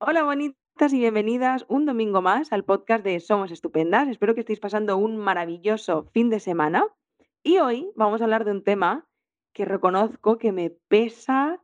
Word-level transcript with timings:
Hola 0.00 0.22
bonitas 0.22 0.92
y 0.92 1.00
bienvenidas 1.00 1.66
un 1.68 1.84
domingo 1.84 2.22
más 2.22 2.52
al 2.52 2.64
podcast 2.64 3.02
de 3.02 3.18
Somos 3.18 3.50
Estupendas. 3.50 4.06
Espero 4.06 4.32
que 4.32 4.40
estéis 4.42 4.60
pasando 4.60 4.96
un 4.96 5.16
maravilloso 5.16 6.04
fin 6.12 6.30
de 6.30 6.38
semana. 6.38 6.86
Y 7.42 7.58
hoy 7.58 7.90
vamos 7.96 8.20
a 8.20 8.24
hablar 8.24 8.44
de 8.44 8.52
un 8.52 8.62
tema 8.62 9.08
que 9.52 9.64
reconozco 9.64 10.38
que 10.38 10.52
me 10.52 10.70
pesa 10.70 11.60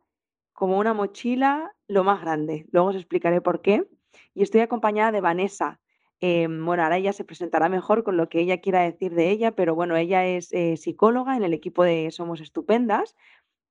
como 0.51 0.77
una 0.79 0.93
mochila 0.93 1.73
lo 1.87 2.03
más 2.03 2.19
grande. 2.19 2.65
Luego 2.71 2.89
os 2.89 2.97
explicaré 2.97 3.39
por 3.39 3.61
qué. 3.61 3.87
Y 4.33 4.43
estoy 4.43 4.59
acompañada 4.59 5.13
de 5.13 5.21
Vanessa. 5.21 5.79
Em, 6.19 6.65
bueno, 6.65 6.83
ahora 6.83 6.97
ella 6.97 7.13
se 7.13 7.23
presentará 7.23 7.69
mejor 7.69 8.03
con 8.03 8.17
lo 8.17 8.27
que 8.27 8.41
ella 8.41 8.59
quiera 8.59 8.81
decir 8.81 9.15
de 9.15 9.29
ella, 9.29 9.51
pero 9.55 9.75
bueno, 9.75 9.95
ella 9.95 10.25
es 10.25 10.51
eh, 10.51 10.75
psicóloga 10.75 11.37
en 11.37 11.43
el 11.43 11.53
equipo 11.53 11.85
de 11.85 12.11
Somos 12.11 12.41
Estupendas 12.41 13.15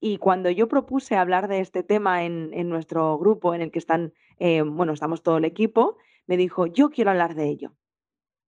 y 0.06 0.18
cuando 0.18 0.50
yo 0.50 0.68
propuse 0.68 1.16
hablar 1.16 1.48
de 1.48 1.60
este 1.60 1.82
tema 1.82 2.24
en, 2.24 2.50
en 2.52 2.68
nuestro 2.68 3.16
grupo 3.16 3.54
en 3.54 3.62
el 3.62 3.70
que 3.70 3.78
están, 3.78 4.12
eh, 4.38 4.60
bueno, 4.60 4.92
estamos 4.92 5.22
todo 5.22 5.38
el 5.38 5.46
equipo, 5.46 5.96
me 6.26 6.36
dijo, 6.36 6.66
yo 6.66 6.90
quiero 6.90 7.10
hablar 7.10 7.34
de 7.34 7.48
ello. 7.48 7.72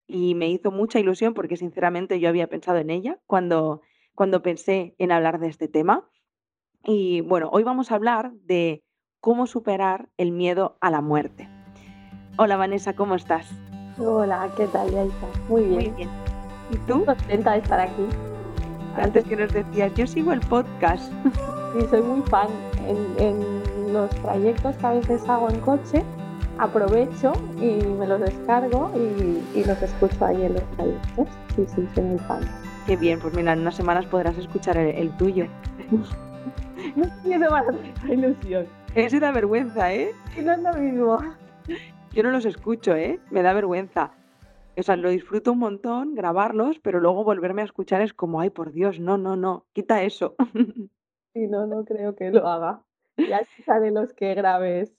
Y 0.06 0.34
me 0.34 0.50
hizo 0.50 0.70
mucha 0.70 0.98
ilusión 0.98 1.32
porque 1.32 1.56
sinceramente 1.56 2.20
yo 2.20 2.28
había 2.28 2.46
pensado 2.48 2.76
en 2.76 2.90
ella 2.90 3.20
cuando, 3.24 3.80
cuando 4.14 4.42
pensé 4.42 4.94
en 4.98 5.12
hablar 5.12 5.40
de 5.40 5.48
este 5.48 5.66
tema. 5.66 6.06
Y 6.84 7.22
bueno, 7.22 7.48
hoy 7.50 7.62
vamos 7.62 7.90
a 7.90 7.94
hablar 7.94 8.32
de 8.34 8.84
cómo 9.20 9.46
superar 9.46 10.10
el 10.18 10.32
miedo 10.32 10.76
a 10.82 10.90
la 10.90 11.00
muerte. 11.00 11.48
Hola 12.36 12.58
Vanessa, 12.58 12.94
¿cómo 12.94 13.14
estás? 13.14 13.50
Hola, 13.98 14.52
¿qué 14.58 14.66
tal, 14.66 14.90
Yaisa? 14.90 15.26
Muy 15.48 15.62
bien. 15.62 15.74
Muy 15.74 15.90
bien. 15.92 16.10
¿Y 16.70 16.76
tú? 16.86 16.96
Muy 16.96 17.06
contenta 17.06 17.52
de 17.52 17.58
estar 17.60 17.80
aquí. 17.80 18.04
Antes 18.96 19.24
que 19.24 19.36
nos 19.36 19.52
decías, 19.52 19.92
yo 19.94 20.06
sigo 20.06 20.32
el 20.32 20.40
podcast. 20.40 21.12
Sí, 21.74 21.86
soy 21.90 22.02
muy 22.02 22.22
fan. 22.22 22.48
En, 22.86 23.22
en 23.22 23.92
los 23.92 24.10
trayectos 24.10 24.76
que 24.76 24.86
a 24.86 24.90
veces 24.92 25.28
hago 25.28 25.50
en 25.50 25.60
coche, 25.60 26.02
aprovecho 26.58 27.32
y 27.60 27.84
me 27.84 28.06
los 28.06 28.20
descargo 28.20 28.90
y, 28.96 29.58
y 29.58 29.64
los 29.64 29.80
escucho 29.82 30.24
ahí 30.24 30.42
en 30.44 30.54
los 30.54 30.62
trayectos. 30.76 31.28
Sí, 31.54 31.66
sí, 31.74 31.88
soy 31.94 32.04
muy 32.04 32.18
fan. 32.20 32.40
Qué 32.86 32.96
bien, 32.96 33.18
pues 33.20 33.34
mira, 33.34 33.52
en 33.52 33.60
unas 33.60 33.74
semanas 33.74 34.06
podrás 34.06 34.38
escuchar 34.38 34.76
el, 34.76 34.94
el 34.96 35.10
tuyo. 35.16 35.46
No 36.94 37.04
quiero 37.22 37.50
más 37.50 37.64
ilusión. 38.08 38.66
Ese 38.94 39.20
da 39.20 39.30
vergüenza, 39.32 39.92
¿eh? 39.92 40.12
No 40.42 40.52
es 40.52 40.58
lo 40.60 40.72
mismo. 40.74 41.18
Yo 42.12 42.22
no 42.22 42.30
los 42.30 42.46
escucho, 42.46 42.94
¿eh? 42.94 43.20
Me 43.30 43.42
da 43.42 43.52
vergüenza. 43.52 44.12
O 44.78 44.82
sea, 44.82 44.96
lo 44.96 45.08
disfruto 45.08 45.52
un 45.52 45.58
montón 45.58 46.14
grabarlos, 46.14 46.78
pero 46.80 47.00
luego 47.00 47.24
volverme 47.24 47.62
a 47.62 47.64
escuchar 47.64 48.02
es 48.02 48.12
como, 48.12 48.40
ay, 48.40 48.50
por 48.50 48.72
Dios, 48.72 49.00
no, 49.00 49.16
no, 49.16 49.36
no, 49.36 49.66
quita 49.72 50.02
eso. 50.02 50.34
Y 51.34 51.48
no, 51.48 51.66
no 51.66 51.84
creo 51.84 52.16
que 52.16 52.30
lo 52.30 52.48
haga. 52.48 52.82
Ya 53.18 53.36
escucharé 53.36 53.90
los 53.90 54.14
que 54.14 54.34
grabes 54.34 54.96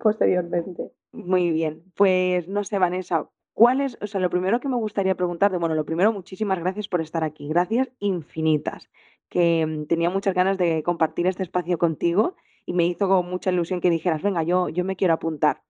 posteriormente. 0.00 0.90
Muy 1.12 1.52
bien, 1.52 1.84
pues 1.94 2.48
no 2.48 2.64
sé, 2.64 2.80
Vanessa, 2.80 3.30
¿cuál 3.52 3.80
es, 3.80 3.96
o 4.00 4.08
sea, 4.08 4.20
lo 4.20 4.28
primero 4.28 4.58
que 4.58 4.68
me 4.68 4.74
gustaría 4.74 5.14
preguntarte, 5.14 5.56
bueno, 5.56 5.76
lo 5.76 5.84
primero, 5.84 6.12
muchísimas 6.12 6.58
gracias 6.58 6.88
por 6.88 7.00
estar 7.00 7.22
aquí, 7.22 7.46
gracias 7.46 7.92
infinitas, 8.00 8.90
que 9.28 9.64
mm, 9.66 9.86
tenía 9.86 10.10
muchas 10.10 10.34
ganas 10.34 10.58
de 10.58 10.82
compartir 10.82 11.28
este 11.28 11.44
espacio 11.44 11.78
contigo 11.78 12.34
y 12.66 12.72
me 12.72 12.84
hizo 12.84 13.06
como 13.06 13.22
mucha 13.22 13.52
ilusión 13.52 13.80
que 13.80 13.88
dijeras, 13.88 14.20
venga, 14.20 14.42
yo, 14.42 14.68
yo 14.68 14.84
me 14.84 14.96
quiero 14.96 15.14
apuntar. 15.14 15.62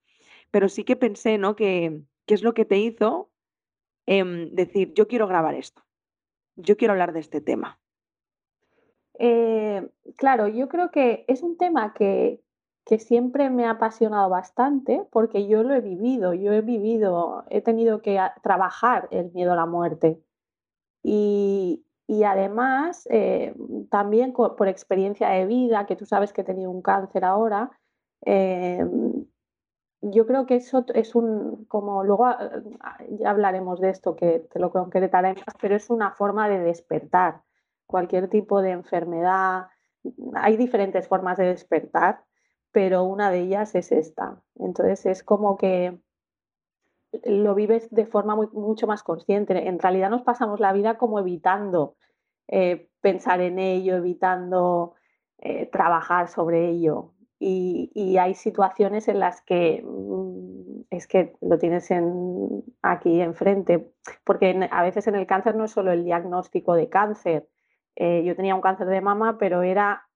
Pero 0.50 0.70
sí 0.70 0.84
que 0.84 0.96
pensé, 0.96 1.36
¿no? 1.36 1.54
Que, 1.54 2.00
¿qué 2.24 2.32
es 2.32 2.42
lo 2.42 2.54
que 2.54 2.64
te 2.64 2.78
hizo 2.78 3.30
em, 4.08 4.54
decir, 4.54 4.94
yo 4.94 5.06
quiero 5.06 5.26
grabar 5.26 5.54
esto, 5.54 5.82
yo 6.56 6.78
quiero 6.78 6.92
hablar 6.92 7.12
de 7.12 7.20
este 7.20 7.42
tema? 7.42 7.78
Eh, 9.18 9.86
claro, 10.16 10.48
yo 10.48 10.68
creo 10.68 10.90
que 10.90 11.26
es 11.28 11.42
un 11.42 11.58
tema 11.58 11.92
que, 11.92 12.40
que 12.86 12.98
siempre 12.98 13.50
me 13.50 13.66
ha 13.66 13.72
apasionado 13.72 14.30
bastante 14.30 15.04
porque 15.10 15.46
yo 15.46 15.62
lo 15.62 15.74
he 15.74 15.82
vivido, 15.82 16.32
yo 16.32 16.54
he 16.54 16.62
vivido, 16.62 17.44
he 17.50 17.60
tenido 17.60 18.00
que 18.00 18.18
trabajar 18.42 19.08
el 19.10 19.30
miedo 19.32 19.52
a 19.52 19.56
la 19.56 19.66
muerte. 19.66 20.18
Y, 21.02 21.84
y 22.06 22.22
además, 22.22 23.06
eh, 23.10 23.54
también 23.90 24.32
por 24.32 24.68
experiencia 24.68 25.28
de 25.28 25.44
vida, 25.44 25.84
que 25.84 25.96
tú 25.96 26.06
sabes 26.06 26.32
que 26.32 26.40
he 26.40 26.44
tenido 26.44 26.70
un 26.70 26.80
cáncer 26.80 27.26
ahora, 27.26 27.70
eh, 28.24 28.86
yo 30.00 30.26
creo 30.26 30.46
que 30.46 30.56
eso 30.56 30.84
es 30.94 31.14
un, 31.14 31.64
como 31.66 32.04
luego 32.04 32.26
ah, 32.26 32.50
ya 33.10 33.30
hablaremos 33.30 33.80
de 33.80 33.90
esto, 33.90 34.16
que 34.16 34.40
te 34.50 34.58
lo 34.58 34.70
concretaré 34.70 35.34
más, 35.34 35.54
pero 35.60 35.74
es 35.76 35.90
una 35.90 36.12
forma 36.12 36.48
de 36.48 36.60
despertar 36.60 37.42
cualquier 37.86 38.28
tipo 38.28 38.62
de 38.62 38.70
enfermedad. 38.70 39.68
Hay 40.34 40.56
diferentes 40.56 41.08
formas 41.08 41.38
de 41.38 41.46
despertar, 41.46 42.24
pero 42.70 43.04
una 43.04 43.30
de 43.30 43.40
ellas 43.40 43.74
es 43.74 43.90
esta. 43.92 44.42
Entonces 44.56 45.06
es 45.06 45.22
como 45.24 45.56
que 45.56 45.98
lo 47.24 47.54
vives 47.54 47.90
de 47.90 48.06
forma 48.06 48.36
mucho 48.36 48.86
más 48.86 49.02
consciente. 49.02 49.68
En 49.68 49.78
realidad 49.78 50.10
nos 50.10 50.22
pasamos 50.22 50.60
la 50.60 50.72
vida 50.72 50.98
como 50.98 51.18
evitando 51.18 51.96
eh, 52.46 52.88
pensar 53.00 53.40
en 53.40 53.58
ello, 53.58 53.96
evitando 53.96 54.94
eh, 55.38 55.66
trabajar 55.66 56.28
sobre 56.28 56.68
ello. 56.68 57.14
Y, 57.40 58.16
hay 58.18 58.34
situaciones 58.34 59.06
en 59.06 59.20
las 59.20 59.42
que 59.42 59.82
mm, 59.84 60.82
es 60.90 61.06
que 61.06 61.34
lo 61.40 61.58
tienes 61.58 61.90
en, 61.90 62.64
aquí 62.82 63.20
enfrente, 63.20 63.92
porque 64.24 64.68
a 64.70 64.82
veces 64.82 65.06
en 65.06 65.14
el 65.14 65.26
cáncer 65.26 65.54
no 65.54 65.64
es 65.64 65.70
solo 65.70 65.92
el 65.92 66.04
diagnóstico 66.04 66.74
de 66.74 66.88
cáncer. 66.88 67.48
Eh, 67.96 68.24
yo 68.24 68.34
tenía 68.34 68.54
un 68.54 68.60
cáncer 68.60 68.88
de 68.88 69.00
mama, 69.00 69.38
pero 69.38 69.62
era 69.62 70.08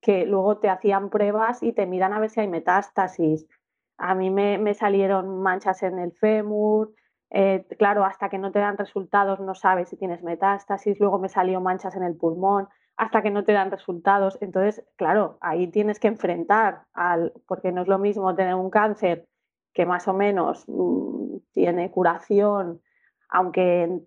que 0.00 0.26
luego 0.26 0.58
te 0.58 0.68
hacían 0.68 1.10
pruebas 1.10 1.62
y 1.62 1.72
te 1.72 1.86
miran 1.86 2.12
a 2.12 2.20
ver 2.20 2.30
si 2.30 2.40
hay 2.40 2.48
metástasis. 2.48 3.48
A 3.96 4.14
mí 4.14 4.30
me, 4.30 4.58
me 4.58 4.74
salieron 4.74 5.42
manchas 5.42 5.82
en 5.82 5.98
el 5.98 6.12
fémur, 6.12 6.92
eh, 7.30 7.66
claro, 7.78 8.04
hasta 8.04 8.28
que 8.30 8.38
no 8.38 8.52
te 8.52 8.58
dan 8.58 8.78
resultados 8.78 9.38
no 9.40 9.54
sabes 9.54 9.90
si 9.90 9.96
tienes 9.96 10.22
metástasis, 10.22 10.98
luego 10.98 11.18
me 11.18 11.28
salió 11.28 11.60
manchas 11.60 11.94
en 11.94 12.02
el 12.02 12.16
pulmón, 12.16 12.68
hasta 12.98 13.22
que 13.22 13.30
no 13.30 13.44
te 13.44 13.52
dan 13.52 13.70
resultados. 13.70 14.36
Entonces, 14.40 14.84
claro, 14.96 15.38
ahí 15.40 15.68
tienes 15.68 16.00
que 16.00 16.08
enfrentar 16.08 16.82
al, 16.92 17.32
porque 17.46 17.72
no 17.72 17.82
es 17.82 17.88
lo 17.88 17.98
mismo 17.98 18.34
tener 18.34 18.56
un 18.56 18.70
cáncer 18.70 19.26
que 19.72 19.86
más 19.86 20.08
o 20.08 20.12
menos 20.12 20.64
mm, 20.66 21.36
tiene 21.52 21.90
curación, 21.92 22.82
aunque 23.30 24.00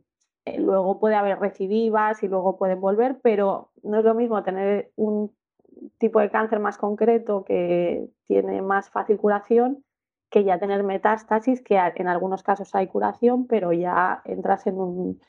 eh, 0.46 0.59
luego 0.59 1.00
puede 1.00 1.16
haber 1.16 1.40
recidivas 1.40 2.22
y 2.22 2.28
luego 2.28 2.57
pueden 2.57 2.81
volver, 2.81 3.18
pero 3.24 3.72
no 3.81 4.00
es 4.00 4.03
lo 4.03 4.13
mismo 4.13 4.44
tener 4.44 4.91
un 4.97 5.34
tipo 5.97 6.19
de 6.19 6.30
cáncer 6.30 6.59
más 6.59 6.78
concreto 6.78 7.46
que 7.46 8.09
tiene 8.28 8.62
más 8.62 8.90
fácil 8.90 9.18
curación 9.18 9.85
que 10.30 10.44
ya 10.44 10.59
tener 10.59 10.84
metástasis, 10.84 11.62
que 11.62 11.78
en 11.78 12.07
algunos 12.07 12.44
casos 12.44 12.74
hay 12.75 12.88
curación, 12.88 13.47
pero 13.47 13.74
ya 13.74 14.22
entras 14.25 14.68
en, 14.68 14.80
un, 14.80 15.19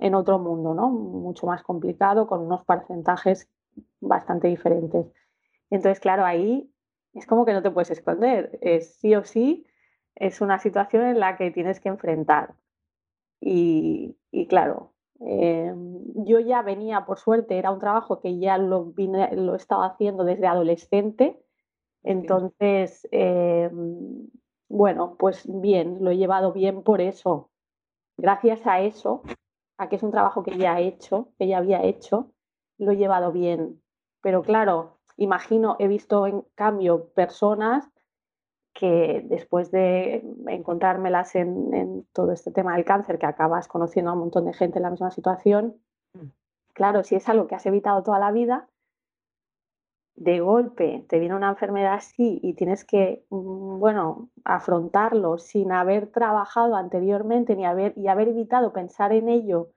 en 0.00 0.14
otro 0.14 0.38
mundo, 0.38 0.74
¿no? 0.74 0.88
Mucho 0.90 1.46
más 1.46 1.62
complicado, 1.62 2.26
con 2.26 2.40
unos 2.40 2.64
porcentajes 2.64 3.48
bastante 4.00 4.48
diferentes. 4.48 5.06
Entonces, 5.70 6.00
claro, 6.00 6.24
ahí 6.24 6.72
es 7.14 7.26
como 7.26 7.44
que 7.44 7.52
no 7.52 7.62
te 7.62 7.70
puedes 7.70 7.90
esconder, 7.90 8.58
es 8.62 8.94
sí 8.94 9.14
o 9.14 9.24
sí, 9.24 9.66
es 10.16 10.40
una 10.40 10.58
situación 10.58 11.04
en 11.04 11.20
la 11.20 11.36
que 11.36 11.50
tienes 11.50 11.80
que 11.80 11.88
enfrentar. 11.88 12.54
Y, 13.40 14.16
y 14.30 14.46
claro, 14.46 14.92
eh, 15.26 15.72
yo 16.26 16.40
ya 16.40 16.62
venía, 16.62 17.04
por 17.04 17.18
suerte, 17.18 17.58
era 17.58 17.70
un 17.70 17.78
trabajo 17.78 18.20
que 18.20 18.38
ya 18.38 18.58
lo, 18.58 18.86
vine, 18.86 19.34
lo 19.36 19.54
estaba 19.54 19.86
haciendo 19.86 20.24
desde 20.24 20.46
adolescente, 20.46 21.38
entonces, 22.02 23.06
eh, 23.12 23.70
bueno, 24.68 25.16
pues 25.18 25.44
bien, 25.46 25.98
lo 26.00 26.10
he 26.10 26.16
llevado 26.16 26.52
bien 26.52 26.82
por 26.82 27.00
eso. 27.00 27.50
Gracias 28.16 28.66
a 28.66 28.80
eso, 28.80 29.22
a 29.80 29.88
que 29.88 29.96
es 29.96 30.02
un 30.02 30.10
trabajo 30.10 30.42
que 30.42 30.56
ya 30.56 30.78
he 30.78 30.86
hecho, 30.86 31.28
que 31.38 31.48
ya 31.48 31.58
había 31.58 31.82
hecho, 31.82 32.32
lo 32.78 32.92
he 32.92 32.96
llevado 32.96 33.32
bien. 33.32 33.82
Pero 34.22 34.42
claro, 34.42 34.98
imagino, 35.16 35.76
he 35.78 35.88
visto 35.88 36.26
en 36.26 36.42
cambio 36.54 37.08
personas 37.14 37.90
que 38.74 39.22
después 39.24 39.70
de 39.70 40.22
encontrármelas 40.46 41.34
en, 41.34 41.74
en 41.74 42.06
todo 42.12 42.32
este 42.32 42.50
tema 42.50 42.76
del 42.76 42.84
cáncer, 42.84 43.18
que 43.18 43.26
acabas 43.26 43.68
conociendo 43.68 44.10
a 44.10 44.14
un 44.14 44.20
montón 44.20 44.44
de 44.44 44.52
gente 44.52 44.78
en 44.78 44.84
la 44.84 44.90
misma 44.90 45.10
situación, 45.10 45.80
Mm. 46.12 46.30
claro, 46.72 47.04
si 47.04 47.14
es 47.14 47.28
algo 47.28 47.46
que 47.46 47.54
has 47.54 47.66
evitado 47.66 48.02
toda 48.02 48.18
la 48.18 48.32
vida, 48.32 48.68
de 50.20 50.40
golpe 50.40 51.06
te 51.08 51.18
viene 51.18 51.34
una 51.34 51.48
enfermedad 51.48 51.94
así 51.94 52.40
y 52.42 52.52
tienes 52.52 52.84
que, 52.84 53.24
mm, 53.30 53.78
bueno, 53.78 54.28
afrontarlo 54.44 55.38
sin 55.38 55.72
haber 55.72 56.08
trabajado 56.08 56.76
anteriormente 56.76 57.56
ni 57.56 57.64
haber, 57.64 57.94
y 57.96 58.06
haber 58.08 58.28
evitado 58.28 58.74
pensar 58.74 59.12
en 59.12 59.30
ello 59.30 59.70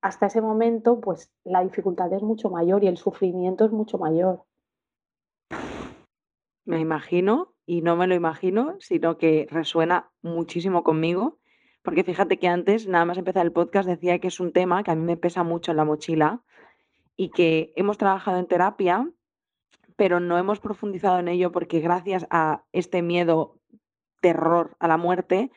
hasta 0.00 0.26
ese 0.26 0.40
momento, 0.40 1.02
pues 1.02 1.30
la 1.44 1.62
dificultad 1.62 2.10
es 2.14 2.22
mucho 2.22 2.48
mayor 2.48 2.82
y 2.82 2.86
el 2.86 2.96
sufrimiento 2.96 3.66
es 3.66 3.72
mucho 3.72 3.98
mayor. 3.98 4.44
Me 6.64 6.80
imagino, 6.80 7.52
y 7.66 7.82
no 7.82 7.94
me 7.96 8.06
lo 8.06 8.14
imagino, 8.14 8.76
sino 8.78 9.18
que 9.18 9.46
resuena 9.50 10.10
muchísimo 10.22 10.82
conmigo, 10.82 11.36
porque 11.82 12.04
fíjate 12.04 12.38
que 12.38 12.48
antes, 12.48 12.88
nada 12.88 13.04
más 13.04 13.18
empezar 13.18 13.44
el 13.44 13.52
podcast, 13.52 13.86
decía 13.86 14.18
que 14.18 14.28
es 14.28 14.40
un 14.40 14.54
tema 14.54 14.82
que 14.82 14.92
a 14.92 14.94
mí 14.94 15.04
me 15.04 15.18
pesa 15.18 15.42
mucho 15.42 15.72
en 15.72 15.76
la 15.76 15.84
mochila 15.84 16.42
y 17.18 17.28
que 17.28 17.74
hemos 17.76 17.98
trabajado 17.98 18.38
en 18.38 18.46
terapia, 18.46 19.06
pero 20.00 20.18
no 20.18 20.38
hemos 20.38 20.60
profundizado 20.60 21.18
en 21.18 21.28
ello 21.28 21.52
porque 21.52 21.80
gracias 21.80 22.26
a 22.30 22.64
este 22.72 23.02
miedo 23.02 23.60
terror 24.22 24.74
a 24.78 24.88
la 24.88 24.96
muerte, 24.96 25.50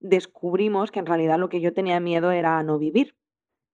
descubrimos 0.00 0.90
que 0.90 0.98
en 0.98 1.06
realidad 1.06 1.38
lo 1.38 1.48
que 1.48 1.60
yo 1.60 1.72
tenía 1.72 2.00
miedo 2.00 2.32
era 2.32 2.60
no 2.64 2.80
vivir. 2.80 3.14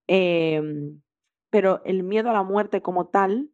Em, 0.07 1.01
pero 1.49 1.81
el 1.87 2.03
miedo 2.03 2.29
a 2.29 2.35
la 2.35 2.43
muerte 2.43 2.83
como 2.83 3.07
tal 3.07 3.49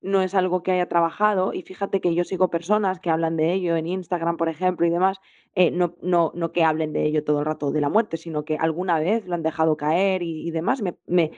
no 0.00 0.22
es 0.22 0.34
algo 0.34 0.64
que 0.64 0.72
haya 0.72 0.88
trabajado 0.88 1.52
y 1.54 1.62
fíjate 1.62 2.00
que 2.00 2.16
yo 2.16 2.24
sigo 2.24 2.50
personas 2.50 2.98
que 2.98 3.10
hablan 3.10 3.36
de 3.36 3.52
ello 3.52 3.76
en 3.76 3.86
Instagram, 3.86 4.36
por 4.36 4.48
ejemplo, 4.48 4.84
y 4.84 4.90
demás, 4.90 5.18
eh, 5.54 5.70
no, 5.70 5.94
no, 6.02 6.32
no 6.34 6.50
que 6.50 6.64
hablen 6.64 6.92
de 6.92 7.04
ello 7.04 7.22
todo 7.22 7.38
el 7.38 7.46
rato 7.46 7.70
de 7.70 7.80
la 7.80 7.90
muerte, 7.90 8.16
sino 8.16 8.44
que 8.44 8.56
alguna 8.56 8.98
vez 8.98 9.24
lo 9.28 9.36
han 9.36 9.44
dejado 9.44 9.76
caer 9.76 10.24
y, 10.24 10.50
demás. 10.50 10.82
Me, 11.06 11.30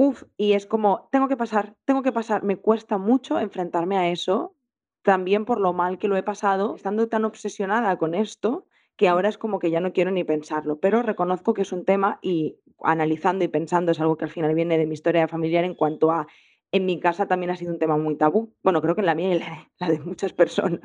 uf, 0.00 0.24
y 0.38 0.54
es 0.54 0.64
como, 0.64 1.10
tengo 1.12 1.28
que 1.28 1.36
pasar, 1.36 1.76
tengo 1.84 2.02
que 2.02 2.10
pasar. 2.10 2.42
Me 2.42 2.56
cuesta 2.56 2.96
mucho 2.96 3.38
enfrentarme 3.38 3.98
a 3.98 4.08
eso, 4.08 4.54
también 5.02 5.44
por 5.44 5.60
lo 5.60 5.74
mal 5.74 5.98
que 5.98 6.08
lo 6.08 6.16
he 6.16 6.22
pasado, 6.22 6.74
estando 6.74 7.06
tan 7.08 7.26
obsesionada 7.26 7.98
con 7.98 8.14
esto, 8.14 8.66
que 8.96 9.08
ahora 9.08 9.28
es 9.28 9.36
como 9.36 9.58
que 9.58 9.70
ya 9.70 9.80
no 9.80 9.92
quiero 9.92 10.10
ni 10.10 10.24
pensarlo, 10.24 10.80
pero 10.80 11.02
reconozco 11.02 11.52
que 11.52 11.62
es 11.62 11.72
un 11.72 11.84
tema 11.84 12.18
y 12.22 12.56
analizando 12.82 13.44
y 13.44 13.48
pensando 13.48 13.92
es 13.92 14.00
algo 14.00 14.16
que 14.16 14.24
al 14.24 14.30
final 14.30 14.54
viene 14.54 14.78
de 14.78 14.86
mi 14.86 14.94
historia 14.94 15.28
familiar 15.28 15.64
en 15.64 15.74
cuanto 15.74 16.10
a 16.10 16.26
en 16.72 16.86
mi 16.86 16.98
casa 16.98 17.26
también 17.26 17.50
ha 17.50 17.56
sido 17.56 17.72
un 17.72 17.78
tema 17.78 17.98
muy 17.98 18.16
tabú. 18.16 18.54
Bueno, 18.62 18.80
creo 18.80 18.94
que 18.94 19.02
en 19.02 19.06
la 19.06 19.14
mía 19.14 19.34
y 19.34 19.38
la, 19.38 19.70
la 19.80 19.90
de 19.90 20.00
muchas 20.00 20.32
personas. 20.32 20.80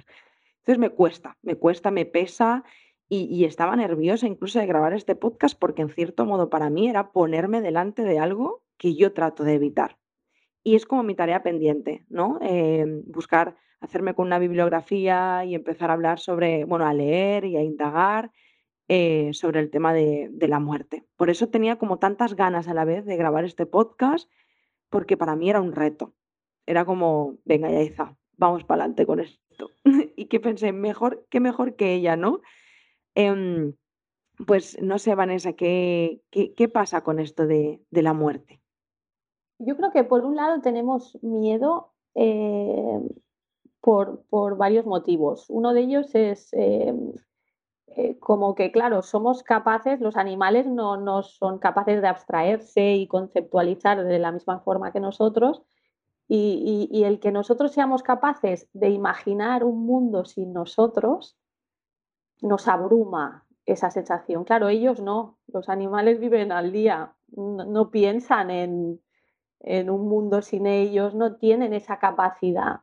Entonces 0.58 0.78
me 0.78 0.90
cuesta, 0.90 1.38
me 1.42 1.56
cuesta, 1.56 1.90
me 1.90 2.06
pesa 2.06 2.66
y, 3.08 3.46
estaba 3.46 3.76
nerviosa 3.76 4.28
incluso 4.28 4.60
de 4.60 4.66
grabar 4.66 4.94
este 4.94 5.16
podcast 5.16 5.58
porque 5.60 5.84
en 5.84 5.90
cierto 5.90 6.26
modo 6.26 6.50
para 6.50 6.70
mí 6.70 6.90
era 6.90 7.12
ponerme 7.12 7.62
delante 7.62 8.04
de 8.04 8.18
algo 8.18 8.64
que 8.78 8.96
yo 8.96 9.14
trato 9.14 9.44
de 9.44 9.54
evitar. 9.54 9.98
Y 10.64 10.76
es 10.76 10.86
como 10.86 11.04
mi 11.04 11.14
tarea 11.14 11.44
pendiente, 11.44 12.06
¿no? 12.10 12.40
Eh, 12.42 13.04
buscar 13.06 13.58
hacerme 13.80 14.16
con 14.16 14.26
una 14.26 14.40
bibliografía 14.40 15.46
y 15.46 15.54
empezar 15.54 15.92
a 15.92 15.94
hablar 15.94 16.20
sobre, 16.20 16.66
bueno, 16.66 16.88
a 16.88 16.94
leer 16.94 17.46
y 17.46 17.58
a 17.58 17.62
indagar 17.62 18.32
eh, 18.88 19.30
sobre 19.34 19.60
el 19.60 19.70
tema 19.70 19.94
de, 19.94 20.32
la 20.42 20.60
muerte. 20.60 21.06
Por 21.16 21.30
eso 21.30 21.50
tenía 21.50 21.78
como 21.78 22.00
tantas 22.00 22.36
ganas 22.36 22.68
a 22.68 22.74
la 22.74 22.86
vez 22.86 23.06
de 23.06 23.18
grabar 23.18 23.46
este 23.46 23.66
podcast 23.66 24.30
porque 24.90 25.18
para 25.18 25.36
mí 25.36 25.50
era 25.50 25.62
un 25.62 25.74
reto. 25.74 26.14
Era 26.66 26.86
como, 26.86 27.38
venga, 27.46 27.70
Yaiza, 27.70 28.16
vamos 28.38 28.64
para 28.64 28.84
adelante 28.84 29.06
con 29.06 29.20
esto. 29.20 29.70
y 30.16 30.26
que 30.26 30.40
pensé, 30.40 30.72
mejor, 30.72 31.26
qué 31.30 31.40
mejor 31.40 31.76
que 31.76 31.94
ella, 31.94 32.16
¿no? 32.16 32.42
Eh, 33.16 33.74
pues 34.46 34.82
no 34.82 35.00
sé, 35.00 35.16
Vanessa, 35.16 35.54
¿qué, 35.54 36.22
qué, 36.30 36.54
qué 36.54 36.68
pasa 36.68 37.02
con 37.02 37.20
esto 37.20 37.48
de, 37.48 37.82
de, 37.90 38.02
la 38.02 38.14
muerte? 38.14 38.62
Yo 39.60 39.78
creo 39.78 39.92
que 39.92 40.04
por 40.04 40.26
un 40.26 40.36
lado 40.36 40.62
tenemos 40.62 41.18
miedo 41.24 41.94
eh, 42.16 43.00
por, 43.82 44.24
por, 44.30 44.58
varios 44.58 44.86
motivos. 44.86 45.46
Uno 45.50 45.74
de 45.74 45.82
ellos 45.82 46.14
es 46.16 46.50
eh, 46.54 46.94
eh, 47.88 48.20
como 48.20 48.56
que, 48.56 48.72
claro, 48.72 49.02
somos 49.02 49.44
capaces, 49.44 50.02
los 50.02 50.18
animales 50.18 50.68
no, 50.68 50.98
no, 50.98 51.24
son 51.24 51.60
capaces 51.60 52.02
de 52.02 52.08
abstraerse 52.08 52.96
y 52.96 53.08
conceptualizar 53.08 54.04
de 54.04 54.20
la 54.20 54.32
misma 54.32 54.60
forma 54.60 54.92
que 54.92 55.00
nosotros. 55.00 55.64
Y, 56.28 56.90
y, 56.92 56.98
y, 56.98 57.04
el 57.04 57.20
que 57.20 57.32
nosotros 57.32 57.72
seamos 57.72 58.02
capaces 58.02 58.68
de 58.74 58.90
imaginar 58.90 59.64
un 59.64 59.86
mundo 59.86 60.26
sin 60.26 60.54
nosotros 60.54 61.38
nos 62.42 62.68
abruma 62.68 63.46
esa 63.66 63.90
sensación. 63.90 64.44
Claro, 64.44 64.70
ellos 64.70 65.02
no, 65.02 65.38
los 65.48 65.70
animales 65.70 66.20
viven 66.20 66.52
al 66.52 66.72
día, 66.72 67.16
no, 67.36 67.90
piensan 67.92 68.52
en, 68.52 69.02
en, 69.60 69.90
un 69.90 70.08
mundo 70.08 70.42
sin 70.42 70.68
ellos, 70.68 71.16
no 71.16 71.38
tienen 71.38 71.74
esa 71.74 72.00
capacidad. 72.00 72.82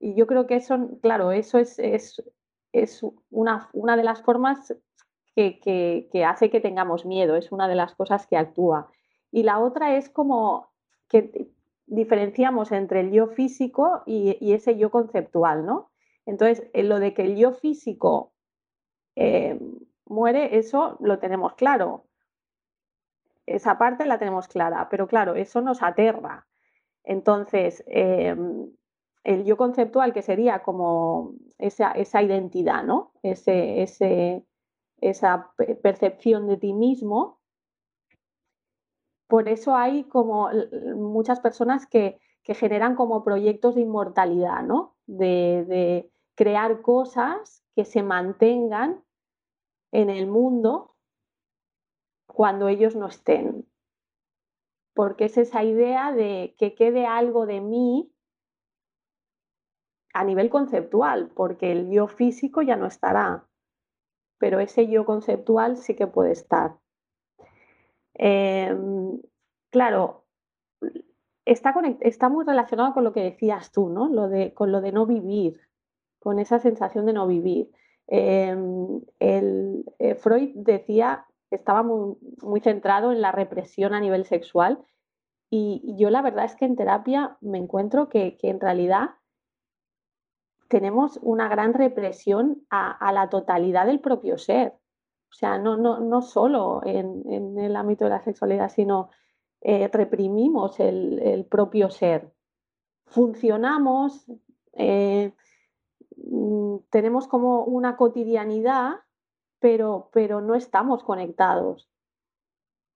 Y 0.00 0.14
yo 0.14 0.26
creo 0.26 0.46
que 0.46 0.56
eso, 0.56 0.90
claro, 1.00 1.32
eso 1.32 1.58
es, 1.58 1.78
es 1.78 2.22
es 2.72 3.02
una, 3.30 3.68
una 3.72 3.96
de 3.96 4.04
las 4.04 4.22
formas 4.22 4.74
que, 5.34 5.60
que, 5.60 6.08
que, 6.12 6.24
hace 6.24 6.50
que 6.50 6.60
tengamos 6.60 7.06
miedo, 7.06 7.36
es 7.36 7.52
una 7.52 7.68
de 7.68 7.74
las 7.74 7.94
cosas 7.94 8.26
que 8.26 8.36
actúa. 8.36 8.90
Y 9.30 9.42
la 9.42 9.58
otra 9.58 9.96
es 9.96 10.08
como 10.10 10.68
que 11.08 11.50
diferenciamos 11.86 12.72
entre 12.72 13.00
el 13.00 13.12
yo 13.12 13.28
físico 13.28 14.02
y, 14.06 14.36
y 14.40 14.52
ese 14.52 14.76
yo 14.76 14.90
conceptual, 14.90 15.64
¿no? 15.64 15.90
Entonces, 16.26 16.68
lo 16.74 16.98
de 16.98 17.14
que 17.14 17.22
el 17.22 17.36
yo 17.36 17.52
físico 17.52 18.32
eh, 19.20 19.58
muere, 20.06 20.58
eso 20.58 20.96
lo 21.00 21.18
tenemos 21.18 21.54
claro. 21.54 22.04
Esa 23.46 23.78
parte 23.78 24.06
la 24.06 24.18
tenemos 24.18 24.46
clara, 24.46 24.88
pero 24.88 25.08
claro, 25.08 25.34
eso 25.34 25.60
nos 25.60 25.82
aterra. 25.82 26.46
Entonces, 27.02 27.82
eh, 27.88 28.36
el 29.24 29.44
yo 29.44 29.56
conceptual, 29.56 30.12
que 30.12 30.22
sería 30.22 30.60
como 30.60 31.32
esa, 31.58 31.90
esa 31.92 32.22
identidad, 32.22 32.84
¿no? 32.84 33.12
Ese, 33.22 33.82
ese, 33.82 34.44
esa 35.00 35.50
percepción 35.82 36.46
de 36.46 36.58
ti 36.58 36.72
mismo. 36.72 37.40
Por 39.26 39.48
eso 39.48 39.74
hay 39.74 40.04
como 40.04 40.48
muchas 40.94 41.40
personas 41.40 41.86
que, 41.86 42.20
que 42.44 42.54
generan 42.54 42.94
como 42.94 43.24
proyectos 43.24 43.74
de 43.74 43.80
inmortalidad, 43.80 44.62
¿no? 44.62 44.94
De, 45.06 45.64
de, 45.66 46.10
crear 46.36 46.82
cosas 46.82 47.64
que 47.74 47.84
se 47.84 48.04
mantengan 48.04 49.02
en 49.92 50.10
el 50.10 50.26
mundo 50.26 50.94
cuando 52.26 52.68
ellos 52.68 52.94
no 52.94 53.06
estén. 53.06 53.66
Porque 54.94 55.26
es 55.26 55.38
esa 55.38 55.64
idea 55.64 56.12
de 56.12 56.54
que 56.58 56.74
quede 56.74 57.06
algo 57.06 57.46
de 57.46 57.60
mí 57.60 58.12
a 60.14 60.24
nivel 60.24 60.50
conceptual, 60.50 61.30
porque 61.34 61.70
el 61.70 61.90
yo 61.90 62.08
físico 62.08 62.62
ya 62.62 62.76
no 62.76 62.86
estará, 62.86 63.46
pero 64.38 64.58
ese 64.60 64.88
yo 64.88 65.04
conceptual 65.04 65.76
sí 65.76 65.94
que 65.94 66.06
puede 66.06 66.32
estar. 66.32 66.78
Eh, 68.14 68.76
claro, 69.70 70.24
está, 71.44 71.72
está, 72.00 72.28
muy 72.28 72.44
relacionado 72.44 72.92
con 72.94 73.04
lo 73.04 73.12
que 73.12 73.22
decías 73.22 73.70
tú, 73.70 73.88
¿no? 73.88 74.08
Lo 74.08 74.28
de, 74.28 74.52
con 74.54 74.72
lo 74.72 74.80
de 74.80 74.92
no 74.92 75.06
vivir, 75.06 75.60
con 76.18 76.38
esa 76.38 76.58
sensación 76.58 77.06
de 77.06 77.12
no 77.12 77.26
vivir. 77.26 77.70
El, 78.08 79.84
eh, 79.98 80.14
Freud 80.14 80.52
decía, 80.54 81.26
estaba 81.50 81.82
muy, 81.82 82.60
centrado 82.60 83.12
en 83.12 83.20
la 83.20 83.32
represión 83.32 83.94
a 83.94 84.00
nivel 84.00 84.24
sexual 84.24 84.82
y, 85.50 85.94
yo 85.96 86.10
la 86.10 86.22
verdad 86.22 86.46
es 86.46 86.56
que 86.56 86.64
en 86.64 86.76
terapia 86.76 87.36
me 87.40 87.58
encuentro 87.58 88.08
que, 88.08 88.38
en 88.42 88.60
realidad 88.60 89.10
tenemos 90.68 91.18
una 91.22 91.48
gran 91.48 91.72
represión 91.74 92.66
a, 92.70 93.12
la 93.12 93.28
totalidad 93.28 93.86
del 93.86 94.00
propio 94.00 94.36
ser. 94.36 94.74
O 95.30 95.34
sea, 95.34 95.58
no, 95.58 95.76
no, 95.76 96.00
no 96.00 96.22
solo 96.22 96.80
en, 96.84 97.58
el 97.58 97.76
ámbito 97.76 98.04
de 98.04 98.10
la 98.10 98.20
sexualidad, 98.20 98.70
sino 98.70 99.10
eh, 99.60 99.88
reprimimos 99.88 100.80
el, 100.80 101.46
propio 101.50 101.90
ser. 101.90 102.32
Funcionamos, 103.06 104.26
eh, 104.72 105.32
tenemos 106.90 107.26
como 107.28 107.64
una 107.64 107.96
cotidianidad, 107.96 108.96
pero, 109.58 110.10
pero 110.12 110.40
no 110.40 110.54
estamos 110.54 111.02
conectados 111.02 111.88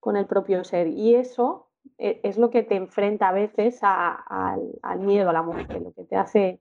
con 0.01 0.17
el 0.17 0.27
propio 0.27 0.65
ser. 0.65 0.89
Y 0.89 1.15
eso 1.15 1.69
eh, 1.99 2.21
es 2.23 2.39
lo 2.39 2.51
que 2.51 2.62
te 2.62 2.77
enfrenta 2.77 3.29
a 3.29 3.33
veces 3.33 3.81
al 3.83 4.99
miedo 5.01 5.31
a 5.31 5.33
la 5.33 5.43
muerte, 5.43 5.81
lo 5.81 5.93
que 5.93 6.05
te 6.05 6.17
hace 6.17 6.61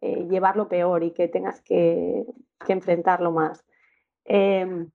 eh, 0.00 0.28
llevarlo 0.30 0.68
peor 0.68 1.02
y 1.02 1.10
que 1.10 1.26
tengas 1.26 1.60
que, 1.62 2.24
enfrentarlo 2.68 3.32
más. 3.32 3.64
Eh, 4.24 4.86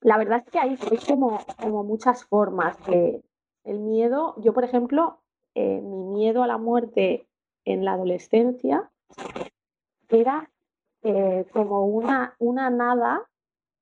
la 0.00 0.18
verdad 0.18 0.42
es 0.44 0.50
que 0.50 0.58
hay, 0.58 0.76
como, 1.06 1.84
muchas 1.84 2.24
formas 2.24 2.76
de 2.86 3.22
el 3.64 3.78
miedo. 3.78 4.34
Yo, 4.38 4.52
por 4.52 4.64
ejemplo, 4.64 5.20
eh, 5.54 5.80
mi 5.80 6.04
miedo 6.06 6.42
a 6.42 6.48
la 6.48 6.58
muerte 6.58 7.28
en 7.64 7.84
la 7.84 7.92
adolescencia 7.92 8.90
era 10.12 10.50
eh, 11.02 11.46
como 11.52 11.86
una, 11.86 12.36
una 12.38 12.70
nada, 12.70 13.28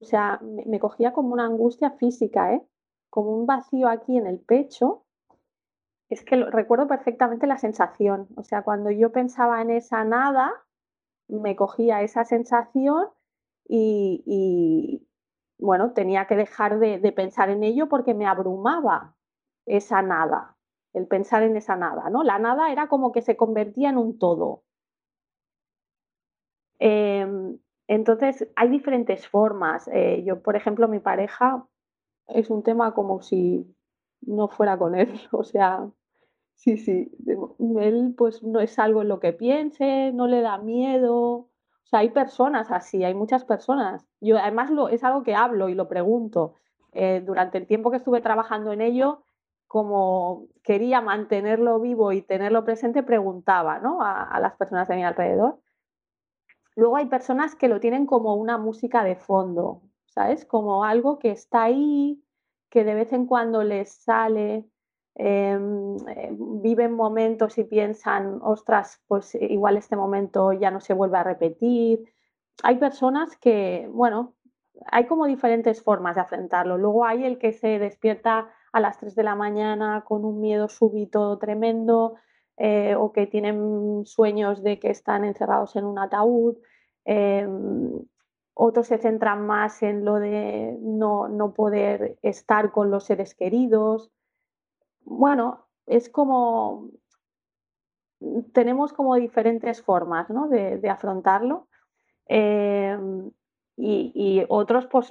o 0.00 0.04
sea, 0.04 0.40
me, 0.42 0.80
cogía 0.80 1.12
como 1.12 1.32
una 1.34 1.44
angustia 1.44 1.90
física, 1.92 2.54
¿eh? 2.54 2.62
como 3.10 3.37
un 3.37 3.46
vacío 3.46 3.88
aquí 3.88 4.16
en 4.16 4.26
el 4.26 4.38
pecho 4.38 5.04
es 6.08 6.25
que 6.25 6.37
recuerdo 6.37 6.88
perfectamente 6.88 7.46
la 7.46 7.56
sensación. 7.56 8.28
O 8.37 8.42
sea, 8.42 8.62
cuando 8.62 8.90
yo 8.90 9.12
pensaba 9.12 9.62
en 9.62 9.70
esa 9.70 10.04
nada, 10.04 10.52
me 11.28 11.54
cogía 11.54 12.02
esa 12.02 12.25
sensación 12.25 13.08
y, 13.68 15.06
bueno, 15.58 15.92
tenía 15.92 16.26
que 16.26 16.34
dejar 16.34 16.80
de, 16.80 16.99
de, 16.99 17.12
pensar 17.12 17.49
en 17.49 17.62
ello 17.62 17.88
porque 17.88 18.14
me 18.14 18.26
abrumaba 18.26 19.14
esa 19.66 20.02
nada, 20.02 20.56
el 20.92 21.06
pensar 21.06 21.44
en 21.44 21.56
esa 21.56 21.76
nada, 21.76 22.10
¿no? 22.10 22.25
La 22.25 22.40
nada 22.40 22.72
era 22.72 22.88
como 22.88 23.12
que 23.12 23.22
se 23.22 23.37
convertía 23.37 23.90
en 23.90 23.99
un 23.99 24.18
todo. 24.18 24.64
Eh, 26.80 27.26
entonces, 27.87 28.49
hay 28.56 28.68
diferentes 28.68 29.28
formas. 29.28 29.88
Eh, 29.92 30.25
yo, 30.26 30.42
por 30.42 30.56
ejemplo, 30.56 30.88
mi 30.88 30.99
pareja 30.99 31.66
es 32.28 32.50
un 32.50 32.62
tema 32.62 32.94
como 32.94 33.22
si 33.22 33.64
no 34.22 34.49
fuera 34.49 34.76
con 34.78 34.94
él, 34.96 35.08
o 35.32 35.44
sea, 35.44 35.88
Sí, 36.60 36.76
sí. 36.76 37.10
Él 37.80 38.14
pues 38.18 38.42
no 38.42 38.60
es 38.60 38.78
algo 38.78 39.00
en 39.00 39.08
lo 39.08 39.18
que 39.18 39.32
piense, 39.32 40.12
no 40.12 40.26
le 40.26 40.42
da 40.42 40.58
miedo. 40.58 41.16
O 41.16 41.49
sea, 41.84 42.00
hay 42.00 42.10
personas 42.10 42.70
así, 42.70 43.02
hay 43.02 43.14
muchas 43.14 43.44
personas. 43.44 44.06
Yo 44.20 44.37
además 44.37 44.70
lo, 44.70 44.90
es 44.90 45.02
algo 45.02 45.22
que 45.22 45.34
hablo 45.34 45.70
y 45.70 45.75
lo 45.75 45.88
pregunto. 45.88 46.56
Eh, 46.92 47.22
durante 47.25 47.56
el 47.56 47.66
tiempo 47.66 47.90
que 47.90 47.96
estuve 47.96 48.20
trabajando 48.20 48.72
en 48.72 48.82
ello, 48.82 49.22
como 49.68 50.49
quería 50.62 51.00
mantenerlo 51.00 51.80
vivo 51.80 52.12
y 52.12 52.20
tenerlo 52.20 52.62
presente, 52.62 53.02
preguntaba 53.02 53.78
¿no? 53.78 54.02
a, 54.02 54.38
las 54.38 54.54
personas 54.56 54.87
de 54.88 54.96
mi 54.96 55.04
alrededor. 55.04 55.60
Luego 56.76 56.96
hay 56.96 57.06
personas 57.06 57.54
que 57.54 57.68
lo 57.68 57.80
tienen 57.80 58.06
como 58.06 58.34
una 58.36 58.58
música 58.58 59.04
de 59.04 59.16
fondo, 59.16 59.82
¿sabes? 60.06 60.44
Como 60.44 60.84
algo 60.84 61.18
que 61.18 61.30
está 61.30 61.64
ahí, 61.64 62.22
que 62.70 62.84
de 62.84 62.94
vez 62.94 63.12
en 63.12 63.26
cuando 63.26 63.62
les 63.64 63.92
sale, 63.92 64.66
em, 65.16 65.96
eh, 66.08 66.30
viven 66.62 66.92
momentos 66.94 67.58
y 67.58 67.64
piensan, 67.64 68.38
ostras, 68.42 69.02
pues 69.08 69.34
igual 69.34 69.76
este 69.76 69.96
momento 69.96 70.52
ya 70.52 70.70
no 70.70 70.80
se 70.80 70.94
vuelve 70.94 71.18
a 71.18 71.24
repetir. 71.24 72.04
Hay 72.62 72.76
personas 72.78 73.36
que, 73.36 73.88
bueno, 73.92 74.34
hay 74.86 75.06
como 75.06 75.26
diferentes 75.26 75.82
formas 75.82 76.14
de 76.14 76.22
afrontarlo. 76.22 76.78
Luego 76.78 77.04
hay 77.04 77.24
el 77.24 77.38
que 77.38 77.52
se 77.52 77.78
despierta 77.78 78.48
a 78.72 78.80
las 78.80 78.98
3 78.98 79.14
de 79.14 79.24
la 79.24 79.34
mañana 79.34 80.04
con 80.06 80.24
un 80.24 80.40
miedo 80.40 80.68
súbito 80.68 81.38
tremendo 81.38 82.14
eh, 82.62 82.95
o 82.95 83.11
que 83.11 83.26
tienen 83.26 84.05
sueños 84.05 84.62
de 84.62 84.79
que 84.79 84.90
están 84.90 85.25
encerrados 85.25 85.76
en 85.76 85.87
un 85.87 85.99
ataúd. 85.99 86.59
Em, 87.07 88.05
otros 88.52 88.87
se 88.88 88.99
centran 88.99 89.47
más 89.47 89.83
en 89.83 90.05
lo 90.05 90.17
de 90.17 90.76
no, 90.83 91.26
no, 91.26 91.55
poder 91.55 92.19
estar 92.21 92.71
con 92.71 92.90
los 92.90 93.05
seres 93.05 93.35
queridos. 93.35 94.12
Bueno, 95.05 95.69
es 95.87 96.11
como, 96.11 96.90
tenemos 98.52 98.93
como 98.93 99.14
diferentes 99.14 99.83
formas 99.83 100.29
¿no? 100.29 100.47
de, 100.49 100.76
de, 100.76 100.90
afrontarlo. 100.90 101.67
Em, 102.26 103.31
y, 103.79 104.12
y, 104.14 104.45
otros 104.50 104.87
pues 104.87 105.11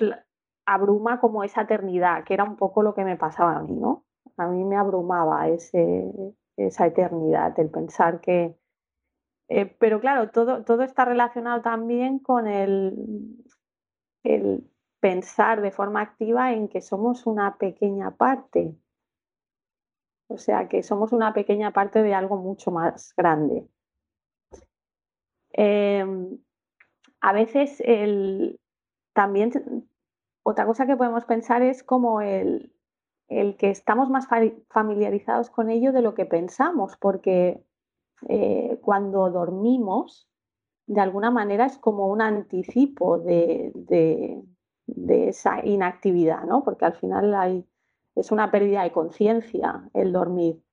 abruma 0.68 1.20
como 1.20 1.44
esa 1.44 1.64
eternidad, 1.64 2.24
que 2.26 2.36
era 2.36 2.44
un 2.44 2.58
poco 2.58 2.84
lo 2.84 2.94
que 2.94 3.04
me 3.04 3.18
pasaba 3.18 3.56
a 3.56 3.64
mí, 3.64 3.74
¿no? 3.76 4.06
A 4.38 4.48
mí 4.48 4.64
me 4.64 4.78
abrumaba 4.78 5.48
ese, 5.48 6.12
esa 6.68 6.88
eternidad, 6.88 7.60
el 7.60 7.70
pensar 7.70 8.22
que... 8.22 8.56
Eh, 9.50 9.66
pero 9.66 10.00
claro, 10.00 10.30
todo, 10.30 10.64
todo 10.64 10.84
está 10.84 11.06
relacionado 11.06 11.62
también 11.62 12.20
con 12.20 12.48
el, 12.48 13.44
el 14.24 14.70
pensar 15.00 15.62
de 15.62 15.72
forma 15.72 16.02
activa 16.02 16.54
en 16.54 16.68
que 16.68 16.82
somos 16.82 17.26
una 17.26 17.58
pequeña 17.58 18.12
parte. 18.12 18.76
O 20.28 20.38
sea, 20.38 20.68
que 20.68 20.84
somos 20.84 21.12
una 21.12 21.34
pequeña 21.34 21.72
parte 21.72 22.04
de 22.04 22.14
algo 22.14 22.38
mucho 22.38 22.70
más 22.70 23.14
grande. 23.16 23.68
Em, 25.52 26.38
a 27.22 27.34
veces 27.34 27.82
el, 27.84 28.60
también 29.14 29.52
otra 30.44 30.66
cosa 30.66 30.86
que 30.86 30.96
podemos 30.96 31.26
pensar 31.26 31.64
es 31.64 31.84
como 31.84 32.22
el, 32.22 32.72
que 33.30 33.70
estamos 33.70 34.10
más 34.10 34.28
familiarizados 34.70 35.50
con 35.50 35.70
ello 35.70 35.92
de 35.94 36.02
lo 36.02 36.16
que 36.16 36.26
pensamos, 36.26 36.98
porque 36.98 37.64
eh, 38.28 38.80
cuando 38.82 39.30
dormimos, 39.30 40.28
de 40.88 41.02
alguna 41.02 41.30
manera 41.30 41.66
es 41.66 41.78
como 41.78 42.08
un 42.08 42.22
anticipo 42.22 43.20
de, 43.20 43.72
esa 45.08 45.64
inactividad, 45.64 46.44
¿no? 46.46 46.64
porque 46.64 46.86
al 46.86 46.96
final 46.96 47.34
hay, 47.36 47.66
es 48.16 48.32
una 48.32 48.50
pérdida 48.50 48.84
de 48.84 48.92
conciencia 48.92 49.88
el 49.94 50.12
dormir. 50.12 50.64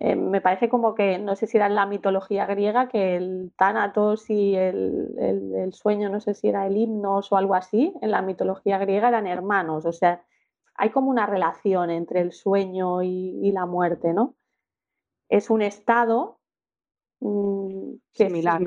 Eh, 0.00 0.14
me 0.14 0.40
parece 0.40 0.68
como 0.68 0.94
que, 0.94 1.18
no 1.18 1.34
sé 1.34 1.46
si 1.46 1.56
era 1.56 1.66
en 1.66 1.74
la 1.74 1.86
mitología 1.86 2.46
griega, 2.46 2.88
que 2.88 3.16
el 3.16 3.52
Tánatos 3.56 4.30
y 4.30 4.54
el, 4.54 5.70
sueño, 5.72 6.08
no 6.08 6.20
sé 6.20 6.34
si 6.34 6.48
era 6.48 6.66
el 6.66 6.76
himnos 6.76 7.32
o 7.32 7.36
algo 7.36 7.54
así, 7.54 7.94
en 8.00 8.10
la 8.12 8.22
mitología 8.22 8.78
griega 8.78 9.08
eran 9.08 9.26
hermanos, 9.26 9.86
o 9.86 9.92
sea, 9.92 10.22
hay 10.78 10.90
como 10.90 11.10
una 11.10 11.26
relación 11.26 11.90
entre 11.90 12.20
el 12.20 12.32
sueño 12.32 13.02
y, 13.02 13.50
la 13.52 13.66
muerte, 13.66 14.14
¿no? 14.14 14.36
Es 15.28 15.50
un 15.50 15.60
estado 15.60 16.38
mm, 17.20 17.94
similar. 18.12 18.62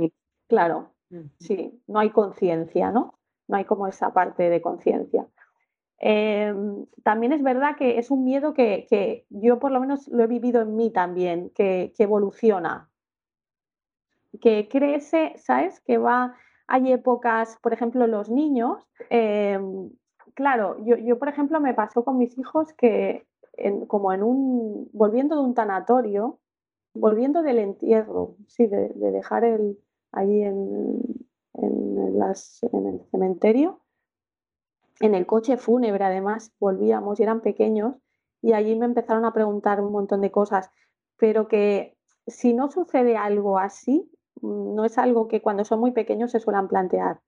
claro, 0.48 0.94
sí, 1.40 1.82
no 1.88 2.00
hay 2.00 2.10
conciencia, 2.10 2.92
¿no? 2.92 3.18
No 3.48 3.58
hay 3.58 3.64
como 3.64 3.88
esa 3.88 4.14
parte 4.14 4.50
de 4.50 4.62
conciencia. 4.62 5.26
Em, 6.00 6.86
también 7.04 7.32
es 7.32 7.42
verdad 7.44 7.78
que 7.78 7.98
es 7.98 8.12
un 8.12 8.26
miedo 8.26 8.54
que, 8.54 9.26
yo 9.30 9.60
por 9.60 9.72
lo 9.72 9.80
menos 9.80 10.08
lo 10.10 10.24
he 10.24 10.28
vivido 10.28 10.62
en 10.62 10.76
mí 10.76 10.92
también, 10.92 11.50
que, 11.52 11.94
evoluciona, 11.98 12.90
que 14.42 14.68
crece, 14.68 15.34
¿sabes? 15.38 15.80
Que 15.80 15.98
va, 15.98 16.36
hay 16.68 16.92
épocas, 16.92 17.58
por 17.62 17.72
ejemplo, 17.72 18.06
los 18.06 18.30
niños, 18.30 18.86
em, 19.10 19.92
claro, 20.34 20.78
yo, 20.84 21.20
por 21.20 21.30
ejemplo 21.30 21.60
me 21.60 21.74
pasó 21.74 22.04
con 22.04 22.18
mis 22.18 22.38
hijos 22.38 22.74
que 22.74 23.26
como 23.88 24.14
en 24.14 24.24
un, 24.24 24.90
volviendo 24.94 25.36
de 25.36 25.42
un 25.44 25.54
tanatorio, 25.54 26.40
volviendo 26.94 27.44
del 27.44 27.60
entierro, 27.60 28.36
sí, 28.48 28.66
de, 28.68 28.90
dejar 28.96 29.44
el, 29.44 29.78
ahí 30.12 30.42
en, 30.42 31.00
en 31.54 31.98
el 31.98 33.02
cementerio, 33.12 33.82
en 35.00 35.16
el 35.16 35.26
coche 35.26 35.58
fúnebre, 35.58 36.04
además, 36.04 36.52
volvíamos 36.60 37.20
y 37.20 37.24
eran 37.24 37.42
pequeños 37.42 37.96
y 38.42 38.54
allí 38.54 38.76
me 38.76 38.86
empezaron 38.86 39.26
a 39.26 39.34
preguntar 39.34 39.82
un 39.82 39.92
montón 39.92 40.22
de 40.22 40.32
cosas, 40.32 40.72
pero 41.18 41.48
que 41.48 41.98
si 42.28 42.54
no 42.54 42.70
sucede 42.70 43.18
algo 43.18 43.58
así, 43.58 44.10
mm, 44.42 44.76
no 44.76 44.86
es 44.86 44.98
algo 44.98 45.28
que 45.28 45.42
cuando 45.42 45.66
son 45.66 45.80
muy 45.80 45.92
pequeños 45.92 46.32
se 46.32 46.40
suelen 46.40 46.68
plantear. 46.68 47.20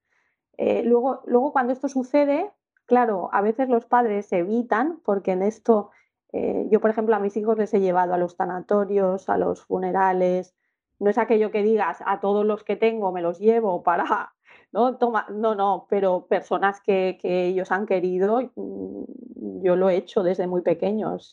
Eh, 0.58 0.84
luego, 0.84 1.22
luego, 1.26 1.52
cuando 1.52 1.74
esto 1.74 1.88
sucede, 1.88 2.52
claro, 2.86 3.30
a 3.34 3.42
veces 3.42 3.70
los 3.70 3.86
padres 3.86 4.32
evitan, 4.32 5.00
porque 5.04 5.32
en 5.32 5.44
esto, 5.44 5.92
eh, 6.32 6.68
yo 6.70 6.80
por 6.82 6.90
ejemplo 6.90 7.16
a 7.16 7.20
mis 7.20 7.38
hijos 7.38 7.58
les 7.58 7.74
he 7.74 7.80
llevado 7.80 8.14
a 8.14 8.18
los 8.18 8.34
sanatorios, 8.34 9.30
a 9.30 9.38
los 9.38 9.64
funerales, 9.66 10.56
no 11.00 11.10
es 11.10 11.18
aquello 11.18 11.52
que 11.52 11.64
digas 11.64 12.00
a 12.06 12.20
todos 12.20 12.46
los 12.46 12.64
que 12.64 12.76
tengo 12.76 13.12
me 13.12 13.22
los 13.22 13.40
llevo 13.40 13.84
para 13.84 14.34
¿no? 14.72 14.98
Toma, 14.98 15.28
no, 15.30 15.56
no, 15.56 15.88
pero 15.90 16.26
personas 16.28 16.82
que, 16.82 17.18
ellos 17.24 17.72
han 17.72 17.86
querido, 17.86 18.42
mm, 18.56 19.62
yo 19.64 19.76
lo 19.76 19.90
he 19.90 19.98
hecho 19.98 20.24
desde 20.24 20.48
muy 20.48 20.62
pequeños. 20.62 21.32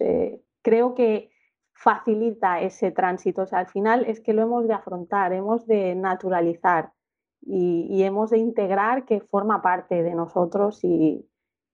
creo 0.62 0.94
que 0.94 1.30
facilita 1.80 2.60
ese 2.60 2.90
tránsito. 2.90 3.42
O 3.42 3.46
sea, 3.46 3.60
al 3.60 3.66
final 3.66 4.04
es 4.06 4.20
que 4.20 4.34
lo 4.34 4.42
hemos 4.42 4.68
de 4.68 4.74
afrontar, 4.74 5.32
hemos 5.32 5.66
de 5.66 5.94
naturalizar 5.94 6.92
y, 7.40 8.02
hemos 8.02 8.30
de 8.30 8.38
integrar 8.38 9.06
que 9.06 9.20
forma 9.20 9.62
parte 9.62 10.02
de 10.02 10.14
nosotros 10.14 10.84
y, 10.84 11.26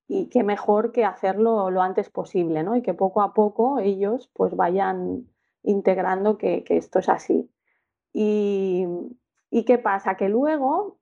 y 0.09 0.29
qué 0.29 0.45
mejor 0.45 0.93
que 0.93 1.05
hacerlo 1.05 1.71
lo 1.71 1.83
antes 1.83 2.11
posible, 2.11 2.63
¿no? 2.63 2.77
Y 2.77 2.83
que 2.83 2.95
poco 2.95 3.23
a 3.23 3.35
poco 3.35 3.79
ellos 3.79 4.31
pues 4.35 4.55
vayan 4.55 5.27
integrando 5.63 6.39
que, 6.39 6.65
esto 6.69 7.01
es 7.01 7.09
así. 7.09 7.51
Y, 8.13 8.87
¿Y 9.51 9.65
qué 9.65 9.79
pasa? 9.79 10.17
Que 10.17 10.29
luego 10.29 10.99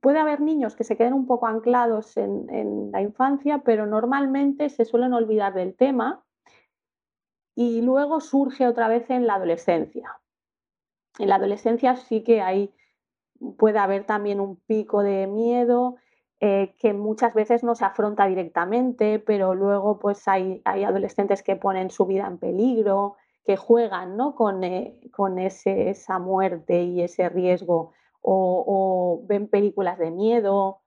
puede 0.00 0.18
haber 0.18 0.40
niños 0.40 0.76
que 0.76 0.84
se 0.84 0.96
queden 0.96 1.14
un 1.14 1.26
poco 1.26 1.46
anclados 1.46 2.16
en, 2.16 2.90
la 2.92 3.02
infancia, 3.02 3.62
pero 3.64 3.86
normalmente 3.86 4.70
se 4.70 4.84
suelen 4.84 5.12
olvidar 5.12 5.54
del 5.54 5.74
tema 5.74 6.24
y 7.54 7.82
luego 7.82 8.20
surge 8.20 8.66
otra 8.66 8.88
vez 8.88 9.10
en 9.10 9.26
la 9.26 9.34
adolescencia. 9.34 10.20
En 11.18 11.28
la 11.28 11.36
adolescencia 11.36 11.96
sí 11.96 12.22
que 12.22 12.40
hay, 12.40 12.72
puede 13.56 13.78
haber 13.78 14.04
también 14.04 14.40
un 14.40 14.56
pico 14.56 15.02
de 15.02 15.26
miedo 15.26 15.96
eh, 16.40 16.74
que 16.78 16.92
muchas 16.92 17.34
veces 17.34 17.64
no 17.64 17.74
se 17.74 17.84
afronta 17.84 18.26
directamente, 18.26 19.18
pero 19.18 19.54
luego 19.54 19.98
pues 19.98 20.26
hay, 20.28 20.62
hay 20.64 20.84
adolescentes 20.84 21.42
que 21.42 21.56
ponen 21.56 21.90
su 21.90 22.06
vida 22.06 22.26
en 22.26 22.38
peligro, 22.38 23.16
que 23.44 23.56
juegan 23.56 24.16
¿no? 24.16 24.34
con, 24.34 24.62
eh, 24.64 25.00
con 25.10 25.38
ese, 25.38 25.90
esa 25.90 26.18
muerte 26.18 26.82
y 26.82 27.02
ese 27.02 27.28
riesgo 27.28 27.92
o, 28.20 29.22
ven 29.26 29.48
películas 29.48 29.98
de 29.98 30.10
miedo, 30.10 30.80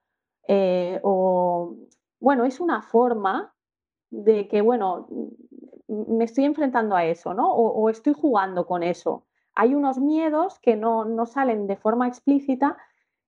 eh, 0.48 1.00
o 1.03 1.75
bueno, 2.20 2.46
es 2.46 2.60
una 2.60 2.81
forma 2.81 3.53
de 4.10 4.48
que, 4.48 4.62
bueno, 4.62 5.08
me 5.88 6.25
estoy 6.25 6.46
enfrentando 6.46 6.96
a 6.96 7.05
eso, 7.05 7.34
¿no? 7.34 7.51
O, 7.53 7.89
estoy 7.89 8.13
jugando 8.13 8.65
con 8.65 8.84
eso. 8.84 9.25
Hay 9.55 9.75
unos 9.75 9.98
miedos 9.98 10.60
que 10.60 10.75
no, 10.75 11.25
salen 11.25 11.67
de 11.67 11.77
forma 11.77 12.08
explícita, 12.08 12.77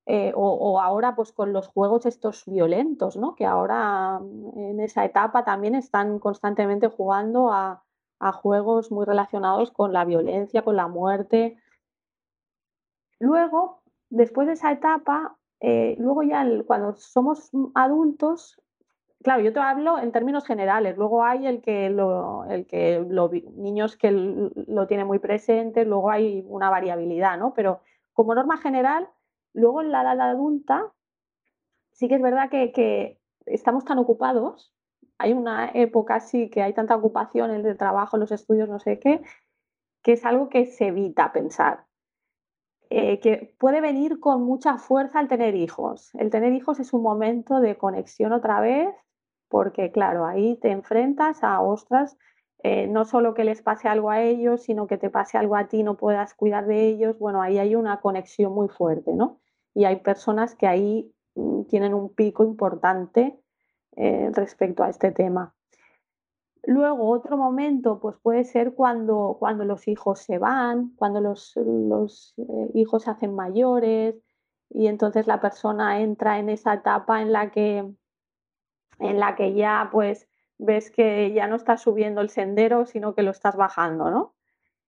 eh, 0.05 0.33
o, 0.35 0.81
ahora 0.81 1.15
pues 1.15 1.31
con 1.31 1.53
los 1.53 1.67
juegos 1.67 2.05
estos 2.05 2.43
violentos, 2.45 3.15
¿no? 3.15 3.35
Que 3.35 3.45
ahora 3.45 4.19
en 4.55 4.79
esa 4.79 5.05
etapa 5.05 5.45
también 5.45 5.75
están 5.75 6.19
constantemente 6.19 6.89
jugando 6.89 7.51
a, 7.51 7.83
a 8.19 8.31
juegos 8.31 8.91
muy 8.91 9.05
relacionados 9.05 9.71
con 9.71 9.93
la 9.93 10.05
violencia, 10.05 10.63
con 10.63 10.75
la 10.75 10.87
muerte. 10.87 11.57
Luego, 13.19 13.81
después 14.09 14.47
de 14.47 14.53
esa 14.53 14.71
etapa, 14.71 15.37
eh, 15.61 15.95
luego 15.97 16.23
ya 16.23 16.45
cuando 16.67 16.95
somos 16.95 17.51
adultos, 17.73 18.61
claro, 19.23 19.41
yo 19.41 19.53
te 19.53 19.59
hablo 19.59 19.99
en 19.99 20.11
términos 20.11 20.45
generales, 20.45 20.97
luego 20.97 21.23
hay 21.23 21.47
el 21.47 21.61
que 21.61 21.89
lo, 21.89 22.43
el 22.49 22.67
que 22.67 22.99
niños 23.55 23.95
que 23.95 24.11
lo 24.11 24.87
tienen 24.87 25.07
muy 25.07 25.19
presente, 25.19 25.85
luego 25.85 26.11
hay 26.11 26.45
una 26.49 26.69
variabilidad, 26.69 27.37
¿no? 27.37 27.53
Pero 27.53 27.79
como 28.11 28.35
norma 28.35 28.57
general, 28.57 29.07
Luego 29.53 29.81
en 29.81 29.91
la 29.91 30.01
edad 30.01 30.19
adulta, 30.21 30.91
sí 31.91 32.07
que 32.07 32.15
es 32.15 32.21
verdad 32.21 32.49
que, 32.49 33.19
estamos 33.45 33.85
tan 33.85 33.99
ocupados, 33.99 34.73
hay 35.17 35.33
una 35.33 35.69
época 35.73 36.15
así 36.15 36.49
que 36.49 36.61
hay 36.61 36.73
tanta 36.73 36.95
ocupación 36.95 37.51
en 37.51 37.65
el 37.65 37.77
trabajo, 37.77 38.17
los 38.17 38.31
estudios, 38.31 38.69
no 38.69 38.79
sé 38.79 38.99
qué, 38.99 39.21
que 40.01 40.13
es 40.13 40.25
algo 40.25 40.49
que 40.49 40.65
se 40.65 40.87
evita 40.87 41.31
pensar. 41.31 41.85
Eh, 42.89 43.19
que 43.19 43.55
puede 43.57 43.81
venir 43.81 44.19
con 44.19 44.43
mucha 44.43 44.77
fuerza 44.77 45.19
al 45.19 45.27
tener 45.27 45.55
hijos. 45.55 46.13
El 46.15 46.29
tener 46.29 46.53
hijos 46.53 46.79
es 46.79 46.93
un 46.93 47.01
momento 47.01 47.59
de 47.59 47.77
conexión 47.77 48.33
otra 48.33 48.59
vez, 48.59 48.93
porque 49.49 49.91
claro, 49.91 50.25
ahí 50.25 50.57
te 50.57 50.71
enfrentas 50.71 51.43
a, 51.43 51.61
ostras, 51.61 52.17
eh, 52.63 52.87
no 52.87 53.05
solo 53.05 53.33
que 53.33 53.43
les 53.43 53.61
pase 53.61 53.87
algo 53.87 54.09
a 54.09 54.21
ellos, 54.21 54.63
sino 54.63 54.87
que 54.87 54.97
te 54.97 55.09
pase 55.09 55.37
algo 55.37 55.55
a 55.55 55.67
ti, 55.67 55.83
no 55.83 55.97
puedas 55.97 56.33
cuidar 56.33 56.65
de 56.65 56.87
ellos, 56.87 57.19
bueno, 57.19 57.41
ahí 57.41 57.57
hay 57.59 57.75
una 57.75 57.99
conexión 57.99 58.53
muy 58.53 58.69
fuerte, 58.69 59.13
¿no? 59.13 59.41
Y 59.73 59.85
hay 59.85 59.97
personas 59.97 60.55
que 60.55 60.67
ahí 60.67 61.13
mm, 61.35 61.63
tienen 61.63 61.93
un 61.93 62.13
pico 62.13 62.43
importante 62.43 63.39
eh, 63.95 64.29
respecto 64.33 64.83
a 64.83 64.89
este 64.89 65.11
tema. 65.11 65.53
Luego, 66.65 67.09
otro 67.09 67.37
momento, 67.37 67.99
pues 67.99 68.15
puede 68.21 68.45
ser 68.45 68.73
cuando, 68.73 69.35
cuando 69.37 69.65
los 69.65 69.87
hijos 69.87 70.19
se 70.19 70.37
van, 70.37 70.93
cuando 70.95 71.19
los, 71.19 71.53
los 71.57 72.33
eh, 72.37 72.71
hijos 72.73 73.03
se 73.03 73.11
hacen 73.11 73.35
mayores 73.35 74.15
y 74.69 74.87
entonces 74.87 75.27
la 75.27 75.41
persona 75.41 75.99
entra 76.01 76.39
en 76.39 76.49
esa 76.49 76.73
etapa 76.73 77.21
en 77.21 77.33
la 77.33 77.51
que, 77.51 77.93
en 78.99 79.19
la 79.19 79.35
que 79.35 79.53
ya 79.53 79.89
pues 79.91 80.27
ves 80.57 80.89
que 80.89 81.33
ya 81.33 81.47
no 81.47 81.57
estás 81.57 81.81
subiendo 81.81 82.21
el 82.21 82.29
sendero, 82.29 82.85
sino 82.85 83.13
que 83.13 83.23
lo 83.23 83.31
estás 83.31 83.57
bajando, 83.57 84.09
¿no? 84.09 84.33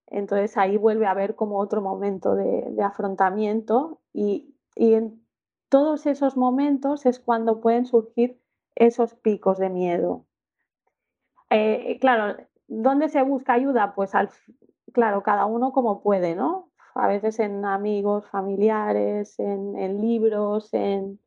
Entonces 0.08 0.56
ahí 0.58 0.77
vuelve 0.77 1.08
a 1.08 1.12
haber 1.12 1.36
como 1.36 1.60
otro 1.60 1.82
momento 1.82 2.36
de, 2.36 2.82
afrontamiento 2.82 4.00
y, 4.13 4.54
en 4.75 5.25
todos 5.70 6.05
esos 6.05 6.38
momentos 6.38 7.05
es 7.05 7.20
cuando 7.20 7.62
pueden 7.62 7.86
surgir 7.86 8.39
esos 8.75 9.13
picos 9.15 9.58
de 9.58 9.70
miedo. 9.70 10.25
Eh, 11.50 11.98
claro, 12.00 12.38
¿dónde 12.67 13.10
se 13.10 13.22
busca 13.24 13.53
ayuda? 13.53 13.94
Pues 13.96 14.15
al, 14.15 14.29
claro, 14.94 15.24
cada 15.24 15.46
uno 15.46 15.72
como 15.72 16.01
puede, 16.01 16.36
¿no? 16.36 16.72
A 16.94 17.08
veces 17.08 17.39
en 17.39 17.65
amigos, 17.65 18.27
familiares, 18.29 19.38
en, 19.39 20.01
libros, 20.01 20.74
en, 20.74 21.20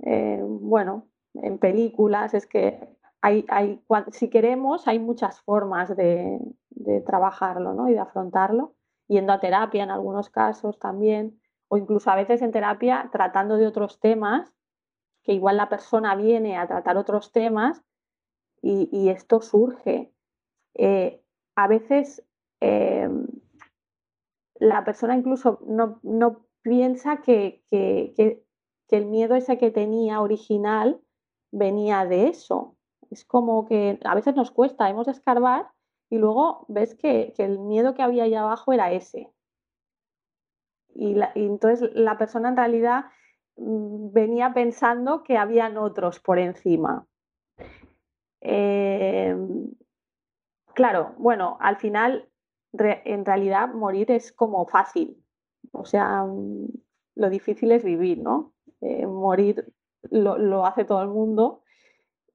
eh, 0.00 0.40
bueno, 0.42 1.08
en 1.34 1.58
películas, 1.58 2.34
es 2.34 2.46
que 2.46 2.94
hay, 3.22 3.46
si 4.12 4.28
queremos, 4.28 4.86
hay 4.86 4.98
muchas 4.98 5.40
formas 5.40 5.96
de, 5.96 6.38
trabajarlo 7.06 7.72
¿no? 7.72 7.88
y 7.88 7.94
de 7.94 8.00
afrontarlo, 8.00 8.74
yendo 9.08 9.32
a 9.32 9.40
terapia 9.40 9.82
en 9.82 9.90
algunos 9.90 10.28
casos 10.28 10.78
también, 10.78 11.40
o 11.74 11.76
incluso 11.76 12.08
a 12.08 12.14
veces 12.14 12.40
en 12.40 12.52
terapia 12.52 13.08
tratando 13.10 13.56
de 13.56 13.66
otros 13.66 13.98
temas, 13.98 14.54
que 15.24 15.32
igual 15.32 15.56
la 15.56 15.68
persona 15.68 16.14
viene 16.14 16.56
a 16.56 16.68
tratar 16.68 16.96
otros 16.96 17.32
temas 17.32 17.82
y, 18.62 19.08
esto 19.08 19.40
surge. 19.40 20.12
Eh, 20.74 21.20
a 21.56 21.66
veces 21.66 22.24
eh, 22.60 23.08
la 24.54 24.84
persona 24.84 25.16
incluso 25.16 25.58
no, 25.66 26.46
piensa 26.62 27.22
que, 27.22 27.64
que 27.68 28.44
el 28.90 29.06
miedo 29.06 29.34
ese 29.34 29.58
que 29.58 29.72
tenía 29.72 30.20
original 30.20 31.00
venía 31.50 32.04
de 32.04 32.28
eso, 32.28 32.76
es 33.10 33.24
como 33.24 33.66
que 33.66 33.98
a 34.04 34.14
veces 34.14 34.36
nos 34.36 34.52
cuesta, 34.52 34.88
hemos 34.88 35.06
de 35.06 35.12
escarbar 35.12 35.72
y 36.08 36.18
luego 36.18 36.66
ves 36.68 36.94
que, 36.94 37.34
el 37.38 37.58
miedo 37.58 37.94
que 37.94 38.02
había 38.02 38.22
ahí 38.22 38.34
abajo 38.34 38.72
era 38.72 38.92
ese. 38.92 39.32
Y, 40.94 41.16
entonces 41.34 41.90
la 41.94 42.16
persona 42.18 42.48
en 42.48 42.56
realidad 42.56 43.06
mm, 43.56 44.12
venía 44.12 44.52
pensando 44.54 45.22
que 45.22 45.36
habían 45.36 45.76
otros 45.76 46.20
por 46.20 46.38
encima. 46.38 47.06
Em, 48.40 49.70
claro, 50.74 51.14
bueno, 51.18 51.56
al 51.60 51.76
final 51.76 52.28
en 52.72 53.24
realidad 53.24 53.72
morir 53.72 54.10
es 54.10 54.32
como 54.32 54.66
fácil. 54.66 55.22
O 55.72 55.84
sea, 55.84 56.24
mm, 56.24 56.68
lo 57.16 57.30
difícil 57.30 57.72
es 57.72 57.84
vivir, 57.84 58.18
¿no? 58.18 58.52
Eh, 58.80 59.06
morir 59.06 59.72
lo 60.10 60.66
hace 60.66 60.84
todo 60.84 61.02
el 61.02 61.08
mundo 61.08 61.64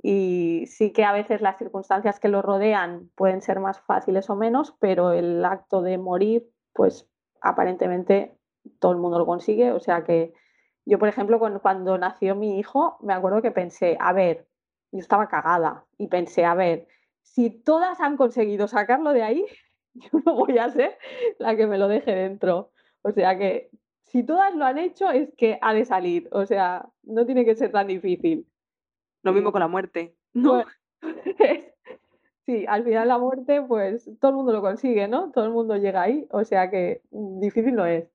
y 0.01 0.65
sí 0.67 0.91
que 0.91 1.03
a 1.03 1.11
veces 1.11 1.41
las 1.41 1.57
circunstancias 1.57 2.19
que 2.19 2.29
lo 2.29 2.41
rodean 2.41 3.09
pueden 3.15 3.41
ser 3.41 3.59
más 3.59 3.81
fáciles 3.81 4.29
o 4.29 4.35
menos, 4.35 4.75
pero 4.79 5.11
el 5.11 5.43
acto 5.43 5.81
de 5.81 5.97
morir, 5.97 6.49
pues 6.73 7.09
aparentemente 7.41 8.37
todo 8.79 8.91
el 8.91 8.97
mundo 8.99 9.19
lo 9.19 9.25
consigue. 9.25 9.71
O 9.71 9.79
sea 9.79 10.03
que 10.03 10.33
yo, 10.85 10.97
por 10.99 11.07
ejemplo, 11.07 11.39
cuando, 11.39 11.97
nació 11.97 12.35
mi 12.35 12.59
hijo, 12.59 12.97
me 13.01 13.13
acuerdo 13.13 13.41
que 13.41 13.51
pensé, 13.51 13.97
a 13.99 14.13
ver, 14.13 14.47
yo 14.91 14.99
estaba 14.99 15.27
cagada 15.27 15.85
y 15.97 16.07
pensé, 16.07 16.45
a 16.45 16.55
ver, 16.55 16.87
si 17.21 17.49
todas 17.49 17.99
han 17.99 18.17
conseguido 18.17 18.67
sacarlo 18.67 19.13
de 19.13 19.23
ahí, 19.23 19.45
yo 19.93 20.19
no 20.25 20.35
voy 20.35 20.57
a 20.57 20.69
ser 20.69 20.97
la 21.37 21.55
que 21.55 21.67
me 21.67 21.77
lo 21.77 21.87
deje 21.87 22.13
dentro. 22.13 22.71
O 23.01 23.11
sea 23.11 23.37
que 23.37 23.69
si 24.03 24.23
todas 24.23 24.55
lo 24.55 24.65
han 24.65 24.77
hecho 24.77 25.11
es 25.11 25.29
que 25.35 25.59
ha 25.61 25.73
de 25.73 25.85
salir. 25.85 26.27
O 26.31 26.45
sea, 26.45 26.89
no 27.03 27.25
tiene 27.25 27.45
que 27.45 27.55
ser 27.55 27.71
tan 27.71 27.87
difícil. 27.87 28.47
Lo 29.21 29.33
mismo 29.33 29.51
con 29.51 29.59
la 29.59 29.67
muerte, 29.67 30.15
¿no? 30.33 30.63
sí, 32.45 32.65
al 32.67 32.83
final 32.83 33.07
la 33.07 33.17
muerte, 33.17 33.61
pues 33.61 34.09
todo 34.19 34.31
el 34.31 34.37
mundo 34.37 34.53
lo 34.53 34.61
consigue, 34.61 35.07
¿no? 35.07 35.31
Todo 35.31 35.45
el 35.45 35.51
mundo 35.51 35.75
llega 35.75 36.01
ahí, 36.01 36.25
o 36.31 36.43
sea 36.45 36.69
que 36.69 37.01
mm, 37.11 37.39
difícil 37.39 37.75
no 37.75 37.85
es. 37.85 38.09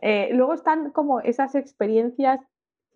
Eh, 0.00 0.30
luego 0.32 0.54
están 0.54 0.90
como 0.90 1.20
esas 1.20 1.54
experiencias 1.54 2.40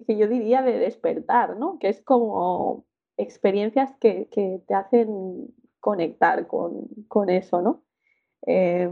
que 0.06 0.16
yo 0.16 0.28
diría 0.28 0.62
de 0.62 0.78
despertar, 0.78 1.56
¿no? 1.56 1.78
Que 1.78 1.88
es 1.88 2.02
como 2.02 2.84
experiencias 3.16 3.94
que, 4.00 4.28
te 4.66 4.74
hacen 4.74 5.54
conectar 5.80 6.46
con, 6.46 7.30
eso, 7.30 7.62
¿no? 7.62 7.82
Eh, 8.46 8.90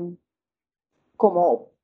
como 1.17 1.75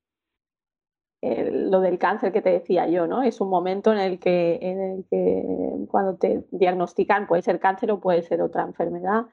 lo 1.21 1.81
del 1.81 1.99
cáncer 1.99 2.31
que 2.31 2.41
te 2.41 2.49
decía 2.49 2.87
yo, 2.87 3.05
¿no? 3.05 3.21
Es 3.21 3.41
un 3.41 3.49
momento 3.49 3.91
en 3.91 3.99
el 3.99 4.19
que, 4.19 4.57
en 4.61 4.81
el 4.81 5.05
que 5.09 5.85
cuando 5.87 6.15
te 6.15 6.45
diagnostican 6.51 7.27
puede 7.27 7.43
ser 7.43 7.59
cáncer 7.59 7.91
o 7.91 7.99
puede 7.99 8.23
ser 8.23 8.41
otra 8.41 8.63
enfermedad, 8.63 9.25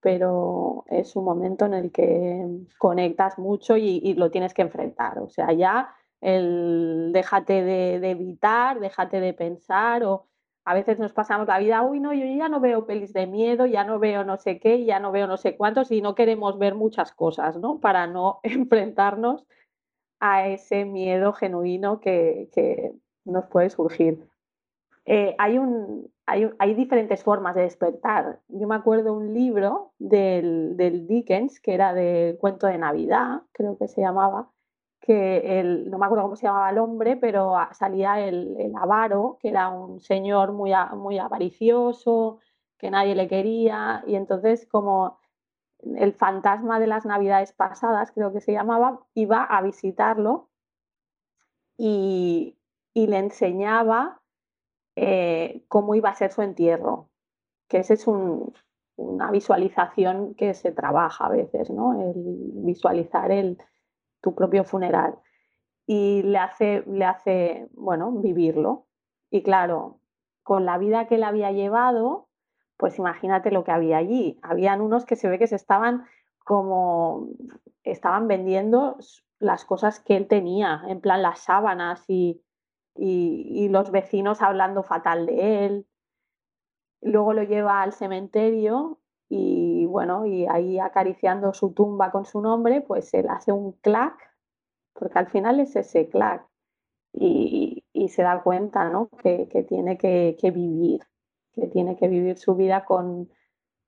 pero 0.00 0.84
es 0.88 1.16
un 1.16 1.24
momento 1.24 1.66
en 1.66 1.74
el 1.74 1.92
que 1.92 2.46
conectas 2.78 3.38
mucho 3.38 3.76
y, 3.76 4.14
lo 4.14 4.30
tienes 4.30 4.54
que 4.54 4.62
enfrentar. 4.62 5.18
O 5.18 5.28
sea, 5.28 5.52
ya 5.52 5.94
el 6.20 7.10
déjate 7.12 7.62
de, 7.62 8.10
evitar, 8.10 8.80
déjate 8.80 9.20
de 9.20 9.34
pensar 9.34 10.04
o 10.04 10.26
a 10.64 10.74
veces 10.74 10.98
nos 10.98 11.12
pasamos 11.12 11.46
la 11.46 11.58
vida, 11.58 11.82
uy, 11.82 12.00
no, 12.00 12.14
yo 12.14 12.24
ya 12.24 12.48
no 12.48 12.58
veo 12.58 12.86
pelis 12.86 13.12
de 13.12 13.26
miedo, 13.26 13.66
ya 13.66 13.84
no 13.84 13.98
veo 13.98 14.24
no 14.24 14.38
sé 14.38 14.58
qué, 14.58 14.84
ya 14.84 14.98
no 14.98 15.12
veo 15.12 15.26
no 15.26 15.36
sé 15.36 15.56
cuántos 15.56 15.90
y 15.90 16.00
no 16.00 16.14
queremos 16.14 16.58
ver 16.58 16.74
muchas 16.74 17.12
cosas, 17.12 17.58
¿no? 17.58 17.80
Para 17.80 18.06
no 18.06 18.40
enfrentarnos 18.42 19.46
a 20.20 20.48
ese 20.48 20.86
miedo 20.86 21.34
genuino 21.34 22.00
que, 22.00 22.94
nos 23.26 23.46
puede 23.46 23.70
surgir. 23.70 24.26
Eh, 25.06 25.34
hay, 25.38 25.58
un, 25.58 26.10
hay, 26.26 26.74
diferentes 26.74 27.22
formas 27.22 27.54
de 27.54 27.62
despertar. 27.62 28.40
Yo 28.48 28.66
me 28.66 28.74
acuerdo 28.74 29.12
un 29.12 29.34
libro 29.34 29.92
del, 29.98 31.06
Dickens, 31.06 31.60
que 31.60 31.74
era 31.74 31.92
del 31.92 32.38
cuento 32.38 32.66
de 32.66 32.78
Navidad, 32.78 33.42
creo 33.52 33.76
que 33.76 33.88
se 33.88 34.00
llamaba, 34.00 34.50
que 35.04 35.60
el, 35.60 35.90
no 35.90 35.98
me 35.98 36.06
acuerdo 36.06 36.24
cómo 36.24 36.36
se 36.36 36.46
llamaba 36.46 36.70
el 36.70 36.78
hombre, 36.78 37.16
pero 37.16 37.54
salía 37.72 38.20
el, 38.20 38.56
el 38.58 38.74
avaro, 38.74 39.36
que 39.38 39.50
era 39.50 39.68
un 39.68 40.00
señor 40.00 40.52
muy, 40.52 40.72
muy 40.96 41.18
avaricioso, 41.18 42.38
que 42.78 42.90
nadie 42.90 43.14
le 43.14 43.28
quería, 43.28 44.02
y 44.06 44.14
entonces 44.14 44.66
como 44.66 45.18
el 45.82 46.14
fantasma 46.14 46.80
de 46.80 46.86
las 46.86 47.04
navidades 47.04 47.52
pasadas, 47.52 48.12
creo 48.12 48.32
que 48.32 48.40
se 48.40 48.52
llamaba, 48.52 49.00
iba 49.12 49.44
a 49.44 49.60
visitarlo 49.60 50.48
y, 51.76 52.56
le 52.94 53.18
enseñaba 53.18 54.22
eh, 54.96 55.66
cómo 55.68 55.94
iba 55.94 56.08
a 56.08 56.14
ser 56.14 56.32
su 56.32 56.40
entierro, 56.40 57.10
que 57.68 57.78
esa 57.78 57.92
es 57.92 58.06
una 58.06 59.30
visualización 59.30 60.34
que 60.34 60.54
se 60.54 60.72
trabaja 60.72 61.26
a 61.26 61.28
veces, 61.28 61.68
¿no? 61.68 62.00
El 62.00 62.14
visualizar 62.64 63.30
el, 63.30 63.58
tu 64.24 64.34
propio 64.34 64.64
funeral. 64.64 65.18
Y 65.86 66.22
le 66.22 66.38
hace, 66.38 66.82
le 66.86 67.04
hace, 67.04 67.68
bueno, 67.72 68.10
vivirlo. 68.10 68.86
Y 69.30 69.42
claro, 69.42 70.00
con 70.42 70.64
la 70.64 70.78
vida 70.78 71.06
que 71.06 71.16
él 71.16 71.24
había 71.24 71.52
llevado, 71.52 72.28
pues 72.78 72.98
imagínate 72.98 73.50
lo 73.50 73.64
que 73.64 73.72
había 73.72 73.98
allí. 73.98 74.40
Habían 74.42 74.80
unos 74.80 75.04
que 75.04 75.16
se 75.16 75.28
ve 75.28 75.38
que 75.38 75.46
se 75.46 75.56
estaban 75.56 76.06
como, 76.38 77.28
estaban 77.82 78.26
vendiendo 78.26 78.96
las 79.38 79.66
cosas 79.66 80.00
que 80.00 80.16
él 80.16 80.26
tenía, 80.26 80.82
en 80.88 81.02
plan 81.02 81.20
las 81.20 81.40
sábanas 81.40 82.02
y, 82.08 82.42
y, 82.96 83.68
los 83.68 83.90
vecinos 83.90 84.40
hablando 84.40 84.82
fatal 84.82 85.26
de 85.26 85.66
él. 85.66 85.86
Luego 87.02 87.34
lo 87.34 87.42
lleva 87.42 87.82
al 87.82 87.92
cementerio 87.92 89.00
y 89.36 89.86
bueno, 89.86 90.26
y 90.26 90.46
ahí 90.46 90.78
acariciando 90.78 91.52
su 91.54 91.72
tumba 91.72 92.12
con 92.12 92.24
su 92.24 92.40
nombre, 92.40 92.82
pues 92.82 93.12
él 93.14 93.26
hace 93.28 93.50
un 93.50 93.72
clac, 93.72 94.14
porque 94.92 95.18
al 95.18 95.26
final 95.28 95.58
es 95.58 95.74
ese 95.74 96.08
clac. 96.08 96.46
y, 97.12 97.82
se 98.08 98.22
da 98.22 98.42
cuenta 98.42 98.90
¿no? 98.90 99.08
que, 99.22 99.46
tiene 99.68 99.98
que, 99.98 100.36
vivir, 100.52 101.00
que 101.52 101.66
tiene 101.68 101.96
que 101.96 102.06
vivir 102.08 102.38
su 102.38 102.54
vida 102.54 102.84
con, 102.84 103.30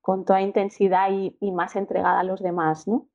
con 0.00 0.24
toda 0.24 0.40
intensidad 0.40 1.10
y, 1.12 1.52
más 1.52 1.76
entregada 1.76 2.20
a 2.20 2.24
los 2.24 2.40
demás, 2.42 2.88
¿no? 2.88 3.08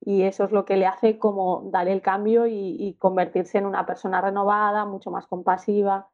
Y 0.00 0.22
eso 0.22 0.44
es 0.44 0.52
lo 0.52 0.64
que 0.64 0.76
le 0.76 0.86
hace 0.86 1.18
como 1.18 1.68
dar 1.70 1.88
el 1.88 2.00
cambio 2.02 2.46
y, 2.46 2.96
convertirse 2.98 3.58
en 3.58 3.66
una 3.66 3.84
persona 3.84 4.20
renovada, 4.22 4.86
mucho 4.86 5.10
más 5.10 5.26
compasiva. 5.26 6.08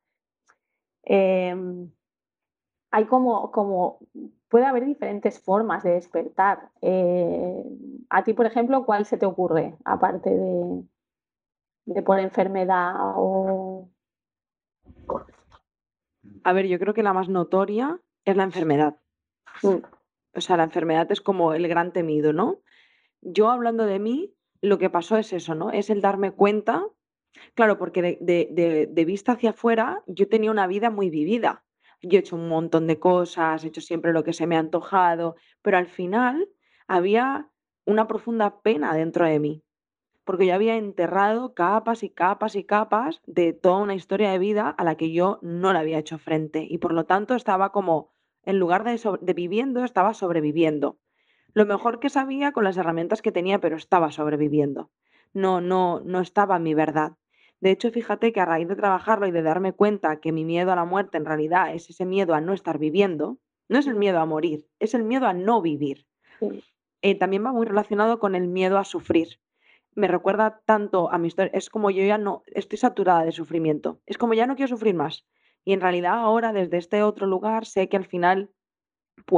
Em, 1.05 1.93
hay 2.95 3.07
como, 3.07 3.51
como, 3.51 3.99
puede 4.49 4.67
haber 4.67 4.85
diferentes 4.85 5.41
formas 5.41 5.83
de 5.83 5.95
despertar. 5.95 6.71
Eh, 6.81 7.65
a 8.09 8.23
ti, 8.23 8.35
por 8.35 8.47
ejemplo, 8.47 8.85
¿cuál 8.85 9.05
se 9.05 9.19
te 9.19 9.27
ocurre, 9.27 9.77
aparte 9.85 10.31
de, 10.31 10.85
de 11.87 12.03
por 12.03 12.21
enfermedad 12.21 12.95
o... 13.17 13.91
A 16.45 16.53
ver, 16.53 16.69
yo 16.69 16.79
creo 16.79 16.95
que 16.95 17.03
la 17.03 17.13
más 17.13 17.29
notoria 17.29 17.99
es 18.25 18.37
la 18.37 18.45
enfermedad. 18.45 18.97
Mm. 19.65 19.83
O 20.37 20.41
sea, 20.41 20.57
la 20.57 20.63
enfermedad 20.63 21.11
es 21.11 21.21
como 21.21 21.53
el 21.53 21.67
gran 21.67 21.93
temido, 21.93 22.33
¿no? 22.33 22.61
Yo 23.23 23.51
hablando 23.51 23.87
de 23.87 23.99
mí, 23.99 24.37
lo 24.61 24.79
que 24.79 24.89
pasó 24.89 25.17
es 25.17 25.33
eso, 25.33 25.57
¿no? 25.57 25.73
Es 25.73 25.91
el 25.91 26.01
darme 26.01 26.31
cuenta, 26.31 26.87
claro, 27.55 27.77
porque 27.77 28.19
de, 28.21 28.87
de 28.89 29.05
vista 29.05 29.33
hacia 29.33 29.51
afuera 29.51 30.05
yo 30.07 30.29
tenía 30.29 30.53
una 30.53 30.69
vida 30.69 30.91
muy 30.91 31.11
vivida 31.11 31.64
yo 32.07 32.19
he 32.19 32.21
hecho 32.21 32.37
un 32.37 32.49
montón 32.49 32.87
de 32.87 32.99
cosas, 32.99 33.65
he 33.65 33.69
hecho 33.69 33.81
siempre 33.81 34.13
lo 34.13 34.25
que 34.25 34.33
se 34.33 34.47
me 34.47 34.57
ha 34.57 34.61
antojado, 34.61 35.37
pero 35.63 35.79
al 35.79 35.87
final 35.87 36.49
había 36.87 37.51
una 37.85 38.07
profunda 38.07 38.61
pena 38.63 38.95
dentro 38.95 39.27
de 39.27 39.39
mí, 39.41 39.63
porque 40.25 40.47
yo 40.47 40.55
había 40.55 40.77
enterrado 40.77 41.55
capas 41.55 42.03
y 42.03 42.11
capas 42.11 42.57
y 42.57 42.65
capas 42.65 43.23
de 43.27 43.53
toda 43.53 43.79
una 43.79 43.95
historia 43.95 44.31
de 44.31 44.39
vida 44.39 44.69
a 44.71 44.85
la 44.85 44.97
que 44.97 45.13
yo 45.13 45.39
no 45.43 45.73
le 45.73 45.79
había 45.79 45.99
hecho 45.99 46.19
frente 46.19 46.67
y 46.69 46.79
por 46.79 46.93
lo 46.93 47.05
tanto 47.05 47.35
estaba 47.35 47.73
como, 47.73 48.13
en 48.43 48.59
lugar 48.59 48.85
de, 48.85 49.01
de 49.21 49.35
viviendo, 49.35 49.85
estaba 49.85 50.15
sobreviviendo. 50.15 50.99
Lo 51.53 51.67
mejor 51.67 52.01
que 52.01 52.11
sabía 52.11 52.53
con 52.53 52.65
las 52.65 52.77
herramientas 52.77 53.23
que 53.23 53.33
tenía, 53.33 53.61
pero 53.61 53.77
estaba 53.77 54.11
sobreviviendo. 54.11 54.91
No, 55.33 55.61
no, 55.61 56.01
no 56.01 56.21
estaba 56.21 56.59
mi 56.59 56.75
verdad. 56.75 57.13
De 57.65 57.71
hecho, 57.71 57.91
fíjate 57.91 58.35
que 58.35 58.41
a 58.41 58.45
raíz 58.45 58.69
de 58.69 58.77
trabajarlo 58.77 59.27
y 59.27 59.31
de 59.31 59.41
darme 59.41 59.73
cuenta 59.73 60.21
que 60.21 60.33
mi 60.33 60.45
miedo 60.45 60.71
a 60.71 60.77
la 60.77 60.85
muerte 60.85 61.17
en 61.17 61.25
realidad 61.25 61.75
es 61.75 61.89
ese 61.89 62.05
miedo 62.05 62.35
a 62.35 62.43
no 62.43 62.53
estar 62.53 62.79
viviendo, 62.79 63.39
no 63.71 63.79
es 63.79 63.87
el 63.87 63.95
miedo 63.95 64.21
a 64.21 64.27
morir, 64.27 64.69
es 64.81 64.93
el 64.93 65.03
miedo 65.03 65.27
a 65.27 65.33
no 65.33 65.63
vivir. 65.63 66.07
Eh, 67.01 67.15
también 67.15 67.43
va 67.43 67.53
muy 67.53 67.65
relacionado 67.65 68.19
con 68.19 68.35
el 68.35 68.49
miedo 68.49 68.77
a 68.77 68.85
sufrir. 68.85 69.41
Me 69.95 70.09
recuerda 70.09 70.61
tanto 70.67 71.11
a 71.11 71.17
mi 71.17 71.29
historia, 71.29 71.53
es 71.55 71.71
como 71.71 71.91
yo 71.91 72.05
ya 72.05 72.19
no 72.19 72.43
estoy 72.49 72.77
saturada 72.77 73.25
de 73.25 73.33
sufrimiento, 73.33 73.99
es 74.05 74.19
como 74.19 74.35
ya 74.35 74.47
no 74.47 74.57
quiero 74.57 74.69
sufrir 74.69 74.95
más. 74.95 75.27
Y 75.65 75.73
en 75.73 75.81
realidad 75.81 76.19
ahora 76.19 76.53
desde 76.53 76.77
este 76.77 77.03
otro 77.03 77.27
lugar 77.27 77.65
sé 77.65 77.89
que 77.89 77.97
al 77.97 78.05
final 78.05 78.51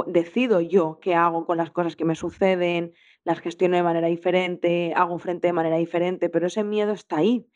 decido 0.09 0.61
yo 0.61 0.99
qué 1.01 1.15
hago 1.15 1.47
con 1.47 1.59
las 1.59 1.71
cosas 1.71 1.95
que 1.95 2.05
me 2.05 2.17
suceden, 2.17 2.93
las 3.23 3.39
gestiono 3.39 3.77
de 3.77 3.85
manera 3.85 4.09
diferente, 4.09 4.95
hago 4.97 5.17
frente 5.21 5.47
de 5.47 5.53
manera 5.53 5.77
diferente, 5.77 6.29
pero 6.29 6.49
ese 6.49 6.65
miedo 6.65 6.91
está 6.91 7.19
ahí. 7.19 7.47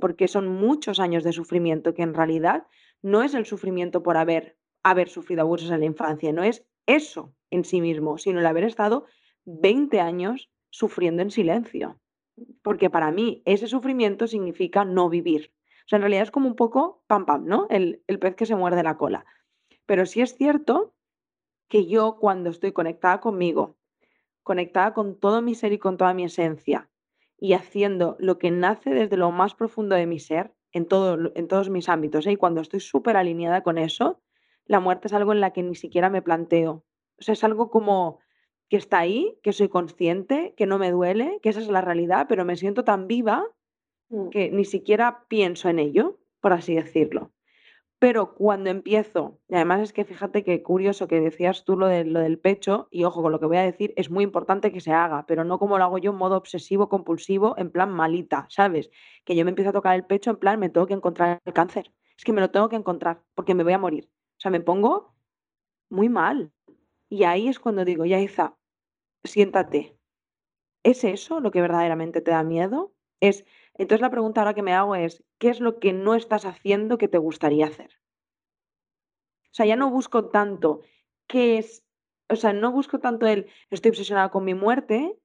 Porque 0.00 0.28
son 0.28 0.48
muchos 0.48 1.00
años 1.00 1.24
de 1.24 1.32
sufrimiento 1.32 1.94
que 1.94 2.02
en 2.02 2.14
realidad 2.14 2.66
no 3.02 3.22
es 3.22 3.34
el 3.34 3.46
sufrimiento 3.46 4.02
por 4.02 4.16
haber, 4.16 4.58
haber 4.82 5.08
sufrido 5.08 5.42
abusos 5.42 5.70
en 5.70 5.80
la 5.80 5.86
infancia, 5.86 6.32
no 6.32 6.42
es 6.42 6.66
eso 6.86 7.34
en 7.50 7.64
sí 7.64 7.80
mismo, 7.80 8.18
sino 8.18 8.40
el 8.40 8.46
haber 8.46 8.64
estado 8.64 9.06
20 9.44 10.00
años 10.00 10.50
sufriendo 10.70 11.22
en 11.22 11.30
silencio. 11.30 12.00
Porque 12.62 12.90
para 12.90 13.10
mí 13.10 13.42
ese 13.46 13.66
sufrimiento 13.66 14.26
significa 14.26 14.84
no 14.84 15.08
vivir. 15.08 15.52
O 15.86 15.88
sea, 15.88 15.96
en 15.96 16.02
realidad 16.02 16.24
es 16.24 16.30
como 16.30 16.48
un 16.48 16.56
poco 16.56 17.02
pam 17.06 17.24
pam, 17.24 17.46
¿no? 17.46 17.66
El, 17.70 18.02
el 18.06 18.18
pez 18.18 18.36
que 18.36 18.46
se 18.46 18.54
muerde 18.54 18.82
la 18.82 18.98
cola. 18.98 19.24
Pero 19.86 20.04
sí 20.04 20.20
es 20.20 20.36
cierto 20.36 20.94
que 21.68 21.86
yo 21.86 22.18
cuando 22.20 22.50
estoy 22.50 22.72
conectada 22.72 23.20
conmigo, 23.20 23.76
conectada 24.42 24.92
con 24.92 25.18
todo 25.18 25.40
mi 25.40 25.54
ser 25.54 25.72
y 25.72 25.78
con 25.78 25.96
toda 25.96 26.14
mi 26.14 26.24
esencia, 26.24 26.88
y 27.38 27.52
haciendo 27.52 28.16
lo 28.18 28.38
que 28.38 28.50
nace 28.50 28.90
desde 28.90 29.16
lo 29.16 29.30
más 29.30 29.54
profundo 29.54 29.94
de 29.94 30.06
mi 30.06 30.18
ser, 30.18 30.52
en, 30.72 30.86
todo, 30.86 31.32
en 31.34 31.48
todos 31.48 31.70
mis 31.70 31.88
ámbitos. 31.88 32.26
¿eh? 32.26 32.32
Y 32.32 32.36
cuando 32.36 32.60
estoy 32.60 32.80
súper 32.80 33.16
alineada 33.16 33.62
con 33.62 33.78
eso, 33.78 34.20
la 34.66 34.80
muerte 34.80 35.08
es 35.08 35.14
algo 35.14 35.32
en 35.32 35.40
la 35.40 35.52
que 35.52 35.62
ni 35.62 35.74
siquiera 35.74 36.10
me 36.10 36.22
planteo. 36.22 36.84
O 37.18 37.22
sea, 37.22 37.32
es 37.32 37.44
algo 37.44 37.70
como 37.70 38.18
que 38.68 38.76
está 38.76 38.98
ahí, 38.98 39.38
que 39.42 39.52
soy 39.52 39.68
consciente, 39.68 40.54
que 40.56 40.66
no 40.66 40.78
me 40.78 40.90
duele, 40.90 41.38
que 41.42 41.48
esa 41.48 41.60
es 41.60 41.68
la 41.68 41.80
realidad, 41.80 42.26
pero 42.28 42.44
me 42.44 42.56
siento 42.56 42.84
tan 42.84 43.06
viva 43.06 43.46
mm. 44.10 44.28
que 44.28 44.50
ni 44.50 44.64
siquiera 44.64 45.24
pienso 45.28 45.68
en 45.68 45.78
ello, 45.78 46.18
por 46.40 46.52
así 46.52 46.74
decirlo. 46.74 47.32
Pero 48.00 48.34
cuando 48.34 48.70
empiezo, 48.70 49.40
y 49.48 49.56
además 49.56 49.80
es 49.80 49.92
que 49.92 50.04
fíjate 50.04 50.44
qué 50.44 50.62
curioso 50.62 51.08
que 51.08 51.20
decías 51.20 51.64
tú 51.64 51.76
lo, 51.76 51.88
de, 51.88 52.04
lo 52.04 52.20
del 52.20 52.38
pecho, 52.38 52.86
y 52.92 53.02
ojo 53.02 53.22
con 53.22 53.32
lo 53.32 53.40
que 53.40 53.46
voy 53.46 53.56
a 53.56 53.62
decir, 53.62 53.92
es 53.96 54.08
muy 54.08 54.22
importante 54.22 54.70
que 54.70 54.80
se 54.80 54.92
haga, 54.92 55.26
pero 55.26 55.42
no 55.44 55.58
como 55.58 55.78
lo 55.78 55.84
hago 55.84 55.98
yo 55.98 56.12
en 56.12 56.16
modo 56.16 56.36
obsesivo, 56.36 56.88
compulsivo, 56.88 57.54
en 57.58 57.70
plan 57.72 57.90
malita, 57.90 58.46
¿sabes? 58.50 58.90
Que 59.24 59.34
yo 59.34 59.44
me 59.44 59.50
empiezo 59.50 59.70
a 59.70 59.72
tocar 59.72 59.96
el 59.96 60.04
pecho 60.04 60.30
en 60.30 60.36
plan, 60.36 60.60
me 60.60 60.68
tengo 60.68 60.86
que 60.86 60.94
encontrar 60.94 61.40
el 61.44 61.52
cáncer. 61.52 61.92
Es 62.16 62.24
que 62.24 62.32
me 62.32 62.40
lo 62.40 62.50
tengo 62.50 62.68
que 62.68 62.76
encontrar 62.76 63.22
porque 63.34 63.54
me 63.54 63.64
voy 63.64 63.72
a 63.72 63.78
morir. 63.78 64.08
O 64.38 64.40
sea, 64.40 64.50
me 64.52 64.60
pongo 64.60 65.14
muy 65.90 66.08
mal. 66.08 66.52
Y 67.08 67.24
ahí 67.24 67.48
es 67.48 67.58
cuando 67.58 67.84
digo, 67.84 68.04
ya 68.04 68.20
Iza, 68.20 68.56
siéntate. 69.24 69.98
¿Es 70.84 71.02
eso 71.04 71.40
lo 71.40 71.50
que 71.50 71.60
verdaderamente 71.60 72.20
te 72.20 72.30
da 72.30 72.42
miedo? 72.44 72.94
Es 73.20 73.44
entonces 73.78 74.02
la 74.02 74.10
pregunta 74.10 74.40
ahora 74.40 74.54
que 74.54 74.62
me 74.62 74.74
hago 74.74 74.94
es, 74.96 75.24
¿qué 75.38 75.48
es 75.48 75.60
lo 75.60 75.78
que 75.78 75.92
no 75.92 76.14
estás 76.14 76.44
haciendo 76.44 76.98
que 76.98 77.08
te 77.08 77.18
gustaría 77.18 77.66
hacer? 77.66 77.90
O 79.44 79.54
sea, 79.54 79.66
ya 79.66 79.76
no 79.76 79.90
busco 79.90 80.26
tanto 80.26 80.82
qué 81.26 81.58
es, 81.58 81.84
o 82.28 82.36
sea, 82.36 82.52
no 82.52 82.72
busco 82.72 82.98
tanto 82.98 83.26
el, 83.26 83.46
estoy 83.70 83.90
obsesionada 83.90 84.30
con 84.30 84.44
mi 84.44 84.54
muerte, 84.54 85.16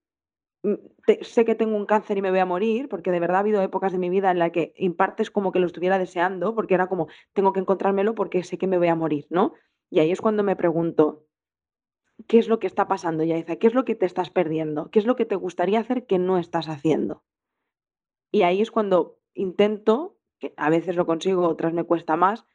mm, 0.64 0.76
sé 1.22 1.46
que 1.46 1.56
tengo 1.56 1.76
un 1.76 1.86
cáncer 1.86 2.18
y 2.18 2.22
me 2.22 2.30
voy 2.30 2.40
a 2.40 2.46
morir, 2.46 2.90
porque 2.90 3.12
de 3.12 3.20
verdad 3.20 3.38
ha 3.38 3.40
habido 3.40 3.62
épocas 3.62 3.92
de 3.92 3.98
mi 3.98 4.10
vida 4.10 4.32
en 4.32 4.40
las 4.40 4.52
que 4.52 4.74
en 4.78 4.96
parte 4.96 5.24
es 5.24 5.32
como 5.32 5.52
que 5.52 5.60
lo 5.60 5.66
estuviera 5.66 5.98
deseando, 5.98 6.56
porque 6.56 6.76
era 6.76 6.88
como, 6.88 7.08
tengo 7.34 7.54
que 7.54 7.60
encontrármelo 7.60 8.16
porque 8.16 8.44
sé 8.44 8.58
que 8.58 8.68
me 8.68 8.78
voy 8.78 8.88
a 8.88 8.96
morir, 8.96 9.26
¿no? 9.30 9.54
Y 9.90 10.00
ahí 10.00 10.12
es 10.12 10.22
cuando 10.22 10.44
me 10.44 10.56
pregunto, 10.56 11.26
¿qué 12.28 12.38
es 12.40 12.48
lo 12.48 12.60
que 12.60 12.68
está 12.68 12.88
pasando, 12.88 13.24
Yaiza? 13.24 13.58
¿Qué 13.58 13.68
es 13.68 13.74
lo 13.74 13.86
que 13.86 13.96
te 13.96 14.06
estás 14.06 14.30
perdiendo? 14.30 14.90
¿Qué 14.92 15.00
es 15.00 15.06
lo 15.06 15.16
que 15.16 15.26
te 15.26 15.36
gustaría 15.36 15.80
hacer 15.80 16.06
que 16.06 16.20
no 16.20 16.38
estás 16.38 16.70
haciendo? 16.70 17.24
Y 18.34 18.42
ahí 18.42 18.62
es 18.62 18.72
cuando 18.72 19.20
intento, 19.36 20.18
que 20.40 20.56
a 20.58 20.72
veces 20.72 20.96
lo 20.96 21.06
consigo, 21.06 21.48
otras 21.48 21.72
me 21.72 21.84
cuesta 21.84 22.16
más, 22.16 22.46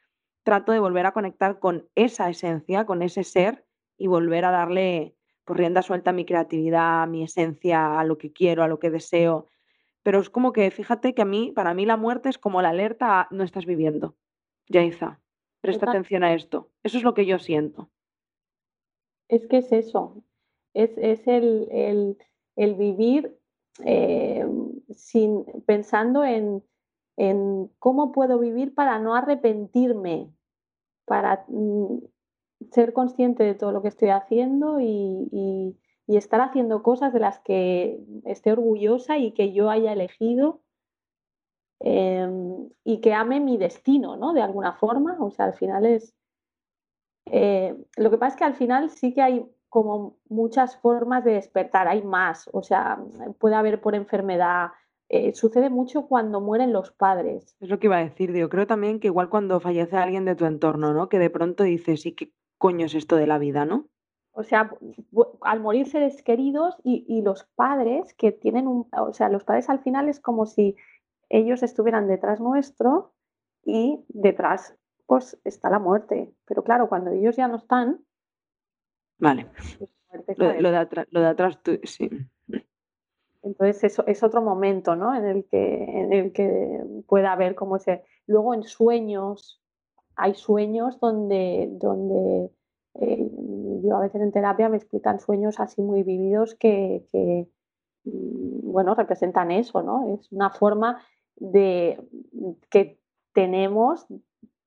trato 0.43 0.73
de 0.73 0.79
volver 0.79 1.05
a 1.05 1.13
conectar 1.13 1.59
con 1.59 1.87
esa 1.95 2.29
esencia, 2.29 2.85
con 2.85 3.01
ese 3.01 3.23
ser 3.23 3.65
y 3.97 4.07
volver 4.07 4.43
a 4.43 4.51
darle 4.51 5.15
por 5.45 5.55
pues, 5.55 5.59
rienda 5.59 5.81
suelta 5.81 6.09
a 6.09 6.13
mi 6.13 6.25
creatividad, 6.25 7.03
a 7.03 7.05
mi 7.05 7.23
esencia, 7.23 7.97
a 7.97 8.03
lo 8.03 8.17
que 8.17 8.33
quiero, 8.33 8.61
a 8.61 8.67
lo 8.67 8.77
que 8.77 8.89
deseo. 8.89 9.47
Pero 10.03 10.19
es 10.19 10.29
como 10.29 10.51
que, 10.51 10.69
fíjate 10.69 11.13
que 11.13 11.21
a 11.21 11.25
mí, 11.25 11.53
para 11.55 11.73
mí 11.73 11.85
la 11.85 11.95
muerte 11.95 12.27
es 12.27 12.37
como 12.37 12.61
la 12.61 12.69
alerta 12.69 13.21
a 13.21 13.27
no 13.31 13.45
estás 13.45 13.65
viviendo. 13.65 14.17
Yaiza, 14.67 15.21
presta 15.61 15.89
atención 15.89 16.25
a 16.25 16.33
esto. 16.33 16.71
Eso 16.83 16.97
es 16.97 17.05
lo 17.05 17.13
que 17.13 17.25
yo 17.25 17.39
siento. 17.39 17.89
Es 19.29 19.47
que 19.47 19.59
es 19.59 19.71
eso. 19.71 20.25
Es, 20.73 20.97
el, 20.97 21.69
el, 21.71 22.17
el, 22.57 22.75
vivir 22.75 23.39
eh, 23.85 24.45
sin, 24.95 25.45
pensando 25.65 26.23
en, 26.23 26.63
cómo 27.79 28.13
puedo 28.13 28.39
vivir 28.39 28.73
para 28.73 28.97
no 28.99 29.13
arrepentirme, 29.13 30.31
para 31.05 31.43
mm, 31.49 31.97
ser 32.71 32.93
consciente 32.93 33.43
de 33.43 33.55
todo 33.55 33.71
lo 33.73 33.81
que 33.81 33.89
estoy 33.89 34.09
haciendo 34.09 34.79
y, 34.79 35.75
estar 36.07 36.41
haciendo 36.41 36.81
cosas 36.81 37.13
de 37.13 37.19
las 37.19 37.39
que 37.39 37.99
esté 38.25 38.51
orgullosa 38.51 39.17
y 39.19 39.31
que 39.31 39.53
yo 39.53 39.69
haya 39.69 39.93
elegido 39.93 40.61
em, 41.79 42.69
y 42.83 42.99
que 42.99 43.13
ame 43.13 43.39
mi 43.39 43.57
destino, 43.57 44.17
¿no? 44.17 44.33
De 44.33 44.41
alguna 44.41 44.73
forma. 44.73 45.17
O 45.19 45.29
sea, 45.29 45.45
al 45.45 45.53
final 45.53 45.85
es... 45.85 46.15
Eh, 47.25 47.75
lo 47.95 48.09
que 48.09 48.17
pasa 48.17 48.33
es 48.33 48.39
que 48.39 48.43
al 48.43 48.55
final 48.55 48.89
sí 48.89 49.13
que 49.13 49.21
hay 49.21 49.45
como 49.69 50.17
muchas 50.27 50.77
formas 50.77 51.23
de 51.23 51.33
despertar, 51.33 51.87
hay 51.87 52.01
más, 52.01 52.49
o 52.53 52.63
sea, 52.63 52.99
puede 53.37 53.55
haber 53.55 53.79
por 53.79 53.95
enfermedad, 53.95 54.69
eh, 55.09 55.33
sucede 55.33 55.69
mucho 55.69 56.07
cuando 56.07 56.41
mueren 56.41 56.73
los 56.73 56.91
padres. 56.91 57.55
Es 57.59 57.69
lo 57.69 57.79
que 57.79 57.87
iba 57.87 57.97
a 57.97 58.03
decir, 58.03 58.31
digo, 58.31 58.49
creo 58.49 58.67
también 58.67 58.99
que 58.99 59.07
igual 59.07 59.29
cuando 59.29 59.59
fallece 59.59 59.97
alguien 59.97 60.25
de 60.25 60.35
tu 60.35 60.45
entorno, 60.45 60.93
¿no? 60.93 61.09
Que 61.09 61.19
de 61.19 61.29
pronto 61.29 61.63
dices, 61.63 62.01
sí, 62.01 62.13
¿qué 62.13 62.33
coño 62.57 62.87
es 62.87 62.95
esto 62.95 63.15
de 63.15 63.27
la 63.27 63.37
vida, 63.37 63.65
no? 63.65 63.87
O 64.31 64.43
sea, 64.43 64.71
al 65.41 65.59
morir 65.59 65.87
seres 65.87 66.21
queridos 66.23 66.77
y, 66.83 67.05
y 67.07 67.21
los 67.21 67.45
padres 67.55 68.13
que 68.13 68.31
tienen 68.31 68.67
un, 68.67 68.87
o 68.91 69.13
sea, 69.13 69.29
los 69.29 69.43
padres 69.43 69.69
al 69.69 69.79
final 69.79 70.07
es 70.09 70.19
como 70.19 70.45
si 70.45 70.75
ellos 71.29 71.63
estuvieran 71.63 72.07
detrás 72.07 72.39
nuestro 72.39 73.13
y 73.63 74.03
detrás 74.09 74.75
pues 75.05 75.39
está 75.43 75.69
la 75.69 75.79
muerte. 75.79 76.31
Pero 76.45 76.63
claro, 76.63 76.87
cuando 76.87 77.11
ellos 77.11 77.35
ya 77.35 77.47
no 77.47 77.57
están, 77.57 77.99
Vale. 79.19 79.47
Lo, 80.37 80.71
de, 80.71 81.27
atrás, 81.27 81.61
tú, 81.61 81.79
sí. 81.83 82.09
Entonces 83.43 83.83
eso 83.83 84.05
es 84.07 84.23
otro 84.23 84.41
momento, 84.41 84.95
¿no? 84.95 85.15
En 85.15 85.25
el 85.25 85.45
que, 85.45 85.83
en 85.83 86.13
el 86.13 86.33
que 86.33 86.83
pueda 87.07 87.31
haber 87.31 87.55
como 87.55 87.75
ese... 87.75 88.03
Luego 88.25 88.53
en 88.53 88.63
sueños, 88.63 89.61
hay 90.15 90.33
sueños 90.35 90.99
donde, 90.99 91.69
donde 91.71 92.51
eh, 92.95 93.29
yo 93.83 93.95
a 93.95 94.01
veces 94.01 94.21
en 94.21 94.31
terapia 94.31 94.69
me 94.69 94.77
explican 94.77 95.19
sueños 95.19 95.59
así 95.59 95.81
muy 95.81 96.03
vividos 96.03 96.55
que, 96.55 97.05
que, 97.11 97.47
mm, 98.05 98.71
bueno, 98.71 98.95
representan 98.95 99.51
eso, 99.51 99.81
¿no? 99.81 100.15
Es 100.15 100.31
una 100.31 100.49
forma 100.49 101.01
de 101.35 102.01
que 102.69 102.99
tenemos 103.33 104.05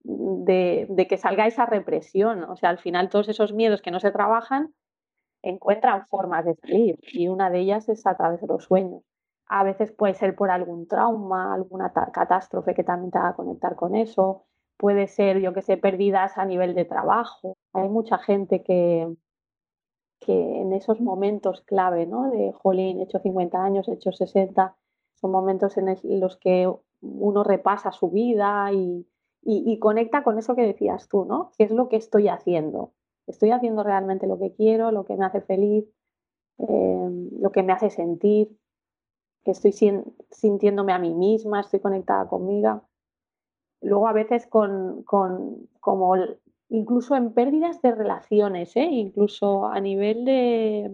de, 0.05 1.07
que 1.09 1.17
salga 1.17 1.47
esa 1.47 1.67
represión. 1.67 2.45
O 2.45 2.57
sea, 2.57 2.71
al 2.71 2.79
final 2.79 3.09
todos 3.09 3.29
esos 3.29 3.53
miedos 3.53 3.83
que 3.83 3.91
no 3.91 4.01
se 4.01 4.11
trabajan 4.11 4.75
encuentran 5.43 6.07
formas 6.07 6.45
de 6.45 6.55
salir 6.55 6.99
y 7.03 7.29
una 7.29 7.51
de 7.51 7.61
ellas 7.61 7.89
es 7.89 8.07
a 8.07 8.17
través 8.17 8.41
de 8.41 8.47
los 8.47 8.65
sueños. 8.65 9.03
A 9.47 9.65
veces 9.65 9.93
puede 9.93 10.15
ser 10.15 10.35
por 10.37 10.51
algún 10.51 10.87
trauma, 10.87 11.53
alguna 11.53 11.93
catástrofe 11.93 12.75
que 12.75 12.85
también 12.85 13.11
te 13.11 13.19
haga 13.19 13.35
conectar 13.35 13.75
con 13.75 13.97
eso. 13.97 14.45
Puede 14.79 15.09
ser, 15.09 15.41
yo 15.41 15.53
que 15.53 15.63
sé, 15.63 15.77
pérdidas 15.77 16.39
a 16.39 16.45
nivel 16.45 16.75
de 16.75 16.85
trabajo. 16.85 17.57
Hay 17.73 17.89
mucha 17.89 18.19
gente 18.19 18.63
que, 18.63 19.13
que 20.21 20.33
en 20.33 20.73
esos 20.73 21.01
momentos 21.01 21.63
clave, 21.63 22.07
¿no? 22.07 22.31
De, 22.31 22.53
jolín, 22.53 23.01
he 23.01 23.03
hecho 23.03 23.19
50 23.19 23.63
años, 23.63 23.89
he 23.89 23.95
hecho 23.95 24.13
60, 24.13 24.77
son 25.21 25.31
momentos 25.31 25.77
en 25.77 26.21
los 26.21 26.37
que 26.39 26.73
uno 27.01 27.45
repasa 27.45 27.93
su 27.93 28.11
vida 28.11 28.73
y, 28.73 29.07
y, 29.43 29.65
y, 29.67 29.79
conecta 29.79 30.23
con 30.23 30.39
eso 30.39 30.55
que 30.55 30.63
decías 30.63 31.09
tú, 31.09 31.25
¿no? 31.25 31.51
¿Qué 31.59 31.65
es 31.65 31.71
lo 31.71 31.89
que 31.89 31.97
estoy 31.97 32.29
haciendo? 32.29 32.93
¿Estoy 33.27 33.51
haciendo 33.51 33.83
realmente 33.83 34.27
lo 34.27 34.39
que 34.39 34.53
quiero, 34.53 34.91
lo 34.93 35.05
que 35.05 35.17
me 35.17 35.25
hace 35.25 35.41
feliz, 35.41 35.85
eh, 36.59 37.29
lo 37.41 37.51
que 37.51 37.63
me 37.63 37.73
hace 37.73 37.91
sentir? 37.91 38.57
¿Estoy 39.45 39.73
sintiéndome 40.31 40.93
a 40.93 40.99
mí 40.99 41.15
misma? 41.15 41.61
¿Estoy 41.61 41.81
conectada 41.81 42.29
conmigo? 42.29 42.83
Luego 43.81 44.07
a 44.07 44.13
veces 44.13 44.47
con, 44.47 45.03
con 45.03 45.69
como 45.81 46.15
incluso 46.69 47.17
en 47.17 47.33
pérdidas 47.33 47.83
de 47.83 47.95
relaciones, 47.95 48.77
¿eh? 48.77 48.89
incluso 48.91 49.67
a 49.67 49.81
nivel 49.81 50.25
de... 50.25 50.91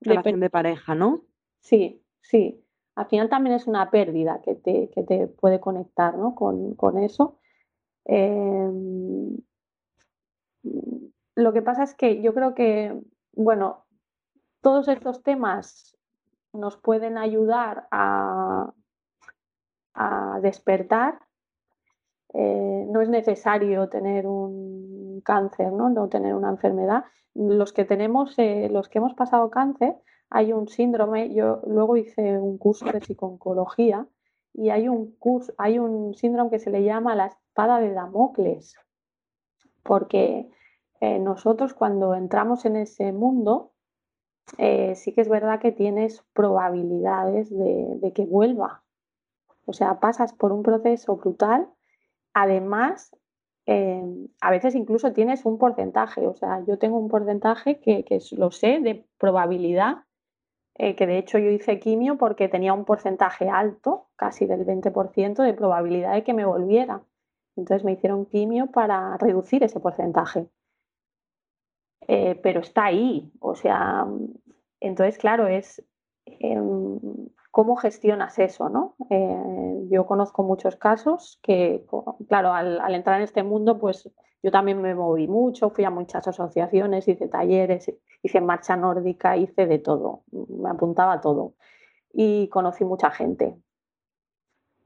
de 0.00 0.10
Relación 0.10 0.40
de 0.40 0.50
pareja, 0.50 0.94
¿no? 0.94 1.22
Sí, 1.60 2.02
sí. 2.20 2.62
Al 2.96 3.06
final 3.06 3.28
también 3.28 3.56
es 3.56 3.66
una 3.66 3.90
pérdida 3.90 4.40
que 4.42 4.54
te, 4.54 4.90
que 4.90 5.02
te 5.02 5.26
puede 5.26 5.60
conectar 5.60 6.16
¿no? 6.18 6.34
con, 6.34 6.74
con 6.74 6.98
eso. 6.98 7.38
Eh, 8.08 8.70
lo 11.34 11.52
que 11.52 11.62
pasa 11.62 11.82
es 11.82 11.94
que 11.94 12.22
yo 12.22 12.32
creo 12.34 12.54
que, 12.54 12.98
bueno, 13.32 13.84
todos 14.62 14.88
estos 14.88 15.22
temas 15.22 15.96
nos 16.52 16.76
pueden 16.76 17.18
ayudar 17.18 17.86
a, 17.90 18.72
despertar. 20.42 21.18
Eh, 22.34 22.86
no 22.90 23.00
es 23.00 23.08
necesario 23.08 23.88
tener 23.88 24.26
un 24.26 25.22
cáncer, 25.24 25.72
¿no? 25.72 25.88
no 25.88 26.08
tener 26.08 26.34
una 26.34 26.50
enfermedad. 26.50 27.04
Los 27.34 27.72
que 27.72 27.86
tenemos, 27.86 28.38
eh, 28.38 28.68
los 28.70 28.88
que 28.88 28.98
hemos 28.98 29.14
pasado 29.14 29.50
cáncer, 29.50 29.96
hay 30.28 30.52
un 30.52 30.68
síndrome. 30.68 31.32
Yo 31.32 31.62
luego 31.66 31.96
hice 31.96 32.38
un 32.38 32.58
curso 32.58 32.84
de 32.86 33.00
psiconcología 33.00 34.06
y 34.52 34.68
hay 34.68 34.88
un 34.88 35.12
curso, 35.16 35.54
hay 35.56 35.78
un 35.78 36.14
síndrome 36.14 36.50
que 36.50 36.58
se 36.58 36.70
le 36.70 36.84
llama 36.84 37.14
la 37.14 37.36
espada 37.56 37.80
de 37.80 37.94
Damocles, 37.94 38.76
porque 39.82 40.50
eh, 41.00 41.18
nosotros 41.18 41.72
cuando 41.72 42.14
entramos 42.14 42.66
en 42.66 42.76
ese 42.76 43.12
mundo, 43.12 43.72
eh, 44.58 44.94
sí 44.94 45.14
que 45.14 45.22
es 45.22 45.28
verdad 45.30 45.58
que 45.58 45.72
tienes 45.72 46.22
probabilidades 46.34 47.48
de, 47.48 48.12
que 48.14 48.26
vuelva. 48.26 48.82
O 49.64 49.72
sea, 49.72 50.00
pasas 50.00 50.34
por 50.34 50.52
un 50.52 50.62
proceso 50.62 51.16
brutal. 51.16 51.66
Además, 52.34 53.16
eh, 53.64 54.04
a 54.42 54.50
veces 54.50 54.74
incluso 54.74 55.14
tienes 55.14 55.46
un 55.46 55.56
porcentaje. 55.56 56.26
O 56.26 56.34
sea, 56.34 56.62
yo 56.66 56.78
tengo 56.78 56.98
un 56.98 57.08
porcentaje 57.08 57.80
que, 57.80 58.04
que 58.04 58.20
lo 58.32 58.50
sé 58.50 58.80
de 58.80 59.06
probabilidad, 59.16 60.04
que 60.74 61.06
de 61.06 61.16
hecho 61.16 61.38
yo 61.38 61.48
hice 61.48 61.80
quimio 61.80 62.18
porque 62.18 62.50
tenía 62.50 62.74
un 62.74 62.84
porcentaje 62.84 63.48
alto, 63.48 64.08
casi 64.14 64.44
del 64.44 64.66
20% 64.66 65.42
de 65.42 65.54
probabilidad 65.54 66.12
de 66.12 66.22
que 66.22 66.34
me 66.34 66.44
volviera. 66.44 67.02
Entonces 67.56 67.84
me 67.84 67.92
hicieron 67.92 68.26
quimio 68.26 68.66
para 68.68 69.16
reducir 69.16 69.64
ese 69.64 69.80
porcentaje. 69.80 70.48
Eh, 72.08 72.38
pero 72.42 72.60
está 72.60 72.84
ahí. 72.86 73.32
O 73.40 73.54
sea, 73.54 74.06
entonces, 74.80 75.18
claro, 75.18 75.48
es 75.48 75.82
em, 76.26 76.98
cómo 77.50 77.76
gestionas 77.76 78.38
eso, 78.38 78.68
¿no? 78.68 78.96
Eh, 79.10 79.86
yo 79.90 80.06
conozco 80.06 80.42
muchos 80.42 80.76
casos 80.76 81.38
que, 81.42 81.84
claro, 82.28 82.52
al, 82.52 82.94
entrar 82.94 83.16
en 83.16 83.24
este 83.24 83.42
mundo, 83.42 83.78
pues 83.78 84.10
yo 84.42 84.50
también 84.50 84.80
me 84.82 84.94
moví 84.94 85.26
mucho, 85.26 85.70
fui 85.70 85.84
a 85.84 85.90
muchas 85.90 86.28
asociaciones, 86.28 87.08
hice 87.08 87.28
talleres, 87.28 87.90
hice 88.22 88.40
marcha 88.40 88.76
nórdica, 88.76 89.36
hice 89.36 89.66
de 89.66 89.78
todo, 89.78 90.22
me 90.32 90.70
apuntaba 90.70 91.14
a 91.14 91.20
todo 91.20 91.54
y 92.12 92.48
conocí 92.48 92.84
mucha 92.84 93.10
gente. 93.10 93.56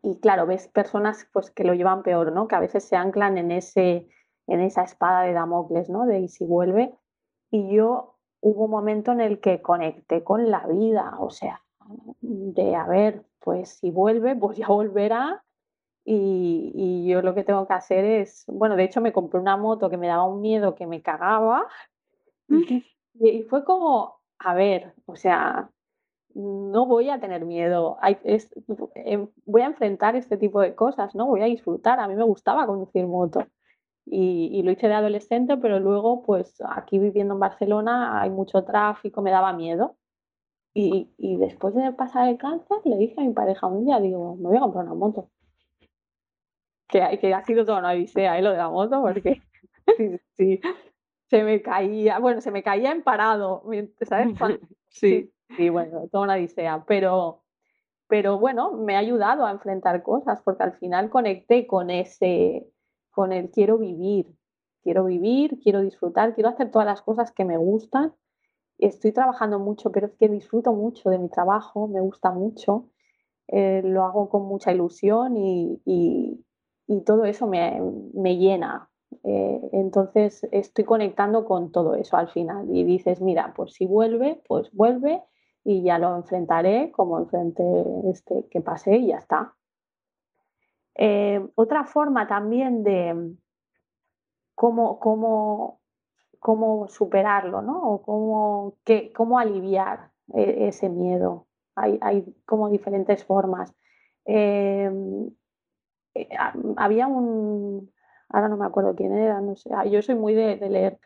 Y 0.03 0.19
claro, 0.21 0.47
ves 0.47 0.69
personas 0.69 1.29
pues, 1.33 1.51
que 1.51 1.65
lo 1.65 1.75
llevan 1.75 2.03
peor, 2.03 2.33
¿no? 2.33 2.49
Que 2.49 2.57
a 2.57 2.61
veces 2.61 2.85
se 2.85 2.97
anclan 2.97 3.39
en, 3.39 3.51
ese, 3.51 4.09
en 4.47 4.61
esa 4.61 4.83
espada 4.83 5.23
de 5.23 5.33
Damocles, 5.33 5.91
¿no? 5.91 6.07
De 6.07 6.21
y 6.21 6.29
si 6.29 6.45
vuelve, 6.45 6.95
y 7.51 7.75
yo 7.75 8.17
hubo 8.41 8.65
un 8.65 8.71
momento 8.71 9.13
en 9.13 9.21
el 9.21 9.41
que 9.41 9.61
conecté 9.61 10.25
con 10.25 10.51
la 10.51 10.67
vida, 10.67 11.17
o 11.19 11.31
sea, 11.31 11.63
de 12.21 12.75
a 12.75 12.87
ver, 12.87 13.25
pues 13.41 13.79
si 13.81 13.91
vuelve, 13.91 14.37
pues 14.37 14.57
ya 14.57 14.69
volverá. 14.69 15.45
Y, 16.03 16.73
y, 16.75 17.09
yo 17.09 17.21
lo 17.21 17.35
que 17.35 17.45
tengo 17.45 17.67
que 17.67 17.75
hacer 17.75 18.05
es, 18.05 18.45
bueno, 18.49 18.75
de 18.75 18.85
hecho 18.85 19.03
me 19.03 19.13
compré 19.13 19.39
una 19.39 19.59
moto 19.59 19.91
que 19.91 19.99
me 19.99 20.09
daba 20.09 20.25
un 20.25 20.41
miedo 20.41 20.75
que 20.75 20.87
me 20.87 21.03
cagaba. 21.03 21.67
Y, 22.49 22.85
y 23.15 23.43
fue 23.43 23.65
como, 23.65 24.21
a 24.39 24.55
ver, 24.55 24.95
o 25.05 25.15
sea, 25.15 25.71
no 26.35 26.87
voy 26.87 27.11
a 27.11 27.21
tener 27.21 27.45
miedo, 27.45 27.99
em, 28.95 29.29
voy 29.45 29.63
a 29.63 29.67
enfrentar 29.67 30.17
este 30.17 30.37
tipo 30.37 30.61
de 30.61 30.75
cosas, 30.75 31.15
¿no? 31.15 31.27
Voy 31.27 31.43
a 31.43 31.47
disfrutar, 31.47 32.01
a 32.01 32.09
mí 32.09 32.15
me 32.15 32.25
gustaba 32.25 32.67
conducir 32.67 33.07
moto 33.07 33.47
y, 34.07 34.63
lo 34.63 34.73
hice 34.73 34.89
de 34.89 34.95
adolescente, 34.95 35.57
pero 35.57 35.79
luego, 35.79 36.23
pues 36.23 36.61
aquí 36.69 36.99
viviendo 36.99 37.35
en 37.35 37.41
Barcelona 37.41 38.21
hay 38.21 38.31
mucho 38.31 38.65
tráfico, 38.65 39.23
me 39.23 39.31
daba 39.31 39.53
miedo. 39.53 39.97
Y, 40.75 41.11
y 41.19 41.37
después 41.37 41.75
de 41.75 41.93
pasar 41.93 42.29
el 42.29 42.39
cáncer, 42.39 42.79
le 42.85 42.97
dije 42.97 43.21
a 43.21 43.25
mi 43.25 43.33
pareja 43.33 43.67
un 43.67 43.85
día, 43.85 44.01
digo, 44.01 44.37
me 44.37 44.49
voy 44.49 44.57
a 44.57 44.61
comprar 44.61 44.85
una 44.85 44.95
moto. 44.95 45.29
Que, 46.89 47.19
que 47.21 47.35
ha 47.35 47.45
sido 47.45 47.65
toda 47.65 47.79
una 47.79 47.93
odisea, 47.93 48.39
¿eh? 48.39 48.43
Lo 48.43 48.51
de 48.51 48.57
la 48.57 48.69
moto, 48.69 49.01
porque 49.01 49.43
sí, 49.97 50.21
sí, 50.37 50.61
se 51.29 51.45
me 51.45 51.63
caía, 51.63 52.19
bueno, 52.19 52.41
se 52.41 52.51
me 52.51 52.63
caía 52.63 52.91
en 52.91 53.03
parado, 53.03 53.63
¿sabes? 54.03 54.29
Sí. 54.93 55.09
sí, 55.09 55.33
bueno, 55.71 56.09
toda 56.11 56.25
una 56.25 56.35
odisea, 56.35 56.85
pero, 56.87 57.43
pero 58.09 58.39
bueno, 58.39 58.73
me 58.73 58.97
ha 58.97 58.99
ayudado 58.99 59.45
a 59.45 59.51
enfrentar 59.51 60.03
cosas, 60.03 60.41
porque 60.43 60.63
al 60.63 60.73
final 60.75 61.11
conecté 61.11 61.67
con 61.67 61.91
ese, 61.91 62.69
con 63.11 63.33
el 63.33 63.51
quiero 63.51 63.79
vivir, 63.79 64.27
quiero 64.83 65.05
vivir, 65.05 65.59
quiero 65.63 65.81
disfrutar, 65.81 66.35
quiero 66.35 66.51
hacer 66.51 66.71
todas 66.71 66.87
las 66.87 67.03
cosas 67.03 67.33
que 67.33 67.45
me 67.45 67.57
gustan. 67.57 68.15
Estoy 68.79 69.13
trabajando 69.13 69.59
mucho, 69.59 69.93
pero 69.93 70.07
es 70.07 70.15
que 70.17 70.29
disfruto 70.29 70.73
mucho 70.73 71.11
de 71.11 71.19
mi 71.19 71.29
trabajo, 71.29 71.87
me 71.87 72.01
gusta 72.01 72.31
mucho, 72.31 72.89
eh, 73.49 73.83
lo 73.85 74.05
hago 74.05 74.29
con 74.31 74.47
mucha 74.47 74.73
ilusión 74.73 75.37
y, 75.37 75.83
y, 75.85 76.45
todo 77.05 77.25
eso 77.25 77.47
me, 77.47 77.81
me 78.15 78.37
llena. 78.37 78.91
Eh, 79.25 79.61
entonces 79.73 80.47
estoy 80.53 80.85
conectando 80.85 81.45
con 81.45 81.73
todo 81.73 81.95
eso 81.95 82.17
al 82.17 82.29
final 82.29 82.67
y 82.75 82.85
dices, 82.85 83.21
mira, 83.21 83.53
pues 83.57 83.75
si 83.75 83.87
vuelve, 83.87 84.43
pues 84.47 84.73
vuelve 84.73 85.23
y 85.65 85.83
ya 85.83 85.99
lo 85.99 86.17
enfrentaré 86.17 86.91
como 86.93 87.19
enfrenté 87.19 87.65
este 88.11 88.47
que 88.51 88.61
pasé 88.61 88.97
y 88.97 89.09
ya 89.09 89.19
está. 89.19 89.55
Eh, 90.95 91.47
otra 91.55 91.85
forma 91.85 92.27
también 92.27 92.83
de 92.83 93.35
cómo, 94.55 94.99
cómo, 94.99 95.81
cómo 96.39 96.89
superarlo, 96.89 97.63
¿no? 97.63 97.83
O 97.83 98.03
cómo, 98.03 98.75
qué, 98.85 99.13
cómo 99.13 99.39
aliviar 99.39 100.11
e, 100.35 100.69
ese 100.69 100.89
miedo. 100.89 101.47
Hay, 101.75 101.99
hay, 102.03 102.35
como 102.45 102.69
diferentes 102.69 103.25
formas. 103.25 103.75
Em, 104.25 105.31
eh, 106.15 106.29
había 106.77 107.07
un, 107.07 107.91
ahora 108.29 108.49
no 108.49 108.57
me 108.57 108.67
acuerdo 108.67 108.95
quién 108.95 109.13
era, 109.13 109.41
no 109.41 109.57
sé, 109.57 109.71
ah, 109.75 109.85
yo 109.87 110.03
soy 110.03 110.15
muy 110.15 110.35
de, 110.35 110.57
leer 110.57 110.99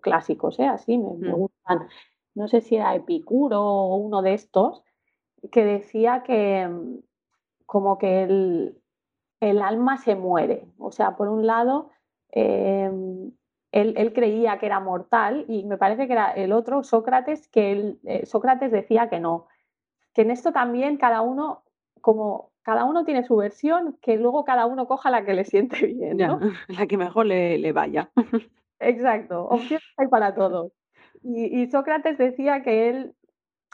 clásicos, 0.00 0.58
¿eh? 0.58 0.66
así 0.66 0.98
me, 0.98 1.14
me, 1.14 1.32
mm. 1.32 1.36
gustan. 1.36 1.88
No 2.38 2.46
sé 2.46 2.60
si 2.60 2.76
era 2.76 2.94
Epicuro 2.94 3.60
o 3.60 3.96
uno 3.96 4.22
de 4.22 4.34
estos, 4.34 4.84
que 5.50 5.64
decía 5.64 6.22
que 6.24 6.70
como 7.66 7.98
que 7.98 8.22
el, 8.22 8.78
el 9.40 9.60
alma 9.60 9.98
se 9.98 10.14
muere. 10.14 10.64
O 10.78 10.92
sea, 10.92 11.16
por 11.16 11.28
un 11.28 11.46
lado, 11.46 11.90
em, 12.30 13.32
él, 13.72 14.12
creía 14.14 14.58
que 14.58 14.66
era 14.66 14.78
mortal 14.78 15.46
y 15.48 15.64
me 15.64 15.78
parece 15.78 16.06
que 16.06 16.12
era 16.12 16.30
el 16.30 16.52
otro, 16.52 16.84
Sócrates, 16.84 17.48
que 17.48 17.72
él, 17.72 17.98
eh, 18.04 18.24
Sócrates 18.24 18.70
decía 18.70 19.08
que 19.08 19.18
no, 19.18 19.48
que 20.14 20.22
en 20.22 20.30
esto 20.30 20.52
también 20.52 20.96
cada 20.96 21.20
uno, 21.20 21.64
como 22.00 22.52
cada 22.62 22.84
uno 22.84 23.04
tiene 23.04 23.24
su 23.24 23.34
versión, 23.34 23.98
que 24.00 24.16
luego 24.16 24.44
cada 24.44 24.66
uno 24.66 24.86
coja 24.86 25.10
la 25.10 25.24
que 25.24 25.34
le 25.34 25.44
siente 25.44 25.86
bien, 25.86 26.18
¿no? 26.18 26.38
la 26.68 26.86
que 26.86 26.96
mejor 26.96 27.26
le, 27.26 27.72
vaya. 27.72 28.10
Exacto, 28.78 29.44
opciones 29.44 29.84
hay 29.96 30.06
para 30.06 30.36
todos. 30.36 30.72
Y, 31.30 31.66
Sócrates 31.66 32.16
decía 32.16 32.62
que 32.62 32.88
él, 32.88 33.14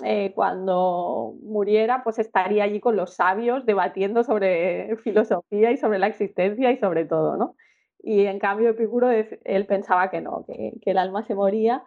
eh, 0.02 0.32
cuando 0.34 1.36
muriera, 1.40 2.02
pues 2.02 2.18
estaría 2.18 2.64
allí 2.64 2.80
con 2.80 2.96
los 2.96 3.14
sabios 3.14 3.64
debatiendo 3.64 4.24
sobre 4.24 4.96
filosofía 5.04 5.70
y 5.70 5.76
sobre 5.76 6.00
la 6.00 6.08
existencia 6.08 6.72
y 6.72 6.78
sobre 6.78 7.04
todo, 7.04 7.36
¿no? 7.36 7.54
Y 8.02 8.26
en 8.26 8.40
cambio 8.40 8.70
Epicuro, 8.70 9.08
él 9.10 9.66
pensaba 9.66 10.10
que 10.10 10.20
no, 10.20 10.44
que, 10.46 10.74
el 10.84 10.98
alma 10.98 11.22
se 11.22 11.36
moría 11.36 11.84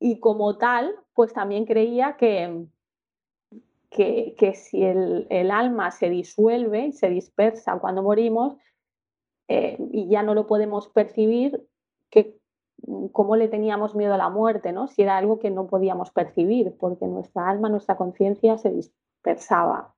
y 0.00 0.18
como 0.18 0.58
tal, 0.58 0.92
pues 1.14 1.32
también 1.32 1.66
creía 1.66 2.16
que, 2.16 2.66
que, 3.90 4.54
si 4.54 4.82
el, 4.82 5.50
alma 5.52 5.92
se 5.92 6.10
disuelve 6.10 6.86
y 6.86 6.92
se 6.92 7.08
dispersa 7.08 7.78
cuando 7.78 8.02
morimos 8.02 8.56
eh, 9.46 9.78
y 9.92 10.08
ya 10.08 10.24
no 10.24 10.34
lo 10.34 10.48
podemos 10.48 10.88
percibir, 10.88 11.64
que 12.10 12.36
cómo 13.12 13.36
le 13.36 13.48
teníamos 13.48 13.94
miedo 13.94 14.14
a 14.14 14.18
la 14.18 14.28
muerte, 14.28 14.72
¿no? 14.72 14.86
Si 14.88 15.02
era 15.02 15.16
algo 15.16 15.38
que 15.38 15.50
no 15.50 15.66
podíamos 15.66 16.10
percibir, 16.10 16.76
porque 16.78 17.06
nuestra 17.06 17.48
alma, 17.48 17.68
nuestra 17.68 17.96
conciencia 17.96 18.58
se 18.58 18.70
dispersaba. 18.70 19.94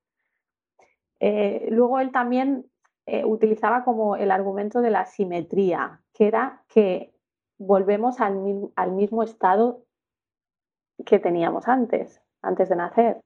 Eh, 1.21 1.67
luego 1.71 1.99
él 1.99 2.13
también 2.13 2.67
eh, 3.07 3.25
utilizaba 3.25 3.85
como 3.85 4.17
el 4.17 4.31
argumento 4.31 4.81
de 4.81 4.91
la 4.91 5.07
simetría, 5.07 6.03
que 6.13 6.29
era 6.29 6.63
que 6.69 7.13
volvemos 7.59 8.21
al, 8.21 8.37
mismo 8.93 9.23
estado 9.23 9.83
que 11.05 11.19
teníamos 11.19 11.69
antes, 11.69 12.23
antes 12.43 12.69
de 12.69 12.77
nacer. 12.77 13.21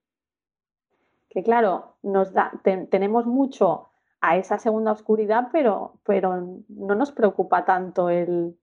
Que 1.29 1.43
claro, 1.43 1.97
nos 2.03 2.33
da, 2.33 2.53
tenemos 2.91 3.27
mucho 3.27 3.91
a 4.21 4.37
esa 4.37 4.59
segunda 4.59 4.93
oscuridad, 4.93 5.49
pero, 5.53 5.99
pero 6.05 6.61
no 6.69 6.95
nos 6.95 7.13
preocupa 7.13 7.65
tanto 7.65 8.09
el, 8.09 8.57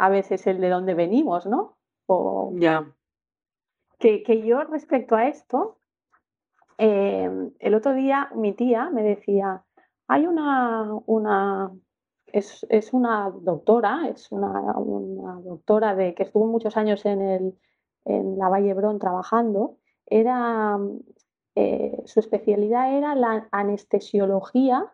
a 0.00 0.08
veces 0.08 0.46
el 0.46 0.62
de 0.62 0.70
dónde 0.70 0.94
venimos, 0.94 1.44
¿no? 1.44 1.76
ya. 2.54 2.90
Que, 3.98 4.42
yo 4.42 4.64
respecto 4.64 5.14
a 5.14 5.28
esto, 5.28 5.78
eh, 6.78 7.30
el 7.58 7.74
otro 7.74 7.92
día 7.92 8.30
mi 8.34 8.54
tía 8.54 8.88
me 8.88 9.02
decía, 9.02 9.62
hay 10.08 10.26
una, 10.26 10.90
una 11.04 11.70
es, 12.32 12.64
una 12.92 13.30
doctora, 13.30 14.08
es 14.08 14.32
una, 14.32 14.72
doctora 15.44 15.94
de, 15.94 16.14
que 16.14 16.22
estuvo 16.22 16.46
muchos 16.46 16.78
años 16.78 17.04
en, 17.04 17.20
el, 17.20 17.58
en 18.06 18.38
la 18.38 18.48
Valle 18.48 18.72
Brón 18.72 18.98
trabajando. 18.98 19.76
Era, 20.06 20.78
eh, 21.56 22.02
su 22.06 22.20
especialidad 22.20 22.96
era 22.96 23.14
la 23.14 23.48
anestesiología 23.52 24.90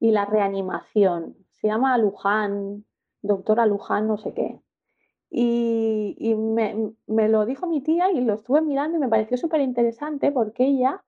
y 0.00 0.10
la 0.10 0.24
reanimación. 0.24 1.36
Se 1.60 1.68
llama 1.68 1.96
Luján, 1.96 2.84
doctora 3.22 3.66
Luján, 3.66 4.06
no 4.06 4.16
sé 4.18 4.32
qué. 4.34 4.60
Y, 5.30 6.34
me, 6.34 6.92
me, 7.06 7.28
lo 7.28 7.44
dijo 7.44 7.66
mi 7.66 7.82
tía 7.82 8.10
y 8.10 8.20
lo 8.22 8.34
estuve 8.34 8.62
mirando 8.62 8.96
y 8.96 9.00
me 9.00 9.08
pareció 9.08 9.36
súper 9.36 9.60
interesante 9.60 10.32
porque 10.32 10.64
ella 10.64 11.04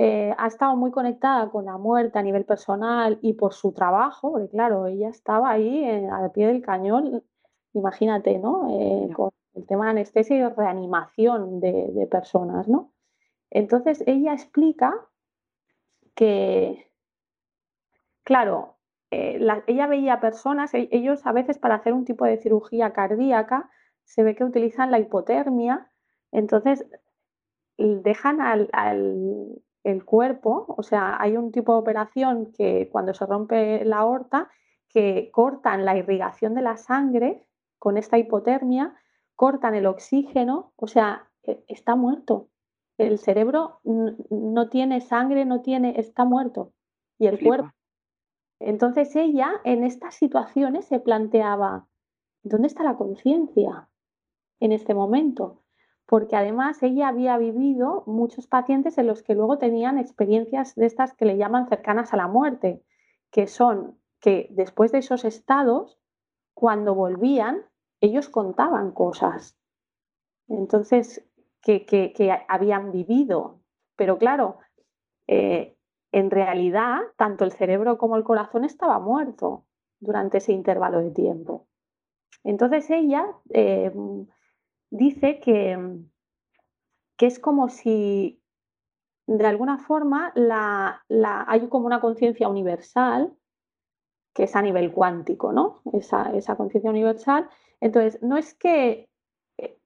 eh, 0.00 0.32
ha 0.38 0.46
estado 0.46 0.76
muy 0.76 0.92
conectada 0.92 1.50
con 1.50 1.64
la 1.64 1.76
muerte 1.76 2.20
a 2.20 2.22
nivel 2.22 2.44
personal 2.44 3.18
y 3.20 3.32
por 3.32 3.52
su 3.52 3.72
trabajo, 3.72 4.30
porque 4.30 4.48
claro, 4.48 4.86
ella 4.86 5.08
estaba 5.08 5.50
ahí 5.50 5.84
eh, 5.84 6.08
al 6.08 6.30
pie 6.30 6.46
del 6.46 6.62
cañón, 6.62 7.24
imagínate, 7.72 8.38
¿no? 8.38 8.68
Eh, 8.80 9.12
con 9.12 9.30
el 9.54 9.66
tema 9.66 9.86
de 9.86 9.90
anestesia 9.90 10.36
y 10.36 10.48
reanimación 10.54 11.58
de, 11.58 12.06
personas, 12.08 12.68
¿no? 12.68 12.92
Entonces 13.50 14.04
ella 14.06 14.34
explica 14.34 14.94
que, 16.14 16.88
claro, 18.22 18.77
ella 19.10 19.86
veía 19.86 20.20
personas, 20.20 20.74
e, 20.74 20.88
ellos 20.92 21.26
a 21.26 21.32
veces 21.32 21.58
para 21.58 21.76
hacer 21.76 21.92
un 21.92 22.04
tipo 22.04 22.24
de 22.24 22.38
cirugía 22.38 22.92
cardíaca 22.92 23.70
se 24.04 24.22
ve 24.22 24.34
que 24.34 24.44
utilizan 24.44 24.90
la 24.90 24.98
hipotermia, 24.98 25.90
entonces 26.32 26.86
dejan 27.76 28.40
al, 28.40 28.68
el 29.84 30.04
cuerpo, 30.04 30.64
o 30.76 30.82
sea, 30.82 31.20
hay 31.20 31.36
un 31.36 31.52
tipo 31.52 31.72
de 31.72 31.78
operación 31.78 32.52
que 32.52 32.88
cuando 32.90 33.14
se 33.14 33.26
rompe 33.26 33.84
la 33.84 33.98
aorta, 33.98 34.50
que 34.88 35.30
cortan 35.32 35.84
la 35.84 35.96
irrigación 35.96 36.54
de 36.54 36.62
la 36.62 36.76
sangre 36.76 37.46
con 37.78 37.96
esta 37.96 38.18
hipotermia, 38.18 38.94
cortan 39.36 39.74
el 39.74 39.86
oxígeno, 39.86 40.72
o 40.76 40.86
sea, 40.86 41.28
e, 41.44 41.62
está 41.68 41.94
muerto. 41.94 42.48
El 42.96 43.18
cerebro 43.18 43.80
no 43.84 44.68
tiene 44.68 45.00
sangre, 45.00 45.44
no 45.44 45.60
tiene, 45.60 46.00
está 46.00 46.24
muerto. 46.24 46.72
Y 47.18 47.28
el 47.28 47.38
cuerpo. 47.38 47.70
Entonces 48.60 49.14
ella 49.16 49.52
en 49.64 49.84
estas 49.84 50.14
situaciones 50.14 50.86
se 50.86 51.00
planteaba, 51.00 51.86
¿dónde 52.42 52.68
está 52.68 52.82
la 52.82 52.96
conciencia 52.96 53.88
en 54.60 54.72
este 54.72 54.94
momento? 54.94 55.62
porque 56.08 56.36
además 56.36 56.82
ella 56.82 57.08
había 57.08 57.36
vivido 57.36 58.02
muchos 58.06 58.46
pacientes 58.46 58.96
en 58.96 59.06
los 59.06 59.22
que 59.22 59.34
luego 59.34 59.58
tenían 59.58 59.98
experiencias 59.98 60.74
de 60.74 60.86
estas 60.86 61.12
que 61.12 61.26
le 61.26 61.36
llaman 61.36 61.68
cercanas 61.68 62.14
a 62.14 62.16
la 62.16 62.26
muerte, 62.26 62.82
que 63.30 63.46
son 63.46 63.98
que 64.18 64.48
después 64.50 64.90
de 64.90 64.98
esos 64.98 65.26
estados, 65.26 66.00
cuando 66.54 66.94
volvían, 66.94 67.62
ellos 68.00 68.30
contaban 68.30 68.92
cosas. 68.92 69.58
Entonces, 70.48 71.28
que, 71.60 71.84
habían 72.48 72.90
vivido. 72.90 73.60
Pero 73.94 74.16
claro, 74.16 74.56
eh, 75.26 75.76
en 76.12 76.30
realidad, 76.30 77.00
tanto 77.16 77.44
el 77.44 77.52
cerebro 77.52 77.98
como 77.98 78.16
el 78.16 78.24
corazón 78.24 78.64
estaba 78.64 78.98
muerto 78.98 79.64
durante 80.00 80.38
ese 80.38 80.52
intervalo 80.52 81.00
de 81.00 81.10
tiempo. 81.10 81.66
Entonces 82.44 82.88
ella 82.90 83.26
eh, 83.50 83.92
dice 84.90 85.40
que, 85.40 85.98
que 87.16 87.26
es 87.26 87.38
como 87.38 87.68
si 87.68 88.40
de 89.26 89.46
alguna 89.46 89.78
forma 89.78 90.32
la, 90.34 91.04
hay 91.46 91.68
como 91.68 91.86
una 91.86 92.00
conciencia 92.00 92.48
universal 92.48 93.34
que 94.34 94.44
es 94.44 94.56
a 94.56 94.62
nivel 94.62 94.92
cuántico, 94.92 95.52
¿no? 95.52 95.82
Esa, 95.92 96.30
esa 96.32 96.56
conciencia 96.56 96.90
universal. 96.90 97.48
Entonces, 97.80 98.22
no 98.22 98.36
es 98.36 98.54
que 98.54 99.10
eh, 99.58 99.78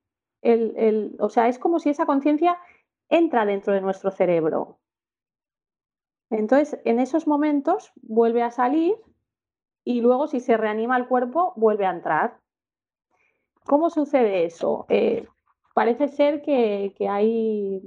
el, 0.42 0.74
el, 0.76 1.16
o 1.18 1.30
sea, 1.30 1.48
es 1.48 1.58
como 1.58 1.78
si 1.78 1.88
esa 1.88 2.06
conciencia 2.06 2.58
entra 3.08 3.46
dentro 3.46 3.72
de 3.72 3.80
nuestro 3.80 4.11
cerebro. 4.11 4.78
Entonces, 6.33 6.81
en 6.85 6.99
esos 6.99 7.27
momentos 7.27 7.92
vuelve 7.97 8.42
a 8.42 8.51
salir 8.51 8.97
y 9.85 10.01
luego 10.01 10.29
si 10.29 10.40
se 10.40 10.57
reanima 10.57 10.97
el 10.97 11.07
cuerpo, 11.07 11.53
vuelve 11.57 11.85
a 11.85 11.90
entrar. 11.90 12.38
¿Cómo 13.66 13.90
sucede 13.90 14.47
eso? 14.47 14.87
Eh, 14.88 15.27
parece 15.75 16.09
ser 16.09 16.40
que, 16.40 16.95
hay 17.09 17.83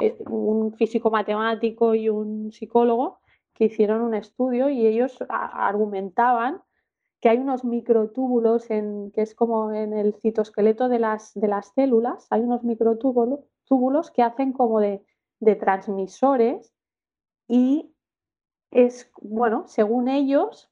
eh, 0.00 0.16
un 0.26 0.72
físico 0.74 1.10
matemático 1.10 1.94
y 1.94 2.08
un 2.08 2.50
psicólogo 2.50 3.18
que 3.52 3.66
hicieron 3.66 4.00
un 4.00 4.14
estudio 4.14 4.70
y 4.70 4.86
ellos 4.86 5.18
argumentaban 5.28 6.62
que 7.20 7.28
hay 7.28 7.38
unos 7.38 7.62
microtúbulos 7.62 8.70
en, 8.70 9.12
que 9.12 9.20
es 9.20 9.34
como 9.34 9.72
en 9.72 9.92
el 9.92 10.14
citoesqueleto 10.14 10.88
de 10.88 10.98
las, 10.98 11.34
de 11.34 11.46
las 11.46 11.72
células, 11.74 12.26
hay 12.30 12.40
unos 12.40 12.64
microtúbulos 12.64 14.10
que 14.10 14.22
hacen 14.22 14.52
como 14.52 14.80
de, 14.80 15.04
de 15.38 15.54
transmisores 15.54 16.72
y 17.52 17.94
es, 18.70 19.12
bueno, 19.20 19.64
según 19.66 20.08
ellos, 20.08 20.70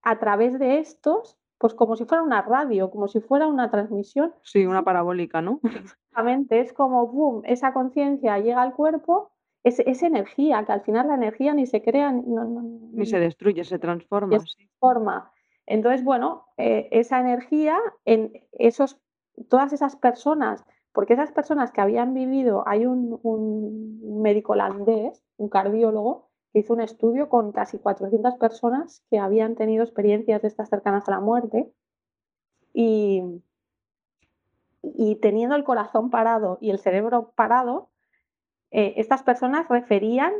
a 0.00 0.18
través 0.18 0.58
de 0.58 0.78
estos 0.78 1.38
pues 1.58 1.74
como 1.74 1.94
si 1.94 2.04
fuera 2.06 2.24
una 2.24 2.42
radio, 2.42 2.90
como 2.90 3.06
si 3.06 3.20
fuera 3.20 3.46
una 3.46 3.70
transmisión. 3.70 4.34
Sí, 4.42 4.66
una 4.66 4.82
parabólica, 4.82 5.40
¿no? 5.40 5.60
Exactamente, 5.62 6.58
es 6.58 6.72
como, 6.72 7.06
boom, 7.06 7.42
esa 7.44 7.72
conciencia 7.72 8.36
llega 8.40 8.62
al 8.62 8.74
cuerpo, 8.74 9.30
es, 9.62 9.78
energía, 10.02 10.64
que 10.64 10.72
al 10.72 10.80
final 10.80 11.06
la 11.06 11.14
energía 11.14 11.54
ni 11.54 11.66
se 11.66 11.80
crea, 11.80 12.10
ni 12.10 13.06
se 13.06 13.20
destruye, 13.20 13.62
se 13.62 13.78
transforma. 13.78 14.40
Se 14.40 14.56
transforma. 14.56 15.32
Entonces, 15.64 16.02
bueno, 16.02 16.46
eh, 16.56 16.88
esa 16.90 17.20
energía 17.20 17.78
en 18.06 18.32
esos, 18.50 19.00
todas 19.48 19.72
esas 19.72 19.94
personas, 19.94 20.64
porque 20.92 21.14
esas 21.14 21.32
personas 21.32 21.72
que 21.72 21.80
habían 21.80 22.14
vivido, 22.14 22.64
hay 22.66 22.86
un, 22.86 23.18
médico 24.22 24.52
holandés, 24.52 25.22
un 25.36 25.48
cardiólogo, 25.48 26.28
hizo 26.52 26.74
un 26.74 26.82
estudio 26.82 27.28
con 27.28 27.52
casi 27.52 27.78
400 27.78 28.34
personas 28.34 29.02
que 29.10 29.18
habían 29.18 29.54
tenido 29.54 29.82
experiencias 29.82 30.42
de 30.42 30.48
estas 30.48 30.68
cercanas 30.68 31.08
a 31.08 31.12
la 31.12 31.20
muerte 31.20 31.72
y, 32.74 33.40
teniendo 35.22 35.56
el 35.56 35.64
corazón 35.64 36.10
parado 36.10 36.58
y 36.60 36.70
el 36.70 36.78
cerebro 36.78 37.32
parado, 37.34 37.90
eh, 38.70 38.94
estas 38.96 39.22
personas 39.22 39.68
referían 39.68 40.32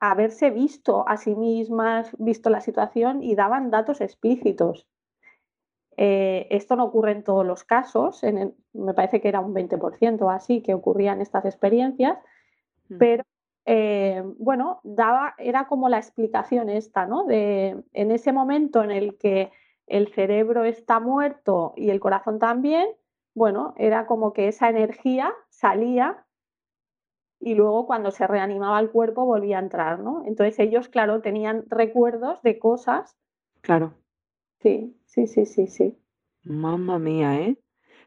haberse 0.00 0.50
visto 0.50 1.08
a 1.08 1.16
sí 1.16 1.34
mismas, 1.34 2.10
visto 2.18 2.50
la 2.50 2.60
situación 2.60 3.22
y 3.22 3.34
daban 3.34 3.70
datos 3.70 4.00
explícitos. 4.00 4.86
Eh, 6.00 6.46
esto 6.50 6.76
no 6.76 6.84
ocurre 6.84 7.10
en 7.10 7.24
todos 7.24 7.44
los 7.44 7.64
casos, 7.64 8.22
me 8.72 8.94
parece 8.94 9.20
que 9.20 9.26
era 9.26 9.40
un 9.40 9.52
20% 9.52 10.32
así 10.32 10.62
que 10.62 10.72
ocurrían 10.72 11.20
estas 11.20 11.44
experiencias, 11.44 12.16
mm. 12.88 12.98
pero 12.98 13.24
eh, 13.64 14.22
bueno, 14.38 14.80
daba, 14.84 15.34
era 15.38 15.66
como 15.66 15.88
la 15.88 15.98
explicación 15.98 16.70
esta, 16.70 17.04
¿no? 17.04 17.24
De 17.24 17.82
en 17.94 18.12
ese 18.12 18.32
momento 18.32 18.84
en 18.84 18.92
el 18.92 19.18
que 19.18 19.50
el 19.88 20.06
cerebro 20.14 20.62
está 20.62 21.00
muerto 21.00 21.72
y 21.76 21.90
el 21.90 21.98
corazón 21.98 22.38
también, 22.38 22.86
bueno, 23.34 23.74
era 23.76 24.06
como 24.06 24.32
que 24.32 24.46
esa 24.46 24.68
energía 24.68 25.34
salía 25.48 26.24
y 27.40 27.56
luego 27.56 27.88
cuando 27.88 28.12
se 28.12 28.28
reanimaba 28.28 28.78
el 28.78 28.90
cuerpo 28.90 29.26
volvía 29.26 29.58
a 29.58 29.62
entrar, 29.62 29.98
¿no? 29.98 30.22
Entonces 30.26 30.60
ellos, 30.60 30.88
claro, 30.88 31.22
tenían 31.22 31.64
recuerdos 31.68 32.40
de 32.42 32.60
cosas. 32.60 33.16
Claro. 33.62 33.94
Sí, 34.60 34.96
sí, 35.04 35.26
sí, 35.26 35.46
sí, 35.46 35.66
sí. 35.66 35.98
Mamma 36.42 36.98
mía, 36.98 37.40
¿eh? 37.40 37.58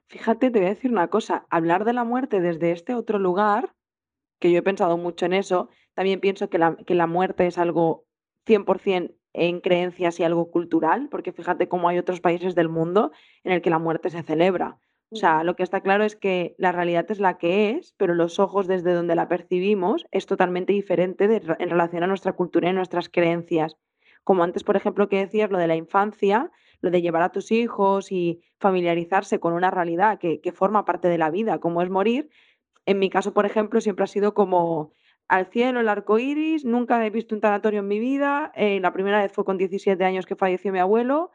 Fíjate, 0.07 0.51
te 0.51 0.59
voy 0.59 0.65
a 0.67 0.71
decir 0.71 0.91
una 0.91 1.09
cosa, 1.09 1.45
hablar 1.49 1.85
de 1.85 1.93
la 1.93 2.03
muerte 2.03 2.41
desde 2.41 2.71
este 2.71 2.93
otro 2.93 3.19
lugar, 3.19 3.73
que 4.39 4.51
yo 4.51 4.59
he 4.59 4.63
pensado 4.63 4.97
mucho 4.97 5.25
en 5.25 5.33
eso, 5.33 5.69
también 5.93 6.19
pienso 6.19 6.49
que 6.49 6.57
la, 6.57 6.75
que 6.75 6.95
la 6.95 7.07
muerte 7.07 7.47
es 7.47 7.57
algo 7.57 8.05
100% 8.45 9.15
en 9.33 9.61
creencias 9.61 10.19
y 10.19 10.23
algo 10.23 10.51
cultural, 10.51 11.07
porque 11.09 11.31
fíjate 11.31 11.69
cómo 11.69 11.87
hay 11.87 11.97
otros 11.97 12.19
países 12.19 12.55
del 12.55 12.69
mundo 12.69 13.11
en 13.43 13.53
el 13.53 13.61
que 13.61 13.69
la 13.69 13.79
muerte 13.79 14.09
se 14.09 14.23
celebra. 14.23 14.77
O 15.09 15.15
sea, 15.15 15.43
lo 15.43 15.55
que 15.55 15.63
está 15.63 15.81
claro 15.81 16.03
es 16.03 16.15
que 16.15 16.55
la 16.57 16.71
realidad 16.71 17.05
es 17.09 17.19
la 17.19 17.37
que 17.37 17.71
es, 17.71 17.93
pero 17.97 18.13
los 18.13 18.39
ojos 18.39 18.67
desde 18.67 18.93
donde 18.93 19.15
la 19.15 19.27
percibimos 19.27 20.05
es 20.11 20.25
totalmente 20.25 20.73
diferente 20.73 21.27
de 21.27 21.41
en 21.59 21.69
relación 21.69 22.03
a 22.03 22.07
nuestra 22.07 22.33
cultura 22.33 22.69
y 22.69 22.73
nuestras 22.73 23.09
creencias. 23.09 23.77
Como 24.23 24.43
antes, 24.43 24.63
por 24.63 24.75
ejemplo, 24.75 25.09
que 25.09 25.17
decías 25.17 25.51
lo 25.51 25.57
de 25.57 25.67
la 25.67 25.75
infancia, 25.75 26.51
lo 26.81 26.91
de 26.91 27.01
llevar 27.01 27.23
a 27.23 27.31
tus 27.31 27.51
hijos 27.51 28.11
y 28.11 28.41
familiarizarse 28.59 29.39
con 29.39 29.53
una 29.53 29.71
realidad 29.71 30.19
que, 30.19 30.41
que 30.41 30.51
forma 30.51 30.85
parte 30.85 31.07
de 31.07 31.17
la 31.17 31.29
vida, 31.29 31.59
como 31.59 31.81
es 31.81 31.89
morir. 31.89 32.29
En 32.85 32.99
mi 32.99 33.09
caso, 33.09 33.33
por 33.33 33.45
ejemplo, 33.45 33.81
siempre 33.81 34.03
ha 34.03 34.07
sido 34.07 34.33
como 34.33 34.91
al 35.27 35.45
cielo, 35.47 35.79
el 35.79 35.89
arco 35.89 36.19
iris, 36.19 36.65
nunca 36.65 37.05
he 37.05 37.09
visto 37.09 37.35
un 37.35 37.41
tanatorio 37.41 37.79
en 37.79 37.87
mi 37.87 37.99
vida. 37.99 38.51
eh, 38.55 38.79
la 38.81 38.91
primera 38.93 39.21
vez 39.21 39.31
fue 39.31 39.45
con 39.45 39.57
17 39.57 40.03
años 40.03 40.25
que 40.25 40.35
falleció 40.35 40.71
mi 40.71 40.79
abuelo 40.79 41.31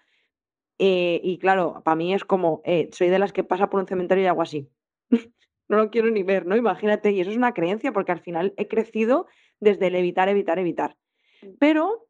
eh, 0.79 1.21
y 1.23 1.39
claro, 1.39 1.83
para 1.85 1.97
mí 1.97 2.13
es 2.13 2.25
como, 2.25 2.61
eh, 2.65 2.91
soy 2.93 3.09
de 3.09 3.19
las 3.19 3.33
que 3.33 3.45
pasa 3.45 3.71
por 3.71 3.81
un 3.81 3.87
cementerio 3.87 4.25
y 4.25 4.27
hago 4.27 4.43
así. 4.43 4.69
No 5.69 5.79
lo 5.79 5.91
quiero 5.91 6.11
ni 6.11 6.23
ver, 6.23 6.47
¿no? 6.47 6.55
Imagínate, 6.55 7.11
y 7.11 7.21
eso 7.21 7.31
es 7.33 7.37
una 7.37 7.53
creencia 7.53 7.91
porque 7.93 8.13
al 8.13 8.21
final 8.21 8.55
he 8.57 8.69
crecido 8.69 9.27
desde 9.59 9.89
el 9.89 9.97
evitar, 9.97 10.29
evitar, 10.29 10.61
evitar. 10.61 10.97
Mm. 11.43 11.55
Pero 11.59 12.06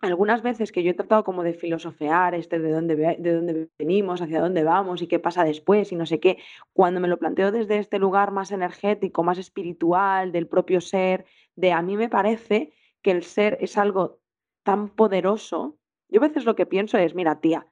algunas 0.00 0.42
veces 0.42 0.72
que 0.72 0.82
yo 0.82 0.90
he 0.90 0.94
tratado 0.94 1.24
como 1.24 1.42
de 1.42 1.54
filosofear 1.54 2.34
este 2.34 2.58
de 2.58 2.72
dónde, 2.72 2.96
de 2.96 3.34
dónde 3.34 3.68
venimos, 3.78 4.22
hacia 4.22 4.40
dónde 4.40 4.64
vamos 4.64 5.02
y 5.02 5.06
qué 5.06 5.18
pasa 5.18 5.44
después 5.44 5.92
y 5.92 5.96
no 5.96 6.06
sé 6.06 6.20
qué, 6.20 6.38
cuando 6.72 7.00
me 7.00 7.08
lo 7.08 7.18
planteo 7.18 7.52
desde 7.52 7.78
este 7.78 7.98
lugar 7.98 8.30
más 8.30 8.50
energético, 8.50 9.22
más 9.22 9.38
espiritual, 9.38 10.32
del 10.32 10.48
propio 10.48 10.80
ser, 10.80 11.26
de 11.54 11.72
a 11.72 11.82
mí 11.82 11.96
me 11.96 12.08
parece 12.08 12.72
que 13.02 13.10
el 13.10 13.22
ser 13.22 13.58
es 13.60 13.76
algo 13.76 14.20
tan 14.62 14.88
poderoso. 14.88 15.78
Yo 16.08 16.20
a 16.20 16.26
veces 16.26 16.44
lo 16.44 16.56
que 16.56 16.66
pienso 16.66 16.98
es, 16.98 17.14
mira, 17.14 17.40
tía, 17.40 17.66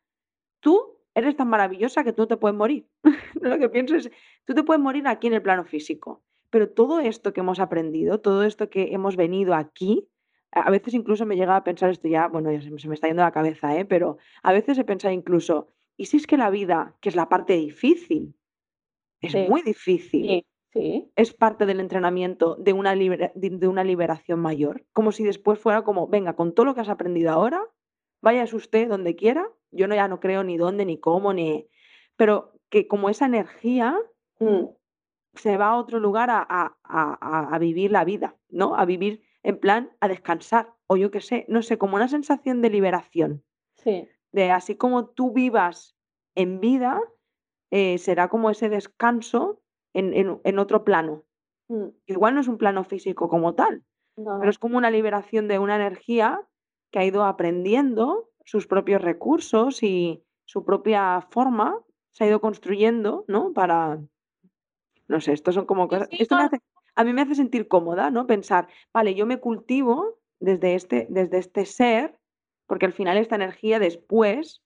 Tú 0.61 0.99
eres 1.15 1.37
tan 1.37 1.49
maravillosa 1.49 2.05
que 2.05 2.13
tú 2.13 2.27
te 2.27 2.37
puedes 2.37 2.57
morir. 2.57 2.89
Lo 3.41 3.59
que 3.59 3.69
pienso 3.69 3.97
es, 3.97 4.11
tú 4.45 4.55
te 4.55 4.63
puedes 4.63 4.83
morir 4.83 5.07
aquí 5.07 5.27
en 5.27 5.35
el 5.35 5.43
plano 5.43 5.65
físico, 5.65 6.23
pero 6.51 6.69
todo 6.71 7.01
esto 7.01 7.33
que 7.33 7.41
hemos 7.41 7.61
aprendido, 7.61 8.21
todo 8.21 8.45
esto 8.45 8.71
que 8.71 8.93
hemos 8.93 9.17
venido 9.17 9.55
aquí, 9.55 10.09
a 10.61 10.71
veces 10.71 10.95
incluso 10.95 11.27
me 11.27 11.37
llega 11.37 11.57
a 11.57 11.65
pensar 11.65 11.91
esto 11.91 12.09
ya, 12.09 12.29
bueno, 12.29 12.53
ya 12.53 12.61
se 12.63 12.71
me, 12.71 12.79
se 12.79 12.89
me 12.89 12.95
está 12.95 13.09
yendo 13.09 13.23
la 13.23 13.33
cabeza, 13.33 13.77
¿eh? 13.79 13.85
Pero 13.85 14.19
a 14.43 14.53
veces 14.53 14.79
he 14.79 14.85
pensado 14.85 15.13
incluso, 15.15 15.69
¿y 15.97 16.07
si 16.07 16.17
es 16.19 16.27
que 16.27 16.37
la 16.37 16.51
vida, 16.51 16.97
que 17.01 17.09
es 17.11 17.17
la 17.17 17.29
parte 17.29 17.55
difícil, 17.55 18.37
es 19.23 19.33
Sí, 19.33 19.47
muy 19.49 19.63
difícil, 19.63 20.27
sí, 20.29 20.47
sí, 20.73 21.13
es 21.17 21.35
parte 21.35 21.67
del 21.67 21.81
entrenamiento 21.81 22.57
de 22.57 22.73
una, 22.73 22.95
libera- 22.95 23.33
de 23.35 23.51
de 23.51 23.69
una 23.69 23.85
liberación 23.85 24.41
mayor? 24.41 24.87
Como 24.93 25.13
si 25.13 25.25
después 25.25 25.59
fuera 25.59 25.83
como, 25.83 26.09
venga, 26.09 26.35
con 26.37 26.55
todo 26.55 26.67
lo 26.67 26.75
que 26.75 26.83
has 26.83 26.89
aprendido 26.89 27.31
ahora, 27.33 27.63
Váyase 28.23 28.57
usted 28.57 28.89
donde 28.89 29.17
quiera, 29.17 29.49
yo 29.71 29.87
no 29.89 29.95
ya 29.95 30.09
no 30.09 30.21
creo 30.21 30.45
ni 30.45 30.57
dónde, 30.57 30.85
ni 30.85 30.99
cómo, 30.99 31.33
ni 31.35 31.69
pero 32.17 32.55
que 32.71 32.89
como 32.89 33.11
esa 33.11 33.27
energía 33.27 33.97
mm, 34.41 34.65
se 35.35 35.57
va 35.57 35.69
a 35.69 35.77
otro 35.77 36.01
lugar 36.01 36.31
a 36.31 36.41
a 36.49 36.77
a 36.83 37.55
a 37.55 37.59
vivir 37.59 37.93
la 37.93 38.05
vida, 38.05 38.37
¿no? 38.51 38.75
A 38.77 38.85
vivir 38.85 39.23
en 39.43 39.59
plan 39.59 39.97
a 40.01 40.09
descansar, 40.09 40.75
o 40.87 40.97
yo 40.97 41.11
qué 41.11 41.21
sé, 41.21 41.45
no 41.49 41.63
sé, 41.63 41.79
como 41.79 41.97
una 41.97 42.09
sensación 42.09 42.63
de 42.63 42.71
liberación, 42.71 43.45
sí, 43.75 44.09
de 44.33 44.51
así 44.51 44.77
como 44.77 45.09
tú 45.11 45.33
vivas 45.33 45.97
en 46.35 46.61
vida, 46.61 47.01
eh, 47.71 47.99
será 47.99 48.29
como 48.29 48.51
ese 48.51 48.69
descanso 48.69 49.63
en 49.95 50.15
en 50.15 50.41
en 50.45 50.59
otro 50.59 50.85
plano. 50.85 51.25
mm, 51.69 51.89
Igual 52.07 52.35
no 52.35 52.41
es 52.41 52.49
un 52.49 52.59
plano 52.59 52.85
físico 52.85 53.29
como 53.29 53.55
tal, 53.55 53.85
no, 54.17 54.39
pero 54.41 54.51
es 54.51 54.59
como 54.59 54.79
una 54.79 54.91
liberación 54.91 55.49
de 55.49 55.59
una 55.59 55.77
energía 55.77 56.49
que 56.93 56.99
ha 56.99 57.05
ido 57.05 57.25
aprendiendo 57.25 58.31
sus 58.45 58.67
propios 58.67 59.03
recursos 59.03 59.83
y 59.83 60.25
su 60.47 60.65
propia 60.65 61.21
forma, 61.31 61.79
se 62.13 62.25
ha 62.25 62.29
ido 62.29 62.41
construyendo, 62.41 63.25
¿no? 63.29 63.53
Para, 63.53 64.01
no 65.09 65.21
sé, 65.21 65.33
esto 65.33 65.53
son 65.53 65.67
como 65.67 65.89
cosas 65.89 66.09
sí, 66.11 66.17
esto 66.19 66.35
no, 66.35 66.37
me 66.37 66.43
no, 66.43 66.47
hace 66.47 66.59
a 66.99 67.05
mí 67.05 67.13
me 67.13 67.23
hace 67.23 67.37
sentir 67.37 67.69
cómoda, 67.69 68.11
¿no? 68.11 68.27
Pensar, 68.27 68.67
vale, 68.93 69.15
yo 69.15 69.25
me 69.25 69.39
cultivo 69.39 70.19
desde 70.41 70.75
este 70.75 71.07
desde 71.09 71.39
este 71.39 71.65
ser, 71.65 72.19
porque 72.67 72.87
al 72.87 72.93
final 72.93 73.17
esta 73.17 73.37
energía 73.37 73.79
después, 73.79 74.65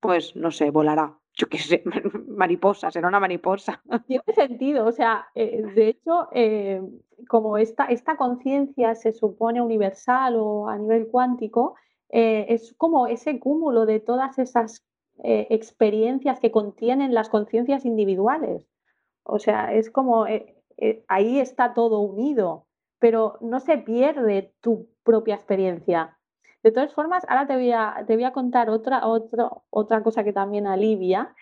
pues, 0.00 0.34
no 0.36 0.50
sé, 0.50 0.70
volará. 0.70 1.18
Yo 1.34 1.48
qué 1.50 1.58
sé, 1.58 1.82
mariposa, 2.28 2.90
será 2.90 3.08
una 3.08 3.20
mariposa. 3.20 3.82
tiene 4.06 4.24
sentido, 4.34 4.86
o 4.86 4.92
sea, 4.92 5.26
eh, 5.34 5.62
de 5.74 5.88
hecho, 5.88 6.28
eh, 6.32 6.80
como 7.28 7.58
esta 7.58 7.84
esta 7.86 8.16
conciencia 8.16 8.94
se 8.94 9.12
supone 9.12 9.60
universal 9.60 10.36
o 10.38 10.70
a 10.70 10.78
nivel 10.78 11.08
cuántico, 11.08 11.74
eh, 12.08 12.46
es 12.48 12.72
como 12.78 13.06
ese 13.06 13.38
cúmulo 13.38 13.84
de 13.84 14.00
todas 14.00 14.38
esas, 14.38 14.82
experiencias 15.16 16.40
que 16.40 16.50
contienen 16.50 17.14
las 17.14 17.28
conciencias 17.28 17.84
individuales. 17.84 18.68
O 19.22 19.38
sea, 19.38 19.72
es 19.72 19.88
como, 19.88 20.26
eh, 20.78 21.04
ahí 21.08 21.38
está 21.40 21.74
todo 21.74 22.00
unido, 22.00 22.66
pero 22.98 23.38
no 23.40 23.60
se 23.60 23.78
pierde 23.78 24.54
tu 24.60 24.88
propia 25.04 25.34
experiencia. 25.36 26.18
De 26.62 26.72
todas 26.72 26.94
formas, 26.94 27.24
ahora 27.28 27.46
te 27.46 27.54
voy 27.54 27.72
a, 27.72 28.04
te 28.06 28.14
voy 28.14 28.24
a 28.24 28.32
contar 28.32 28.70
otra, 28.70 29.06
otro- 29.06 29.64
otra 29.70 30.02
cosa 30.02 30.24
que 30.24 30.32
también 30.32 30.66
alivia, 30.66 31.34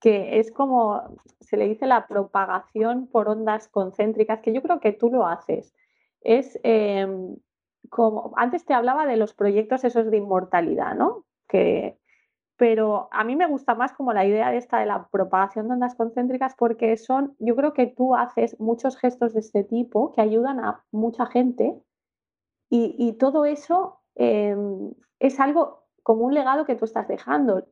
que 0.00 0.38
es 0.38 0.52
como 0.52 1.02
se 1.40 1.56
le 1.56 1.68
dice 1.68 1.86
la 1.86 2.06
propagación 2.06 3.08
por 3.08 3.28
ondas 3.28 3.68
concéntricas, 3.68 4.40
que 4.40 4.52
yo 4.52 4.62
creo 4.62 4.80
que 4.80 4.92
tú 4.92 5.10
lo 5.10 5.26
haces. 5.26 5.74
Es 6.20 6.58
em, 6.62 7.36
como, 7.90 8.32
antes 8.36 8.64
te 8.64 8.74
hablaba 8.74 9.06
de 9.06 9.16
los 9.16 9.34
proyectos 9.34 9.84
esos 9.84 10.10
de 10.10 10.18
inmortalidad, 10.18 10.94
¿no? 10.94 11.24
Que, 11.48 11.97
pero 12.58 13.08
a 13.12 13.24
mí 13.24 13.36
me 13.36 13.46
gusta 13.48 13.74
más 13.76 13.92
como 13.94 14.12
la 14.12 14.26
idea 14.26 14.50
de 14.50 14.58
esta 14.58 14.80
de 14.80 14.86
la 14.86 15.08
propagación 15.08 15.68
de 15.68 15.74
ondas 15.74 15.94
concéntricas 15.96 16.56
porque 16.56 16.96
son, 16.98 17.36
yo 17.40 17.56
creo 17.56 17.72
que 17.74 17.86
tú 17.88 18.16
haces 18.16 18.60
muchos 18.60 18.98
gestos 18.98 19.34
de 19.34 19.40
este 19.40 19.64
tipo 19.64 20.12
que 20.12 20.22
ayudan 20.22 20.60
a 20.60 20.84
mucha 20.92 21.26
gente 21.26 21.80
y, 22.70 22.94
y 22.98 23.14
todo 23.14 23.44
eso 23.44 24.00
em, 24.14 24.92
es 25.18 25.40
algo 25.40 25.84
como 26.02 26.24
un 26.24 26.34
legado 26.34 26.64
que 26.64 26.76
tú 26.76 26.84
estás 26.84 27.08
dejando. 27.08 27.66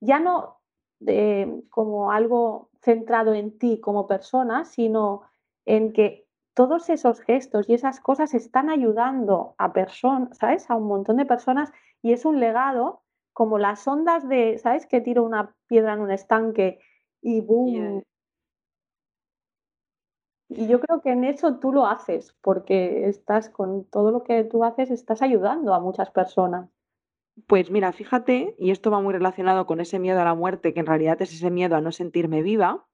Ya 0.00 0.20
no 0.20 0.58
de- 1.00 1.62
como 1.70 2.12
algo 2.12 2.70
centrado 2.82 3.34
en 3.34 3.58
ti 3.58 3.80
como 3.80 4.06
persona, 4.06 4.64
sino 4.64 5.22
en 5.66 5.92
que 5.92 6.26
todos 6.54 6.90
esos 6.90 7.20
gestos 7.20 7.68
y 7.68 7.74
esas 7.74 8.00
cosas 8.00 8.34
están 8.34 8.70
ayudando 8.70 9.54
a 9.58 9.72
personas, 9.72 10.36
¿sabes? 10.38 10.70
A 10.70 10.76
un 10.76 10.86
montón 10.88 11.16
de 11.16 11.26
personas 11.26 11.72
y 12.02 12.12
es 12.12 12.24
un 12.24 12.40
legado 12.40 13.02
como 13.32 13.58
las 13.58 13.86
ondas 13.86 14.28
de, 14.28 14.58
¿sabes? 14.58 14.86
Que 14.86 15.00
tiro 15.00 15.22
una 15.22 15.54
piedra 15.66 15.94
en 15.94 16.00
un 16.00 16.10
estanque 16.10 16.80
y 17.22 17.40
boom. 17.40 17.72
Yeah. 17.72 18.02
Y 20.52 20.66
yo 20.66 20.80
creo 20.80 21.00
que 21.00 21.12
en 21.12 21.22
eso 21.22 21.60
tú 21.60 21.72
lo 21.72 21.86
haces, 21.86 22.36
porque 22.42 23.08
estás 23.08 23.48
con 23.48 23.84
todo 23.84 24.10
lo 24.10 24.24
que 24.24 24.42
tú 24.42 24.64
haces, 24.64 24.90
estás 24.90 25.22
ayudando 25.22 25.74
a 25.74 25.80
muchas 25.80 26.10
personas. 26.10 26.68
Pues 27.46 27.70
mira, 27.70 27.92
fíjate, 27.92 28.56
y 28.58 28.72
esto 28.72 28.90
va 28.90 29.00
muy 29.00 29.14
relacionado 29.14 29.64
con 29.66 29.80
ese 29.80 30.00
miedo 30.00 30.20
a 30.20 30.24
la 30.24 30.34
muerte, 30.34 30.74
que 30.74 30.80
en 30.80 30.86
realidad 30.86 31.22
es 31.22 31.32
ese 31.32 31.50
miedo 31.50 31.76
a 31.76 31.80
no 31.80 31.92
sentirme 31.92 32.42
viva. 32.42 32.84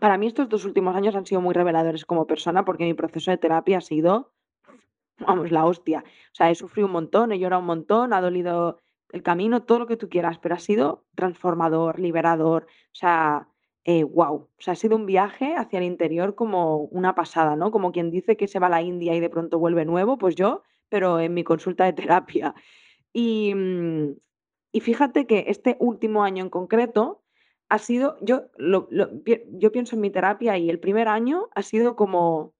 Para 0.00 0.18
mí 0.18 0.26
estos 0.26 0.48
2 0.48 0.64
últimos 0.64 0.96
años 0.96 1.14
han 1.14 1.24
sido 1.24 1.40
muy 1.40 1.54
reveladores 1.54 2.04
como 2.04 2.26
persona, 2.26 2.64
porque 2.64 2.84
mi 2.84 2.94
proceso 2.94 3.30
de 3.30 3.38
terapia 3.38 3.78
ha 3.78 3.80
sido, 3.80 4.32
vamos, 5.20 5.52
la 5.52 5.64
hostia. 5.66 6.02
O 6.04 6.34
sea, 6.34 6.50
he 6.50 6.56
sufrido 6.56 6.86
un 6.86 6.92
montón, 6.92 7.30
he 7.30 7.38
llorado 7.38 7.60
un 7.60 7.66
montón, 7.66 8.12
ha 8.12 8.20
dolido 8.20 8.80
el 9.14 9.22
camino, 9.22 9.62
todo 9.62 9.78
lo 9.78 9.86
que 9.86 9.96
tú 9.96 10.08
quieras, 10.08 10.38
pero 10.38 10.56
ha 10.56 10.58
sido 10.58 11.04
transformador, 11.14 12.00
liberador, 12.00 12.64
o 12.64 12.94
sea, 12.94 13.48
eh, 13.84 14.02
guau. 14.02 14.34
O 14.34 14.50
sea, 14.58 14.72
ha 14.72 14.76
sido 14.76 14.96
un 14.96 15.06
viaje 15.06 15.54
hacia 15.54 15.78
el 15.78 15.84
interior 15.84 16.34
como 16.34 16.78
una 16.78 17.14
pasada, 17.14 17.54
¿no? 17.54 17.70
Como 17.70 17.92
quien 17.92 18.10
dice 18.10 18.36
que 18.36 18.48
se 18.48 18.58
va 18.58 18.66
a 18.66 18.70
la 18.70 18.82
India 18.82 19.14
y 19.14 19.20
de 19.20 19.30
pronto 19.30 19.58
vuelve 19.60 19.84
nuevo, 19.84 20.18
pues 20.18 20.34
yo, 20.34 20.62
pero 20.88 21.20
en 21.20 21.32
mi 21.32 21.44
consulta 21.44 21.84
de 21.84 21.92
terapia. 22.32 22.54
Y, 23.12 23.54
mm, 23.54 24.16
y 24.72 24.80
fíjate 24.80 25.26
que 25.26 25.44
este 25.48 25.76
último 25.78 26.24
año 26.24 26.42
en 26.42 26.50
concreto 26.50 27.22
ha 27.68 27.78
sido, 27.78 28.16
yo, 28.20 28.50
yo 28.58 29.72
pienso 29.72 29.94
en 29.94 30.00
mi 30.00 30.10
terapia 30.10 30.58
y 30.58 30.70
el 30.70 30.80
primer 30.80 31.08
año 31.08 31.48
ha 31.54 31.62
sido 31.62 31.94
como 31.94 32.53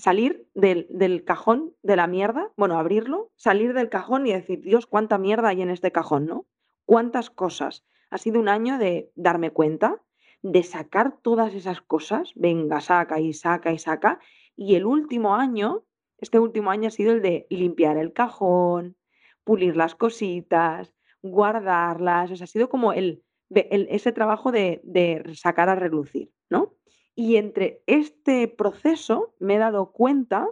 salir 0.00 0.48
del, 0.54 0.86
del, 0.90 1.24
cajón 1.24 1.74
de 1.82 1.96
la 1.96 2.06
mierda, 2.06 2.50
bueno, 2.56 2.78
abrirlo, 2.78 3.30
salir 3.36 3.74
del 3.74 3.88
cajón 3.88 4.26
y 4.26 4.32
decir, 4.32 4.60
Dios, 4.62 4.86
cuánta 4.86 5.18
mierda 5.18 5.48
hay 5.48 5.62
en 5.62 5.70
este 5.70 5.92
cajón, 5.92 6.26
¿no? 6.26 6.46
Cuántas 6.86 7.30
cosas. 7.30 7.84
Ha 8.10 8.18
sido 8.18 8.40
un 8.40 8.48
año 8.48 8.78
de 8.78 9.12
darme 9.14 9.50
cuenta, 9.50 10.02
de 10.42 10.62
sacar 10.62 11.18
todas 11.22 11.54
esas 11.54 11.80
cosas, 11.82 12.32
venga, 12.34 12.80
saca 12.80 13.20
y 13.20 13.32
saca 13.32 13.72
y 13.72 13.78
saca. 13.78 14.18
Y 14.56 14.74
el 14.74 14.86
último 14.86 15.34
año, 15.34 15.84
este 16.18 16.38
último 16.38 16.70
año 16.70 16.88
ha 16.88 16.90
sido 16.90 17.12
el 17.12 17.22
de 17.22 17.46
limpiar 17.50 17.96
el 17.96 18.12
cajón, 18.12 18.96
pulir 19.44 19.76
las 19.76 19.94
cositas, 19.94 20.94
guardarlas, 21.22 22.40
ha 22.40 22.46
sido 22.46 22.68
como 22.68 22.92
el, 22.92 23.22
el 23.50 23.86
ese 23.90 24.12
trabajo 24.12 24.50
de, 24.50 24.80
de 24.82 25.34
sacar 25.34 25.68
a 25.68 25.74
relucir, 25.74 26.32
¿no? 26.48 26.74
Y 27.14 27.36
entre 27.36 27.82
este 27.86 28.48
proceso 28.48 29.34
me 29.38 29.56
he 29.56 29.58
dado 29.58 29.92
cuenta 29.92 30.48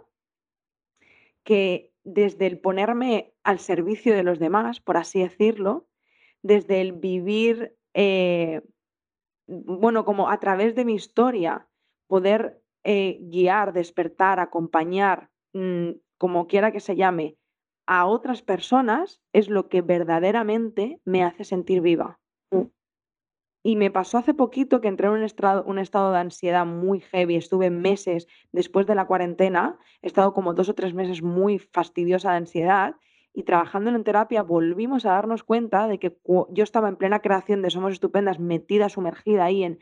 que 1.43 1.93
desde 2.03 2.47
el 2.47 2.59
ponerme 2.59 3.33
al 3.43 3.59
servicio 3.59 4.15
de 4.15 4.23
los 4.23 4.39
demás, 4.39 4.79
por 4.79 4.97
así 4.97 5.19
decirlo, 5.19 5.87
desde 6.41 6.81
el 6.81 6.93
vivir, 6.93 7.75
eh, 7.93 8.61
bueno, 9.47 10.05
como 10.05 10.29
a 10.29 10.39
través 10.39 10.75
de 10.75 10.85
mi 10.85 10.93
historia, 10.95 11.67
poder 12.07 12.61
eh, 12.83 13.17
guiar, 13.21 13.73
despertar, 13.73 14.39
acompañar, 14.39 15.29
mm, 15.53 15.91
como 16.17 16.47
quiera 16.47 16.71
que 16.71 16.79
se 16.79 16.95
llame, 16.95 17.37
a 17.85 18.05
otras 18.05 18.41
personas, 18.41 19.21
es 19.33 19.49
lo 19.49 19.67
que 19.67 19.81
verdaderamente 19.81 21.01
me 21.05 21.23
hace 21.23 21.43
sentir 21.43 21.81
viva. 21.81 22.19
Mm. 22.51 22.67
Y 23.61 23.75
me 23.75 23.91
pasó 23.91 24.17
hace 24.17 24.33
poquito 24.33 24.79
que 24.79 24.87
entré 24.87 25.07
en 25.07 25.13
un 25.13 25.23
estado, 25.23 25.63
un 25.65 25.79
estado 25.79 26.11
de 26.11 26.19
ansiedad 26.19 26.65
muy 26.65 27.01
heavy, 27.01 27.35
estuve 27.35 27.69
meses 27.69 28.27
después 28.51 28.87
de 28.87 28.95
la 28.95 29.05
cuarentena, 29.05 29.77
he 30.01 30.07
estado 30.07 30.33
como 30.33 30.53
dos 30.53 30.69
o 30.69 30.75
tres 30.75 30.93
meses 30.93 31.21
muy 31.21 31.59
fastidiosa 31.59 32.31
de 32.31 32.37
ansiedad 32.37 32.95
y 33.33 33.43
trabajando 33.43 33.89
en 33.89 34.03
terapia 34.03 34.43
volvimos 34.43 35.05
a 35.05 35.11
darnos 35.11 35.43
cuenta 35.43 35.87
de 35.87 35.99
que 35.99 36.17
yo 36.25 36.63
estaba 36.63 36.89
en 36.89 36.95
plena 36.95 37.19
creación 37.19 37.61
de 37.61 37.69
Somos 37.69 37.93
Estupendas, 37.93 38.39
metida, 38.39 38.89
sumergida 38.89 39.45
ahí 39.45 39.63
en 39.63 39.79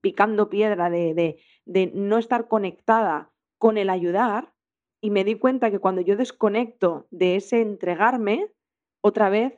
picando 0.00 0.48
piedra, 0.48 0.90
de, 0.90 1.14
de, 1.14 1.40
de 1.64 1.92
no 1.94 2.18
estar 2.18 2.48
conectada 2.48 3.30
con 3.58 3.76
el 3.76 3.90
ayudar 3.90 4.54
y 5.00 5.10
me 5.10 5.24
di 5.24 5.34
cuenta 5.34 5.70
que 5.70 5.78
cuando 5.78 6.00
yo 6.00 6.16
desconecto 6.16 7.06
de 7.10 7.36
ese 7.36 7.60
entregarme, 7.60 8.52
otra 9.00 9.30
vez 9.30 9.54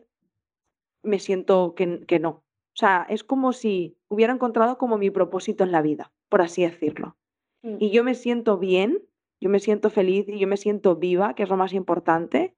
me 1.02 1.18
siento 1.18 1.74
que, 1.74 2.04
que 2.06 2.18
no, 2.18 2.44
o 2.74 2.76
sea, 2.76 3.06
es 3.08 3.24
como 3.24 3.52
si 3.52 3.98
hubiera 4.08 4.32
encontrado 4.32 4.78
como 4.78 4.96
mi 4.96 5.10
propósito 5.10 5.64
en 5.64 5.72
la 5.72 5.82
vida, 5.82 6.12
por 6.28 6.42
así 6.42 6.62
decirlo. 6.62 7.16
Mm. 7.62 7.76
Y 7.78 7.90
yo 7.90 8.04
me 8.04 8.14
siento 8.14 8.58
bien, 8.58 9.02
yo 9.40 9.50
me 9.50 9.58
siento 9.58 9.90
feliz 9.90 10.26
y 10.28 10.38
yo 10.38 10.46
me 10.46 10.56
siento 10.56 10.96
viva, 10.96 11.34
que 11.34 11.42
es 11.42 11.48
lo 11.48 11.56
más 11.56 11.72
importante, 11.72 12.54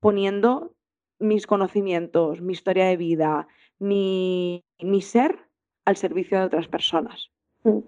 poniendo 0.00 0.74
mis 1.18 1.46
conocimientos, 1.46 2.40
mi 2.40 2.52
historia 2.52 2.86
de 2.86 2.96
vida, 2.96 3.46
mi, 3.78 4.64
mi 4.80 5.00
ser 5.00 5.48
al 5.84 5.96
servicio 5.96 6.38
de 6.38 6.44
otras 6.44 6.68
personas. 6.68 7.30
Mm. 7.62 7.78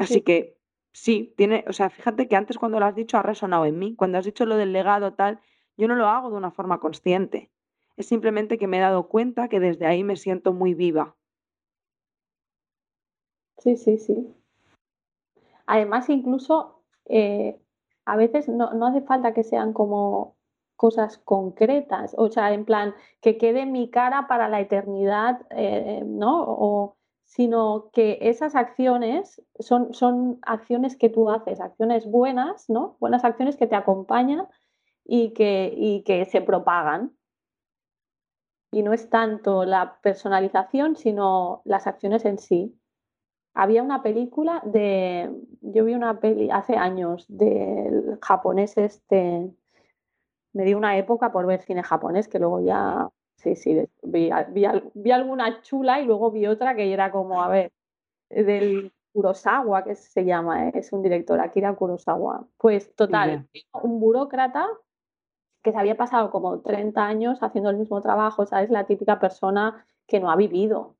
Así 0.00 0.22
que 0.22 0.56
sí, 0.92 1.34
tiene, 1.36 1.64
o 1.68 1.72
sea, 1.72 1.90
fíjate 1.90 2.28
que 2.28 2.36
antes 2.36 2.58
cuando 2.58 2.80
lo 2.80 2.86
has 2.86 2.94
dicho 2.94 3.18
ha 3.18 3.22
resonado 3.22 3.66
en 3.66 3.78
mí. 3.78 3.94
Cuando 3.94 4.18
has 4.18 4.24
dicho 4.24 4.46
lo 4.46 4.56
del 4.56 4.72
legado 4.72 5.12
tal, 5.14 5.40
yo 5.76 5.88
no 5.88 5.96
lo 5.96 6.08
hago 6.08 6.30
de 6.30 6.36
una 6.36 6.50
forma 6.50 6.80
consciente. 6.80 7.50
Es 7.96 8.06
simplemente 8.06 8.58
que 8.58 8.66
me 8.66 8.78
he 8.78 8.80
dado 8.80 9.08
cuenta 9.08 9.48
que 9.48 9.60
desde 9.60 9.86
ahí 9.86 10.02
me 10.02 10.16
siento 10.16 10.52
muy 10.52 10.74
viva. 10.74 11.16
Sí, 13.58 13.76
sí, 13.76 13.98
sí. 13.98 14.34
Además, 15.66 16.08
incluso 16.10 16.82
eh, 17.06 17.58
a 18.04 18.16
veces 18.16 18.48
no, 18.48 18.68
hace 18.86 19.02
falta 19.02 19.32
que 19.32 19.44
sean 19.44 19.72
como 19.72 20.36
cosas 20.76 21.18
concretas, 21.18 22.14
o 22.18 22.28
sea, 22.28 22.52
en 22.52 22.64
plan, 22.64 22.94
que 23.20 23.38
quede 23.38 23.64
mi 23.64 23.90
cara 23.90 24.26
para 24.26 24.48
la 24.48 24.60
eternidad, 24.60 25.46
eh, 25.50 26.02
¿no? 26.04 26.42
O, 26.46 26.96
sino 27.24 27.90
que 27.92 28.18
esas 28.20 28.54
acciones 28.54 29.40
son, 29.58 29.94
son 29.94 30.38
acciones 30.42 30.96
que 30.96 31.08
tú 31.08 31.30
haces, 31.30 31.60
acciones 31.60 32.06
buenas, 32.06 32.68
¿no? 32.68 32.96
Buenas 33.00 33.24
acciones 33.24 33.56
que 33.56 33.66
te 33.66 33.76
acompañan 33.76 34.46
y 35.04 35.32
que, 35.32 35.72
y 35.76 36.02
que 36.02 36.24
se 36.26 36.42
propagan 36.42 37.12
y 38.74 38.82
no 38.82 38.92
es 38.92 39.08
tanto 39.08 39.64
la 39.64 40.00
personalización, 40.02 40.96
sino 40.96 41.62
las 41.64 41.86
acciones 41.86 42.24
en 42.24 42.38
sí. 42.38 42.76
Había 43.54 43.84
una 43.84 44.02
película 44.02 44.60
de, 44.64 45.30
yo 45.60 45.84
vi 45.84 45.94
una 45.94 46.18
peli 46.18 46.50
hace 46.50 46.76
años 46.76 47.24
del 47.28 48.18
japonés 48.20 48.76
este, 48.76 49.48
me 50.52 50.64
dio 50.64 50.76
una 50.76 50.98
época 50.98 51.30
por 51.30 51.46
ver 51.46 51.62
cine 51.62 51.84
japonés 51.84 52.26
que 52.26 52.40
luego 52.40 52.60
ya, 52.64 53.08
sí, 53.36 53.54
sí, 53.54 53.88
vi, 54.02 54.30
vi, 54.94 55.10
alguna 55.12 55.62
chula 55.62 56.00
y 56.00 56.06
luego 56.06 56.32
vi 56.32 56.48
otra 56.48 56.74
que 56.74 56.92
era 56.92 57.12
como, 57.12 57.44
a 57.44 57.48
ver, 57.48 57.70
del 58.28 58.92
Kurosawa, 59.12 59.84
que 59.84 59.94
se 59.94 60.24
llama, 60.24 60.66
¿eh? 60.66 60.72
es 60.74 60.92
un 60.92 61.00
director, 61.00 61.38
Akira 61.38 61.76
Kurosawa. 61.76 62.44
Pues 62.56 62.92
total, 62.96 63.46
un 63.84 64.00
burócrata 64.00 64.66
que 65.64 65.72
se 65.72 65.78
había 65.78 65.96
pasado 65.96 66.30
como 66.30 66.60
30 66.60 67.04
años 67.04 67.42
haciendo 67.42 67.70
el 67.70 67.78
mismo 67.78 68.00
trabajo, 68.02 68.44
¿sabes? 68.46 68.70
La 68.70 68.84
típica 68.84 69.18
persona 69.18 69.86
que 70.06 70.20
no 70.20 70.30
ha 70.30 70.36
vivido. 70.36 70.96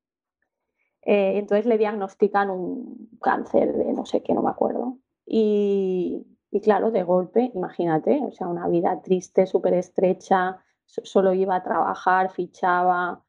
Eh, 1.02 1.36
entonces 1.36 1.66
le 1.66 1.76
diagnostican 1.76 2.48
un 2.48 3.10
cáncer 3.20 3.74
de 3.74 3.92
no 3.92 4.06
sé 4.06 4.22
qué, 4.22 4.32
no 4.32 4.42
me 4.42 4.50
acuerdo. 4.50 4.98
Y, 5.26 6.26
claro, 6.62 6.90
de 6.90 7.02
golpe, 7.02 7.52
imagínate, 7.54 8.20
o 8.24 8.32
sea, 8.32 8.48
una 8.48 8.66
vida 8.68 9.02
triste, 9.02 9.46
súper 9.46 9.74
estrecha, 9.74 10.64
solo 10.86 11.34
iba 11.34 11.56
a 11.56 11.62
trabajar, 11.62 12.30
fichaba. 12.30 13.22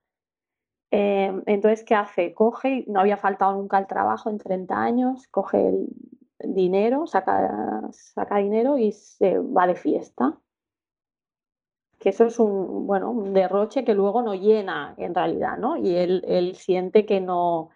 Eh, 0.91 1.41
entonces, 1.47 1.83
¿qué 1.83 1.95
hace? 1.95 2.33
Coge, 2.33 2.85
no 2.87 3.01
había 3.01 3.17
faltado 3.17 3.53
nunca 3.53 3.77
el 3.77 3.87
trabajo 3.87 4.29
en 4.29 4.37
30 4.37 4.81
años, 4.81 5.27
coge 5.27 5.67
el 5.67 5.87
dinero, 6.39 7.07
saca, 7.07 7.81
saca 7.91 8.37
dinero 8.37 8.77
y 8.77 8.93
se 8.93 9.37
va 9.39 9.67
de 9.67 9.75
fiesta 9.75 10.39
que 11.99 12.09
eso 12.09 12.25
es 12.25 12.39
un, 12.39 12.87
bueno, 12.87 13.11
un 13.11 13.33
derroche 13.33 13.83
que 13.83 13.93
luego 13.93 14.21
no 14.21 14.33
llena 14.33 14.93
en 14.97 15.15
realidad, 15.15 15.57
¿no? 15.57 15.77
Y 15.77 15.95
él, 15.95 16.53
siente 16.55 17.05
que 17.05 17.21
no, 17.21 17.69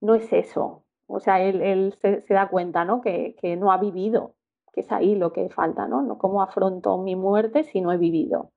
no 0.00 0.14
es 0.14 0.32
eso. 0.32 0.84
O 1.06 1.20
sea, 1.20 1.42
él, 1.42 1.94
se, 2.00 2.22
da 2.28 2.48
cuenta, 2.48 2.84
¿no? 2.84 3.00
Que, 3.00 3.34
no 3.58 3.72
ha 3.72 3.78
vivido, 3.78 4.34
que 4.72 4.80
es 4.82 4.92
ahí 4.92 5.14
lo 5.14 5.32
que 5.32 5.48
falta, 5.50 5.86
¿no? 5.88 6.02
no 6.02 6.18
¿Cómo 6.18 6.42
afronto 6.42 6.98
mi 6.98 7.16
muerte 7.16 7.64
si 7.64 7.80
no 7.80 7.92
he 7.92 7.96
vivido? 7.98 8.52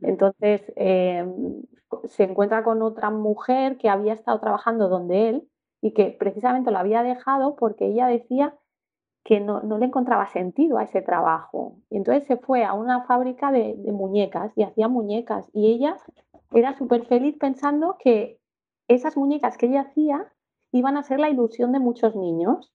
Entonces, 0.00 0.72
em, 0.76 1.62
se 2.04 2.24
encuentra 2.24 2.62
con 2.64 2.82
otra 2.82 3.10
mujer 3.10 3.76
que 3.78 3.88
había 3.88 4.12
estado 4.14 4.40
trabajando 4.40 4.88
donde 4.88 5.28
él 5.28 5.48
y 5.80 5.92
que 5.92 6.16
precisamente 6.18 6.70
lo 6.70 6.78
había 6.78 7.02
dejado 7.02 7.56
porque 7.56 7.86
ella 7.86 8.06
decía 8.06 8.56
que 9.28 9.40
no, 9.40 9.60
le 9.60 9.84
encontraba 9.84 10.26
sentido 10.28 10.78
a 10.78 10.84
ese 10.84 11.02
trabajo. 11.02 11.76
Y 11.90 11.98
entonces 11.98 12.26
se 12.26 12.38
fue 12.38 12.64
a 12.64 12.72
una 12.72 13.02
fábrica 13.02 13.52
de, 13.52 13.74
muñecas 13.92 14.56
y 14.56 14.62
hacía 14.62 14.88
muñecas. 14.88 15.50
Y 15.52 15.66
ella 15.70 15.98
era 16.50 16.72
súper 16.72 17.04
feliz 17.04 17.36
pensando 17.38 17.98
que 17.98 18.40
esas 18.88 19.18
muñecas 19.18 19.58
que 19.58 19.66
ella 19.66 19.82
hacía 19.82 20.32
iban 20.72 20.96
a 20.96 21.02
ser 21.02 21.20
la 21.20 21.28
ilusión 21.28 21.72
de 21.72 21.78
muchos 21.78 22.16
niños. 22.16 22.72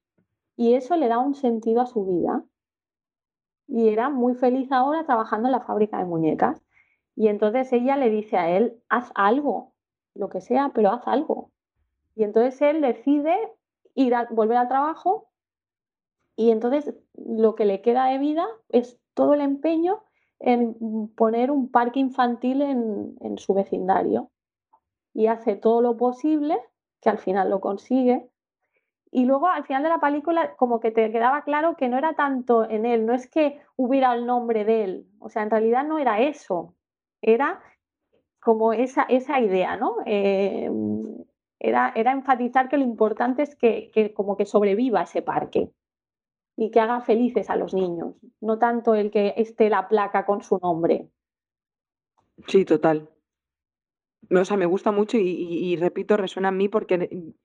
Y 0.55 0.75
eso 0.75 0.95
le 0.95 1.07
da 1.07 1.17
un 1.17 1.33
sentido 1.33 1.81
a 1.81 1.87
su 1.87 2.05
vida. 2.05 2.43
Y 3.67 3.89
era 3.89 4.11
muy 4.11 4.35
feliz 4.35 4.71
ahora 4.71 5.07
trabajando 5.07 5.47
en 5.47 5.53
la 5.53 5.61
fábrica 5.61 5.97
de 5.97 6.05
muñecas. 6.05 6.61
Y 7.15 7.29
entonces 7.29 7.73
ella 7.73 7.97
le 7.97 8.11
dice 8.11 8.37
a 8.37 8.55
él, 8.55 8.79
haz 8.89 9.11
algo, 9.15 9.73
lo 10.13 10.29
que 10.29 10.39
sea, 10.39 10.69
pero 10.75 10.91
haz 10.91 11.07
algo. 11.07 11.49
Y 12.13 12.25
entonces 12.25 12.61
él 12.61 12.81
decide 12.81 13.35
ir 13.95 14.13
a, 14.13 14.27
volver 14.29 14.57
al 14.57 14.67
trabajo 14.67 15.32
y 16.35 16.51
entonces 16.51 16.93
lo 17.13 17.55
que 17.55 17.65
le 17.65 17.81
queda 17.81 18.05
de 18.05 18.17
vida 18.17 18.47
es 18.69 18.99
todo 19.13 19.33
el 19.33 19.41
empeño 19.41 20.03
en 20.39 21.07
poner 21.15 21.51
un 21.51 21.71
parque 21.71 21.99
infantil 21.99 22.61
en, 22.61 23.37
su 23.37 23.53
vecindario. 23.53 24.29
Y 25.13 25.27
hace 25.27 25.55
todo 25.55 25.81
lo 25.81 25.95
posible, 25.95 26.59
que 27.01 27.09
al 27.09 27.19
final 27.19 27.49
lo 27.49 27.61
consigue. 27.61 28.27
Y 29.11 29.25
luego 29.25 29.47
al 29.47 29.63
final 29.63 29.83
de 29.83 29.89
la 29.89 29.99
película 29.99 30.55
como 30.55 30.79
que 30.79 30.91
te 30.91 31.11
quedaba 31.11 31.43
claro 31.43 31.75
que 31.77 31.87
no 31.87 31.97
era 31.97 32.15
tanto 32.15 32.67
en 32.67 32.85
él, 32.85 33.05
no 33.05 33.13
es 33.13 33.29
que 33.29 33.61
hubiera 33.75 34.13
el 34.15 34.25
nombre 34.25 34.65
de 34.65 34.83
él, 34.83 35.07
o 35.19 35.29
sea, 35.29 35.43
en 35.43 35.51
realidad 35.51 35.85
no 35.85 35.99
era 35.99 36.19
eso, 36.19 36.73
era 37.21 37.61
como 38.39 38.73
esa, 38.73 39.03
esa 39.03 39.39
idea, 39.39 39.77
¿no? 39.77 39.97
Eh, 40.07 40.67
era, 41.59 41.93
era 41.95 42.11
enfatizar 42.11 42.69
que 42.69 42.77
lo 42.77 42.83
importante 42.83 43.43
es 43.43 43.55
que, 43.55 43.91
que 43.93 44.15
como 44.15 44.35
que 44.35 44.47
sobreviva 44.47 45.03
ese 45.03 45.21
parque 45.21 45.71
y 46.55 46.71
que 46.71 46.79
haga 46.79 47.01
felices 47.01 47.49
a 47.49 47.55
los 47.55 47.73
niños, 47.73 48.15
no 48.41 48.59
tanto 48.59 48.93
el 48.95 49.11
que 49.11 49.33
esté 49.37 49.69
la 49.69 49.87
placa 49.87 50.25
con 50.25 50.43
su 50.43 50.59
nombre. 50.59 51.09
Sí, 52.47 52.65
total. 52.65 53.09
O 54.29 54.45
sea, 54.45 54.57
me 54.57 54.65
gusta 54.65 54.91
mucho 54.91 55.17
y, 55.17 55.75
repito, 55.75 56.15
resuena 56.17 56.49
en 56.49 56.57
mí 56.57 56.69
porque 56.69 56.95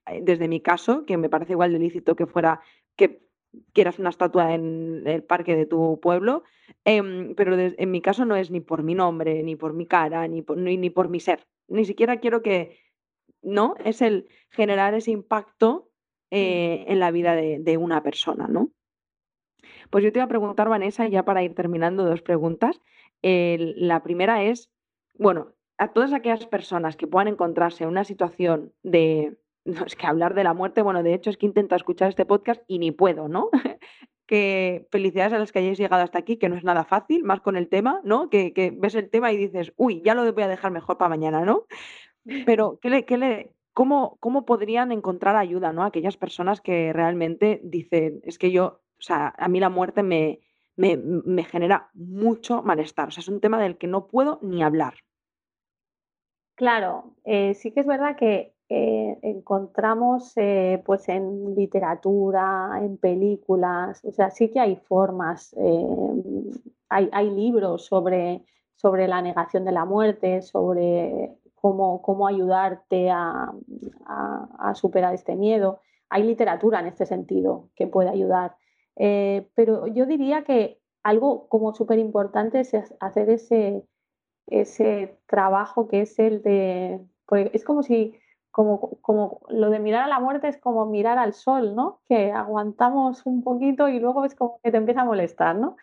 eh, 0.06 0.20
desde 0.22 0.48
mi 0.48 0.60
caso, 0.60 1.04
que 1.04 1.16
me 1.16 1.28
parece 1.28 1.52
igual 1.52 1.72
de 1.72 1.78
lícito 1.78 2.14
que 2.14 2.26
fuera, 2.26 2.60
que 2.96 3.26
quieras 3.72 3.98
una 3.98 4.10
estatua 4.10 4.54
en 4.54 5.02
el 5.06 5.24
parque 5.24 5.56
de 5.56 5.66
tu 5.66 5.98
pueblo, 6.00 6.44
em, 6.84 7.34
pero 7.34 7.56
en 7.58 7.90
mi 7.90 8.00
caso 8.00 8.24
no 8.24 8.36
es 8.36 8.50
ni 8.50 8.60
por 8.60 8.82
mi 8.82 8.94
nombre, 8.94 9.42
ni 9.42 9.56
por 9.56 9.72
mi 9.74 9.86
cara, 9.86 10.28
ni 10.28 10.42
por, 10.42 10.56
ni, 10.56 10.76
ni 10.76 10.90
por 10.90 11.08
mi 11.08 11.20
ser. 11.20 11.46
Ni 11.66 11.84
siquiera 11.84 12.20
quiero 12.20 12.42
que, 12.42 12.78
¿no? 13.42 13.74
Es 13.84 14.00
el 14.00 14.28
generar 14.50 14.94
ese 14.94 15.10
impacto 15.10 15.90
eh, 16.30 16.84
en 16.88 17.00
la 17.00 17.10
vida 17.10 17.34
de, 17.34 17.58
de 17.58 17.76
una 17.76 18.02
persona, 18.02 18.46
¿no? 18.46 18.70
Pues 19.90 20.04
yo 20.04 20.12
te 20.12 20.18
iba 20.18 20.24
a 20.24 20.28
preguntar, 20.28 20.68
Vanessa, 20.68 21.06
ya 21.08 21.24
para 21.24 21.42
ir 21.42 21.54
terminando, 21.54 22.04
dos 22.04 22.22
preguntas. 22.22 22.80
La 23.22 24.02
primera 24.02 24.42
es, 24.44 24.70
bueno, 25.14 25.54
a 25.78 25.92
todas 25.92 26.12
aquellas 26.12 26.46
personas 26.46 26.96
que 26.96 27.06
puedan 27.06 27.28
encontrarse 27.28 27.84
en 27.84 27.90
una 27.90 28.04
situación 28.04 28.72
de, 28.82 29.38
no 29.64 29.84
es 29.84 29.96
que 29.96 30.06
hablar 30.06 30.34
de 30.34 30.44
la 30.44 30.54
muerte, 30.54 30.82
bueno, 30.82 31.02
de 31.02 31.14
hecho 31.14 31.30
es 31.30 31.36
que 31.36 31.46
intento 31.46 31.76
escuchar 31.76 32.08
este 32.08 32.26
podcast 32.26 32.62
y 32.66 32.78
ni 32.78 32.90
puedo, 32.90 33.28
¿no? 33.28 33.50
Que 34.28 34.86
felicidades 34.90 35.32
a 35.32 35.38
las 35.38 35.52
que 35.52 35.60
hayáis 35.60 35.78
llegado 35.78 36.02
hasta 36.02 36.18
aquí, 36.18 36.36
que 36.36 36.50
no 36.50 36.56
es 36.56 36.62
nada 36.62 36.84
fácil, 36.84 37.24
más 37.24 37.40
con 37.40 37.56
el 37.56 37.70
tema, 37.70 38.02
¿no? 38.04 38.28
Que, 38.28 38.52
que 38.52 38.70
ves 38.76 38.94
el 38.94 39.08
tema 39.08 39.32
y 39.32 39.38
dices, 39.38 39.72
uy, 39.76 40.02
ya 40.04 40.14
lo 40.14 40.30
voy 40.30 40.42
a 40.42 40.48
dejar 40.48 40.70
mejor 40.70 40.98
para 40.98 41.08
mañana, 41.08 41.46
¿no? 41.46 41.64
Pero, 42.44 42.78
¿qué 42.82 42.90
le, 42.90 43.06
qué 43.06 43.16
le, 43.16 43.54
cómo, 43.72 44.18
cómo 44.20 44.44
podrían 44.44 44.92
encontrar 44.92 45.36
ayuda, 45.36 45.72
¿no? 45.72 45.82
Aquellas 45.82 46.18
personas 46.18 46.60
que 46.60 46.92
realmente 46.92 47.60
dicen, 47.62 48.20
es 48.22 48.36
que 48.36 48.50
yo, 48.50 48.82
o 48.98 49.02
sea, 49.02 49.34
a 49.36 49.48
mí 49.48 49.60
la 49.60 49.68
muerte 49.70 50.02
me, 50.02 50.40
me, 50.76 50.96
me 50.96 51.44
genera 51.44 51.90
mucho 51.94 52.62
malestar. 52.62 53.08
O 53.08 53.10
sea, 53.10 53.20
es 53.22 53.28
un 53.28 53.40
tema 53.40 53.60
del 53.60 53.78
que 53.78 53.86
no 53.86 54.06
puedo 54.08 54.38
ni 54.42 54.62
hablar. 54.62 54.94
Claro, 56.54 57.14
eh, 57.24 57.54
sí 57.54 57.70
que 57.72 57.80
es 57.80 57.86
verdad 57.86 58.16
que 58.16 58.54
eh, 58.68 59.18
encontramos 59.22 60.32
eh, 60.36 60.82
pues 60.84 61.08
en 61.08 61.54
literatura, 61.54 62.70
en 62.82 62.98
películas, 62.98 64.04
o 64.04 64.10
sea, 64.12 64.30
sí 64.30 64.50
que 64.50 64.58
hay 64.60 64.76
formas, 64.76 65.54
hay, 66.88 67.08
hay 67.12 67.30
libros 67.30 67.86
sobre, 67.86 68.44
sobre 68.74 69.08
la 69.08 69.22
negación 69.22 69.64
de 69.64 69.72
la 69.72 69.84
muerte, 69.84 70.42
sobre 70.42 71.36
cómo, 71.54 72.02
cómo 72.02 72.26
ayudarte 72.26 73.10
a- 73.10 73.52
a 74.58 74.74
superar 74.74 75.14
este 75.14 75.36
miedo. 75.36 75.80
Hay 76.10 76.22
literatura 76.22 76.80
en 76.80 76.86
este 76.86 77.06
sentido 77.06 77.70
que 77.76 77.86
puede 77.86 78.08
ayudar. 78.10 78.56
Eh, 78.98 79.48
pero 79.54 79.86
yo 79.86 80.06
diría 80.06 80.44
que 80.44 80.80
algo 81.02 81.48
como 81.48 81.74
súper 81.74 81.98
importante 81.98 82.60
es 82.60 82.74
hacer 83.00 83.30
ese 83.30 83.86
ese 84.50 85.18
trabajo 85.26 85.88
que 85.88 86.02
es 86.02 86.18
el 86.18 86.42
de, 86.42 87.00
pues 87.26 87.50
es 87.52 87.64
como 87.64 87.82
si, 87.82 88.14
como, 88.50 88.98
como 89.02 89.40
lo 89.48 89.70
de 89.70 89.78
mirar 89.78 90.04
a 90.04 90.08
la 90.08 90.20
muerte 90.20 90.48
es 90.48 90.58
como 90.58 90.86
mirar 90.86 91.18
al 91.18 91.34
sol, 91.34 91.74
¿no? 91.74 92.00
Que 92.08 92.32
aguantamos 92.32 93.26
un 93.26 93.42
poquito 93.42 93.88
y 93.88 94.00
luego 94.00 94.24
es 94.24 94.34
como 94.34 94.60
que 94.62 94.70
te 94.70 94.78
empieza 94.78 95.02
a 95.02 95.04
molestar, 95.04 95.56
¿no? 95.56 95.76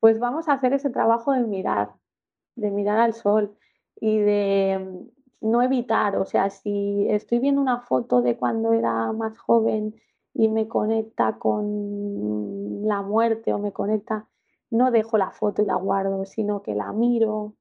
Pues 0.00 0.18
vamos 0.18 0.48
a 0.48 0.54
hacer 0.54 0.72
ese 0.72 0.90
trabajo 0.90 1.32
de 1.32 1.40
mirar, 1.44 1.90
de 2.56 2.70
mirar 2.70 2.98
al 2.98 3.14
sol 3.14 3.56
y 4.00 4.18
de 4.18 5.06
no 5.40 5.62
evitar, 5.62 6.16
o 6.16 6.26
sea, 6.26 6.50
si 6.50 7.06
estoy 7.08 7.38
viendo 7.38 7.62
una 7.62 7.80
foto 7.80 8.20
de 8.20 8.36
cuando 8.36 8.74
era 8.74 9.12
más 9.12 9.38
joven 9.38 9.94
y 10.42 10.48
me 10.48 10.68
conecta 10.68 11.38
con 11.38 12.86
la 12.88 13.02
muerte 13.02 13.52
o 13.52 13.58
me 13.58 13.72
conecta, 13.72 14.26
no 14.70 14.90
dejo 14.90 15.18
la 15.18 15.32
foto 15.32 15.60
y 15.60 15.66
la 15.66 15.74
guardo, 15.74 16.24
sino 16.24 16.62
que 16.62 16.74
la 16.74 16.92
miro, 16.92 17.56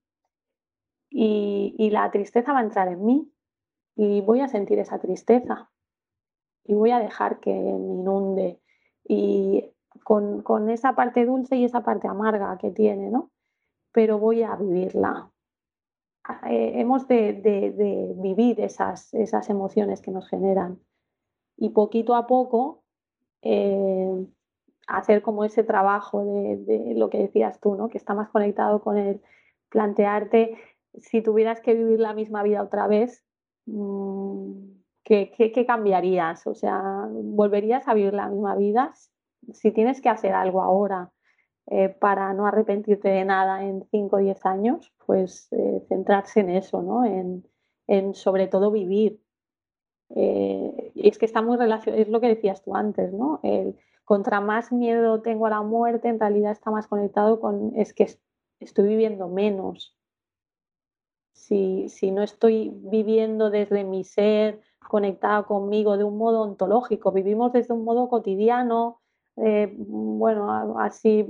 y, 1.10 1.76
y 1.78 1.90
la 1.90 2.10
tristeza 2.10 2.54
va 2.54 2.60
a 2.60 2.64
entrar 2.64 2.88
en 2.88 3.04
mí 3.04 3.30
y 3.98 4.22
voy 4.22 4.40
a 4.40 4.48
sentir 4.48 4.80
esa 4.80 5.00
tristeza 5.00 5.70
y 6.64 6.74
voy 6.74 6.92
a 6.92 7.00
dejar 7.00 7.42
que 7.42 7.52
me 7.54 7.72
inunde 7.72 8.62
y 9.04 9.74
con, 10.06 10.42
con 10.44 10.70
esa 10.70 10.94
parte 10.96 11.26
dulce 11.26 11.58
y 11.58 11.66
esa 11.66 11.82
parte 11.84 12.08
amarga 12.08 12.58
que 12.60 12.72
tiene, 12.72 13.10
¿no? 13.10 13.32
Pero 13.92 14.20
voy 14.20 14.44
a 14.44 14.56
vivirla. 14.56 15.32
Eh, 16.48 16.80
hemos 16.80 17.08
de, 17.10 17.34
de- 17.34 17.72
de 17.72 18.14
vivir 18.22 18.62
esas, 18.62 19.14
esas 19.16 19.50
emociones 19.50 20.00
que 20.02 20.12
nos 20.12 20.30
generan 20.30 20.80
y 21.60 21.70
poquito 21.72 22.16
a 22.16 22.28
poco 22.28 22.84
eh, 23.44 24.28
hacer 24.88 25.22
como 25.22 25.44
ese 25.46 25.64
trabajo 25.64 26.24
de, 26.26 26.94
lo 26.96 27.10
que 27.10 27.20
decías 27.20 27.60
tú, 27.60 27.76
¿no? 27.76 27.90
Que 27.90 27.98
está 27.98 28.14
más 28.14 28.30
conectado 28.30 28.82
con 28.82 28.98
el 28.98 29.22
plantearte 29.70 30.58
si 31.00 31.22
tuvieras 31.22 31.62
que 31.62 31.76
vivir 31.76 32.00
la 32.00 32.14
misma 32.14 32.44
vida 32.44 32.64
otra 32.64 32.88
vez, 32.88 33.24
mm, 33.68 34.54
¿qué, 35.04 35.32
qué- 35.38 35.52
qué 35.52 35.66
cambiarías? 35.66 36.48
O 36.48 36.56
sea, 36.56 37.08
¿volverías 37.12 37.88
a 37.88 37.94
vivir 37.94 38.14
la 38.14 38.28
misma 38.30 38.56
vida? 38.56 38.94
Si 39.54 39.72
tienes 39.72 40.02
que 40.02 40.10
hacer 40.10 40.34
algo 40.34 40.62
ahora 40.62 41.12
eh, 41.68 41.90
para 41.90 42.34
no 42.34 42.46
arrepentirte 42.48 43.10
de 43.10 43.26
nada 43.26 43.64
en 43.66 43.84
5 43.92 44.18
o 44.18 44.20
10 44.20 44.46
años, 44.46 44.94
pues 45.06 45.48
eh, 45.54 45.86
centrarse 45.88 46.42
en 46.42 46.50
eso, 46.52 46.82
¿no? 46.82 47.06
En, 47.06 47.46
en 47.88 48.14
sobre 48.16 48.48
todo 48.48 48.72
vivir. 48.72 49.22
Eh, 50.16 50.92
es 50.96 51.18
que 51.18 51.26
está 51.26 51.42
muy 51.42 51.58
relacionado, 51.58 52.02
es 52.02 52.10
lo 52.10 52.20
que 52.22 52.28
decías 52.30 52.62
tú 52.64 52.76
antes, 52.76 53.14
¿no? 53.14 53.40
El, 53.44 53.76
contra 54.06 54.42
más 54.42 54.72
miedo 54.72 55.22
tengo 55.22 55.46
a 55.48 55.52
la 55.52 55.62
muerte, 55.62 56.08
en 56.10 56.20
realidad 56.20 56.52
está 56.52 56.72
más 56.72 56.88
conectado 56.88 57.40
con, 57.40 57.74
es 57.76 57.94
que 57.94 58.04
es- 58.04 58.20
estoy 58.60 58.88
viviendo 58.90 59.28
menos. 59.30 59.96
Si, 61.34 61.90
si 61.90 62.12
no 62.12 62.22
estoy 62.24 62.72
viviendo 62.74 63.50
desde 63.50 63.84
mi 63.84 64.04
ser, 64.04 64.62
conectada 64.88 65.44
conmigo 65.44 65.98
de 65.98 66.04
un 66.04 66.18
modo 66.18 66.42
ontológico, 66.42 67.12
vivimos 67.12 67.54
desde 67.54 67.74
un 67.74 67.84
modo 67.84 68.10
cotidiano, 68.10 69.00
eh, 69.38 69.74
bueno, 69.78 70.80
así 70.80 71.26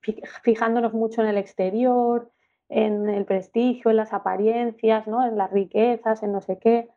fi- 0.00 0.20
fijándonos 0.42 0.92
mucho 0.92 1.22
en 1.22 1.28
el 1.28 1.38
exterior, 1.38 2.30
en 2.68 3.08
el 3.08 3.24
prestigio, 3.24 3.90
en 3.90 3.96
las 3.96 4.12
apariencias, 4.12 5.06
¿no? 5.06 5.24
En 5.26 5.36
las 5.38 5.50
riquezas, 5.52 6.22
en 6.22 6.32
no 6.32 6.40
sé 6.40 6.58
qué, 6.58 6.88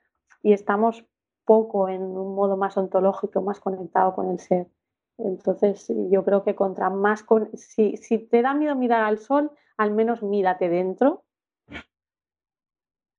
y 0.44 0.54
estamos 0.54 1.06
poco 1.54 1.90
en 1.90 2.04
un 2.04 2.36
modo 2.36 2.56
más 2.58 2.78
ontológico, 2.78 3.42
más 3.42 3.60
conectado 3.60 4.14
con 4.14 4.30
el 4.30 4.40
ser. 4.40 4.68
Entonces, 5.18 5.92
yo 6.12 6.24
creo 6.24 6.44
que 6.44 6.54
contra 6.54 6.92
más 6.92 7.24
con, 7.24 7.50
si, 7.58 7.98
si 7.98 8.20
te 8.20 8.44
da 8.44 8.54
miedo 8.54 8.76
mirar 8.76 9.04
al 9.04 9.18
sol, 9.18 9.52
al 9.78 9.92
menos 9.92 10.22
mírate 10.22 10.70
dentro 10.70 11.24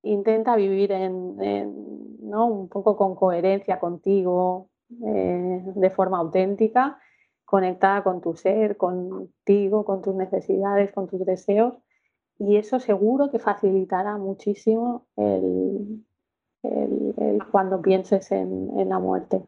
intenta 0.03 0.55
vivir 0.55 0.91
en, 0.91 1.41
en, 1.41 2.29
¿no? 2.29 2.47
un 2.47 2.69
poco 2.69 2.95
con 2.95 3.15
coherencia 3.15 3.79
contigo, 3.79 4.69
eh, 5.05 5.63
de 5.75 5.89
forma 5.89 6.17
auténtica, 6.19 6.99
conectada 7.45 8.03
con 8.03 8.21
tu 8.21 8.35
ser, 8.35 8.77
contigo, 8.77 9.85
con 9.85 10.01
tus 10.01 10.15
necesidades, 10.15 10.91
con 10.91 11.07
tus 11.07 11.25
deseos. 11.25 11.77
Y 12.39 12.57
eso 12.57 12.79
seguro 12.79 13.29
que 13.29 13.39
facilitará 13.39 14.17
muchísimo 14.17 15.05
el, 15.15 16.03
el- 16.63 17.13
el 17.17 17.43
cuando 17.51 17.81
pienses 17.81 18.31
en, 18.31 18.79
en 18.79 18.89
la 18.89 18.99
muerte. 18.99 19.43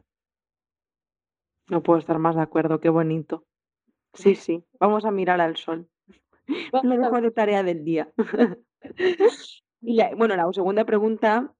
No 1.68 1.82
puedo 1.82 1.98
estar 1.98 2.18
más 2.18 2.36
de 2.36 2.42
acuerdo, 2.42 2.80
qué 2.80 2.88
bonito. 2.88 3.44
Sí, 4.12 4.34
sí, 4.34 4.64
vamos 4.78 5.04
a 5.04 5.10
mirar 5.10 5.40
al 5.40 5.56
sol. 5.56 5.88
Lo 6.46 6.96
dejo 6.98 7.20
de 7.20 7.30
tarea 7.30 7.62
del 7.62 7.84
día. 7.84 8.12
Y 9.86 9.96
la- 9.96 10.14
bueno, 10.14 10.34
la 10.34 10.50
segunda 10.52 10.84
pregunta, 10.86 11.52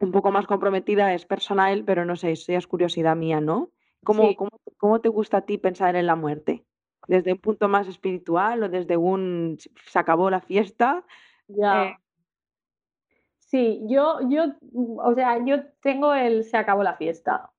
un 0.00 0.10
poco 0.10 0.32
más 0.32 0.46
comprometida, 0.46 1.12
es 1.12 1.26
personal, 1.26 1.84
pero 1.84 2.04
no 2.06 2.16
sé, 2.16 2.34
ya 2.34 2.56
es 2.56 2.66
curiosidad 2.66 3.14
mía, 3.14 3.40
¿no? 3.42 3.70
¿Cómo, 4.04 4.28
Sí, 4.28 4.36
cómo, 4.36 4.50
cómo 4.78 5.00
te 5.02 5.10
gusta 5.10 5.38
a 5.38 5.40
ti 5.42 5.58
pensar 5.58 5.94
en 5.96 6.06
la 6.06 6.16
muerte? 6.16 6.64
¿Desde 7.08 7.32
un 7.32 7.38
punto 7.38 7.68
más 7.68 7.88
espiritual 7.88 8.62
o 8.62 8.68
desde 8.70 8.96
un 8.96 9.58
se 9.86 9.98
acabó 9.98 10.30
la 10.30 10.40
fiesta? 10.40 11.04
Eh, 11.48 11.54
ya. 11.58 11.98
Sí, 13.52 13.82
yo, 13.86 14.18
yo, 14.30 14.44
o 15.04 15.14
sea, 15.14 15.44
yo 15.44 15.56
tengo 15.82 16.14
el 16.14 16.44
se 16.44 16.56
acabó 16.56 16.82
la 16.82 16.96
fiesta. 16.96 17.50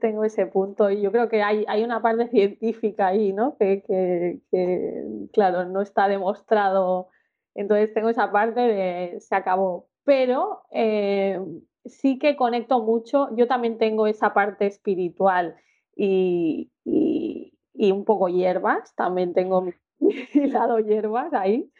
Tengo 0.00 0.24
ese 0.24 0.46
punto 0.46 0.90
y 0.90 1.02
yo 1.02 1.12
creo 1.12 1.28
que 1.30 1.42
hay, 1.42 1.64
hay 1.68 1.84
una 1.84 2.02
parte 2.02 2.28
científica 2.30 3.08
ahí, 3.08 3.32
¿no? 3.32 3.56
Que, 3.58 3.82
que, 3.86 4.40
claro, 5.32 5.64
no 5.66 5.82
está 5.82 6.08
demostrado. 6.08 7.08
Entonces 7.54 7.94
tengo 7.94 8.10
esa 8.10 8.32
parte 8.32 8.60
de 8.60 9.20
se 9.20 9.34
acabó. 9.36 9.88
Pero 10.04 10.64
eh, 10.72 11.40
sí 11.86 12.18
que 12.18 12.36
conecto 12.36 12.82
mucho. 12.82 13.28
Yo 13.36 13.48
también 13.48 13.78
tengo 13.78 14.06
esa 14.08 14.34
parte 14.34 14.66
espiritual 14.66 15.56
y, 15.96 16.70
y, 16.84 17.54
y 17.74 17.92
un 17.92 18.04
poco 18.04 18.28
hierbas. 18.28 18.94
También 18.96 19.34
tengo 19.34 19.62
mi, 19.62 19.72
mi 20.34 20.48
lado 20.48 20.78
hierbas 20.80 21.32
ahí. 21.34 21.70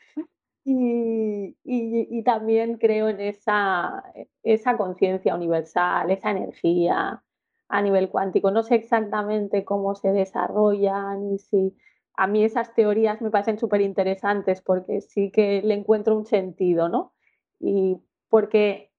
Y, 0.64 1.56
y- 1.64 2.22
también 2.24 2.78
creo 2.78 3.08
en 3.08 3.20
esa, 3.20 4.04
esa 4.44 4.76
conciencia 4.76 5.34
universal, 5.34 6.10
esa 6.10 6.30
energía 6.30 7.22
a 7.68 7.82
nivel 7.82 8.08
cuántico. 8.10 8.50
No 8.52 8.62
sé 8.62 8.76
exactamente 8.76 9.64
cómo 9.64 9.94
se 9.96 10.12
desarrollan 10.12 11.32
y 11.32 11.38
si 11.38 11.76
a 12.14 12.26
mí 12.28 12.44
esas 12.44 12.74
teorías 12.74 13.20
me 13.22 13.30
parecen 13.30 13.58
súper 13.58 13.80
interesantes 13.80 14.60
porque 14.62 15.00
sí 15.00 15.30
que 15.32 15.62
le 15.62 15.74
encuentro 15.74 16.16
un 16.16 16.26
sentido, 16.26 16.88
¿no? 16.88 17.12
Y 17.58 17.96
porque 18.28 18.92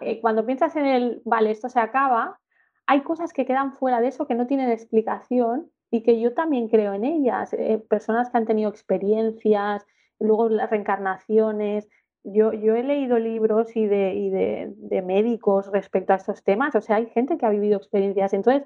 eh, 0.00 0.20
cuando 0.20 0.46
piensas 0.46 0.76
en 0.76 0.86
el, 0.86 1.22
vale, 1.24 1.50
esto 1.50 1.68
se 1.68 1.80
acaba, 1.80 2.38
hay 2.86 3.02
cosas 3.02 3.32
que 3.32 3.46
quedan 3.46 3.72
fuera 3.74 4.00
de 4.00 4.08
eso 4.08 4.26
que 4.26 4.34
no 4.34 4.46
tienen 4.46 4.70
explicación 4.70 5.70
y 5.90 6.02
que 6.02 6.20
yo 6.20 6.34
también 6.34 6.68
creo 6.68 6.94
en 6.94 7.04
ellas, 7.04 7.52
eh, 7.54 7.82
personas 7.88 8.30
que 8.30 8.38
han 8.38 8.46
tenido 8.46 8.70
experiencias, 8.70 9.86
luego 10.18 10.48
las 10.48 10.70
reencarnaciones. 10.70 11.88
Yo, 12.24 12.52
yo 12.52 12.74
he 12.76 12.82
leído 12.82 13.18
libros 13.18 13.74
y, 13.76 13.86
de, 13.86 14.14
y 14.14 14.30
de, 14.30 14.72
de, 14.76 15.02
médicos 15.02 15.70
respecto 15.72 16.12
a 16.12 16.16
estos 16.16 16.44
temas, 16.44 16.74
o 16.76 16.80
sea, 16.80 16.96
hay 16.96 17.06
gente 17.06 17.36
que 17.36 17.46
ha 17.46 17.50
vivido 17.50 17.76
experiencias. 17.76 18.32
Entonces, 18.32 18.64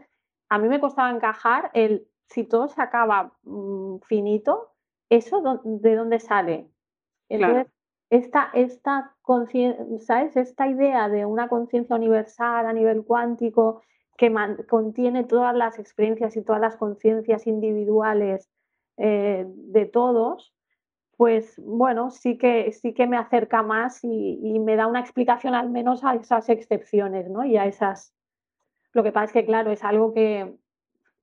a 0.50 0.58
mí 0.58 0.68
me 0.68 0.80
costaba 0.80 1.10
encajar 1.10 1.70
el, 1.72 2.06
si 2.28 2.44
todo 2.44 2.68
se 2.68 2.82
acaba 2.82 3.32
mmm, 3.44 3.98
finito, 4.06 4.72
¿eso 5.08 5.62
de 5.64 5.96
dónde 5.96 6.20
sale? 6.20 6.68
Entonces, 7.28 7.66
esta, 8.10 8.50
esta, 8.54 9.16
¿sabes? 10.00 10.36
esta 10.36 10.68
idea 10.68 11.08
de 11.08 11.24
una 11.24 11.48
conciencia 11.48 11.96
universal 11.96 12.66
a 12.66 12.72
nivel 12.72 13.04
cuántico 13.04 13.82
que 14.16 14.32
contiene 14.68 15.24
todas 15.24 15.54
las 15.54 15.78
experiencias 15.78 16.36
y 16.36 16.42
todas 16.42 16.60
las 16.60 16.76
conciencias 16.76 17.46
individuales 17.46 18.48
eh, 18.96 19.44
de 19.46 19.86
todos, 19.86 20.54
pues 21.16 21.58
bueno, 21.64 22.10
sí 22.10 22.36
que, 22.36 22.72
sí 22.72 22.92
que 22.92 23.06
me 23.06 23.16
acerca 23.16 23.62
más 23.62 24.04
y, 24.04 24.38
y, 24.42 24.58
me 24.58 24.76
da 24.76 24.86
una 24.86 25.00
explicación 25.00 25.54
al 25.54 25.70
menos 25.70 26.04
a 26.04 26.14
esas 26.14 26.48
excepciones, 26.48 27.30
¿no? 27.30 27.44
Y 27.44 27.56
a 27.56 27.66
esas... 27.66 28.14
Lo 28.92 29.02
que 29.02 29.12
pasa 29.12 29.26
es 29.26 29.32
que, 29.32 29.46
claro, 29.46 29.70
es 29.70 29.82
algo 29.82 30.12
que, 30.12 30.56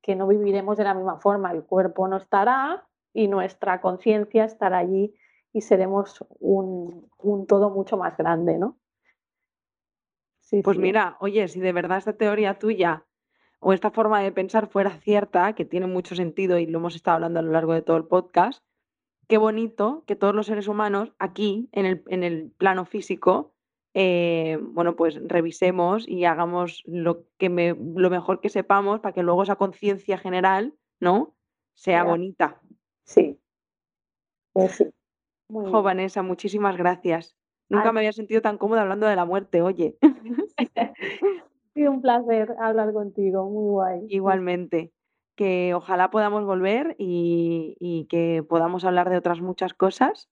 que 0.01 0.15
no 0.15 0.27
viviremos 0.27 0.77
de 0.77 0.83
la 0.83 0.93
misma 0.93 1.19
forma. 1.19 1.51
El 1.51 1.63
cuerpo 1.63 2.07
no 2.07 2.17
estará 2.17 2.87
y 3.13 3.27
nuestra 3.27 3.81
conciencia 3.81 4.45
estará 4.45 4.79
allí 4.79 5.15
y 5.53 5.61
seremos 5.61 6.25
un, 6.39 7.09
un, 7.19 7.45
todo 7.45 7.69
mucho 7.69 7.95
más 7.95 8.17
grande, 8.17 8.57
¿no? 8.57 8.77
Sí, 10.41 10.61
pues 10.63 10.77
sí. 10.77 10.81
mira, 10.81 11.17
oye, 11.19 11.47
si 11.47 11.59
de 11.59 11.71
verdad 11.71 11.99
esta 11.99 12.13
teoría 12.13 12.57
tuya 12.57 13.05
o 13.59 13.73
esta 13.73 13.91
forma 13.91 14.21
de 14.21 14.31
pensar 14.31 14.67
fuera 14.67 14.99
cierta, 14.99 15.53
que 15.53 15.65
tiene 15.65 15.87
mucho 15.87 16.15
sentido 16.15 16.57
y 16.57 16.65
lo 16.65 16.79
hemos 16.79 16.95
estado 16.95 17.15
hablando 17.15 17.39
a 17.39 17.43
lo 17.43 17.51
largo 17.51 17.73
de 17.73 17.81
todo 17.81 17.97
el 17.97 18.05
podcast, 18.05 18.63
qué 19.33 19.39
bonito 19.39 20.03
que 20.05 20.15
todos 20.15 20.35
los 20.35 20.45
seres 20.45 20.67
humanos 20.67 21.11
aquí, 21.17 21.67
en 21.71 21.87
el, 21.87 22.03
en 22.05 22.21
el 22.21 22.51
plano 22.51 22.85
físico, 22.85 23.51
eh, 23.95 24.59
bueno, 24.61 24.95
pues 24.95 25.19
revisemos 25.27 26.07
y 26.07 26.25
hagamos 26.25 26.83
lo, 26.85 27.25
que 27.39 27.49
me, 27.49 27.73
lo 27.73 28.11
mejor 28.11 28.41
que 28.41 28.49
sepamos 28.49 28.99
para 28.99 29.13
que 29.13 29.23
luego 29.23 29.41
esa 29.41 29.55
conciencia 29.55 30.19
general, 30.19 30.75
¿no? 30.99 31.33
Sea 31.73 32.03
bonita. 32.03 32.61
Sí. 33.05 33.39
Pues 34.51 34.73
sí. 34.73 34.93
Muy 35.49 35.71
Jo. 35.71 35.81
Vanessa, 35.81 36.21
muchísimas 36.21 36.77
gracias. 36.77 37.35
Nunca 37.69 37.87
Ay. 37.87 37.93
me 37.93 37.99
había 38.01 38.13
sentido 38.13 38.43
tan 38.43 38.59
cómoda 38.59 38.83
hablando 38.83 39.07
de 39.07 39.15
la 39.15 39.25
muerte, 39.25 39.63
oye. 39.63 39.97
Sido 41.73 41.91
un 41.91 42.03
placer 42.03 42.53
hablar 42.59 42.93
contigo, 42.93 43.49
muy 43.49 43.71
guay. 43.71 43.99
Sí. 44.01 44.13
Igualmente. 44.13 44.91
Que 45.35 45.73
ojalá 45.73 46.11
podamos 46.11 46.45
volver 46.45 46.95
y, 46.99 47.75
y 47.79 48.05
que 48.05 48.43
podamos 48.47 48.85
hablar 48.85 49.09
de 49.09 49.17
otras 49.17 49.41
muchas 49.41 49.73
cosas. 49.73 50.29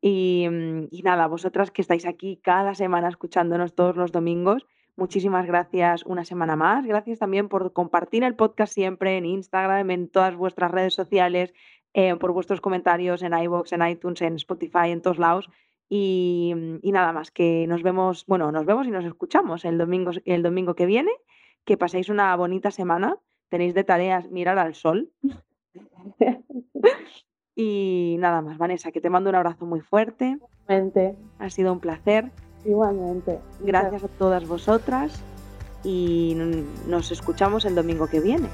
Y, 0.00 0.46
mm, 0.50 0.88
y 0.90 1.02
nada, 1.02 1.26
vosotras 1.26 1.70
que 1.70 1.82
estáis 1.82 2.06
aquí 2.06 2.38
cada 2.42 2.74
semana 2.74 3.08
escuchándonos 3.08 3.74
todos 3.74 3.96
los 3.96 4.12
domingos, 4.12 4.66
muchísimas 4.96 5.46
gracias 5.46 6.04
una 6.04 6.24
semana 6.24 6.56
más. 6.56 6.86
Gracias 6.86 7.18
también 7.18 7.48
por 7.48 7.72
compartir 7.72 8.24
el 8.24 8.36
podcast 8.36 8.72
siempre 8.72 9.16
en 9.16 9.26
Instagram, 9.26 9.90
en 9.90 10.08
todas 10.08 10.36
vuestras 10.36 10.70
redes 10.70 10.94
sociales, 10.94 11.52
eh, 11.94 12.16
por 12.16 12.32
vuestros 12.32 12.60
comentarios 12.60 13.22
en 13.22 13.34
iVoox, 13.34 13.72
en 13.72 13.86
iTunes, 13.86 14.22
en 14.22 14.36
Spotify, 14.36 14.90
en 14.90 15.02
todos 15.02 15.18
lados. 15.18 15.48
Y, 15.88 16.52
mm, 16.56 16.78
y 16.82 16.92
nada 16.92 17.12
más, 17.12 17.30
que 17.30 17.66
nos 17.66 17.82
vemos, 17.82 18.24
bueno, 18.26 18.50
nos 18.52 18.64
vemos 18.64 18.86
y 18.86 18.90
nos 18.90 19.04
escuchamos 19.04 19.64
el 19.64 19.78
domingo, 19.78 20.12
el 20.24 20.42
domingo 20.42 20.74
que 20.74 20.86
viene. 20.86 21.12
Que 21.64 21.76
paséis 21.76 22.08
una 22.08 22.34
bonita 22.34 22.70
semana. 22.70 23.18
Tenéis 23.52 23.74
de 23.74 23.84
tareas 23.84 24.30
mirar 24.30 24.58
al 24.58 24.74
sol. 24.74 25.10
Y 27.54 28.16
nada 28.18 28.40
más, 28.40 28.56
Vanessa, 28.56 28.90
que 28.92 29.02
te 29.02 29.10
mando 29.10 29.28
un 29.28 29.36
abrazo 29.36 29.66
muy 29.66 29.82
fuerte. 29.82 30.38
Igualmente, 30.66 31.16
Ha 31.38 31.50
sido 31.50 31.70
un 31.74 31.80
placer. 31.80 32.32
igualmente. 32.64 33.38
Gracias 33.60 34.04
a 34.04 34.08
todas 34.08 34.48
vosotras 34.48 35.22
y 35.84 36.34
nos 36.88 37.12
escuchamos 37.12 37.66
el 37.66 37.74
domingo 37.74 38.06
que 38.06 38.20
viene. 38.20 38.48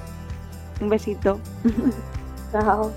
Un 0.80 0.88
besito. 0.88 1.38
Chao. 2.50 2.90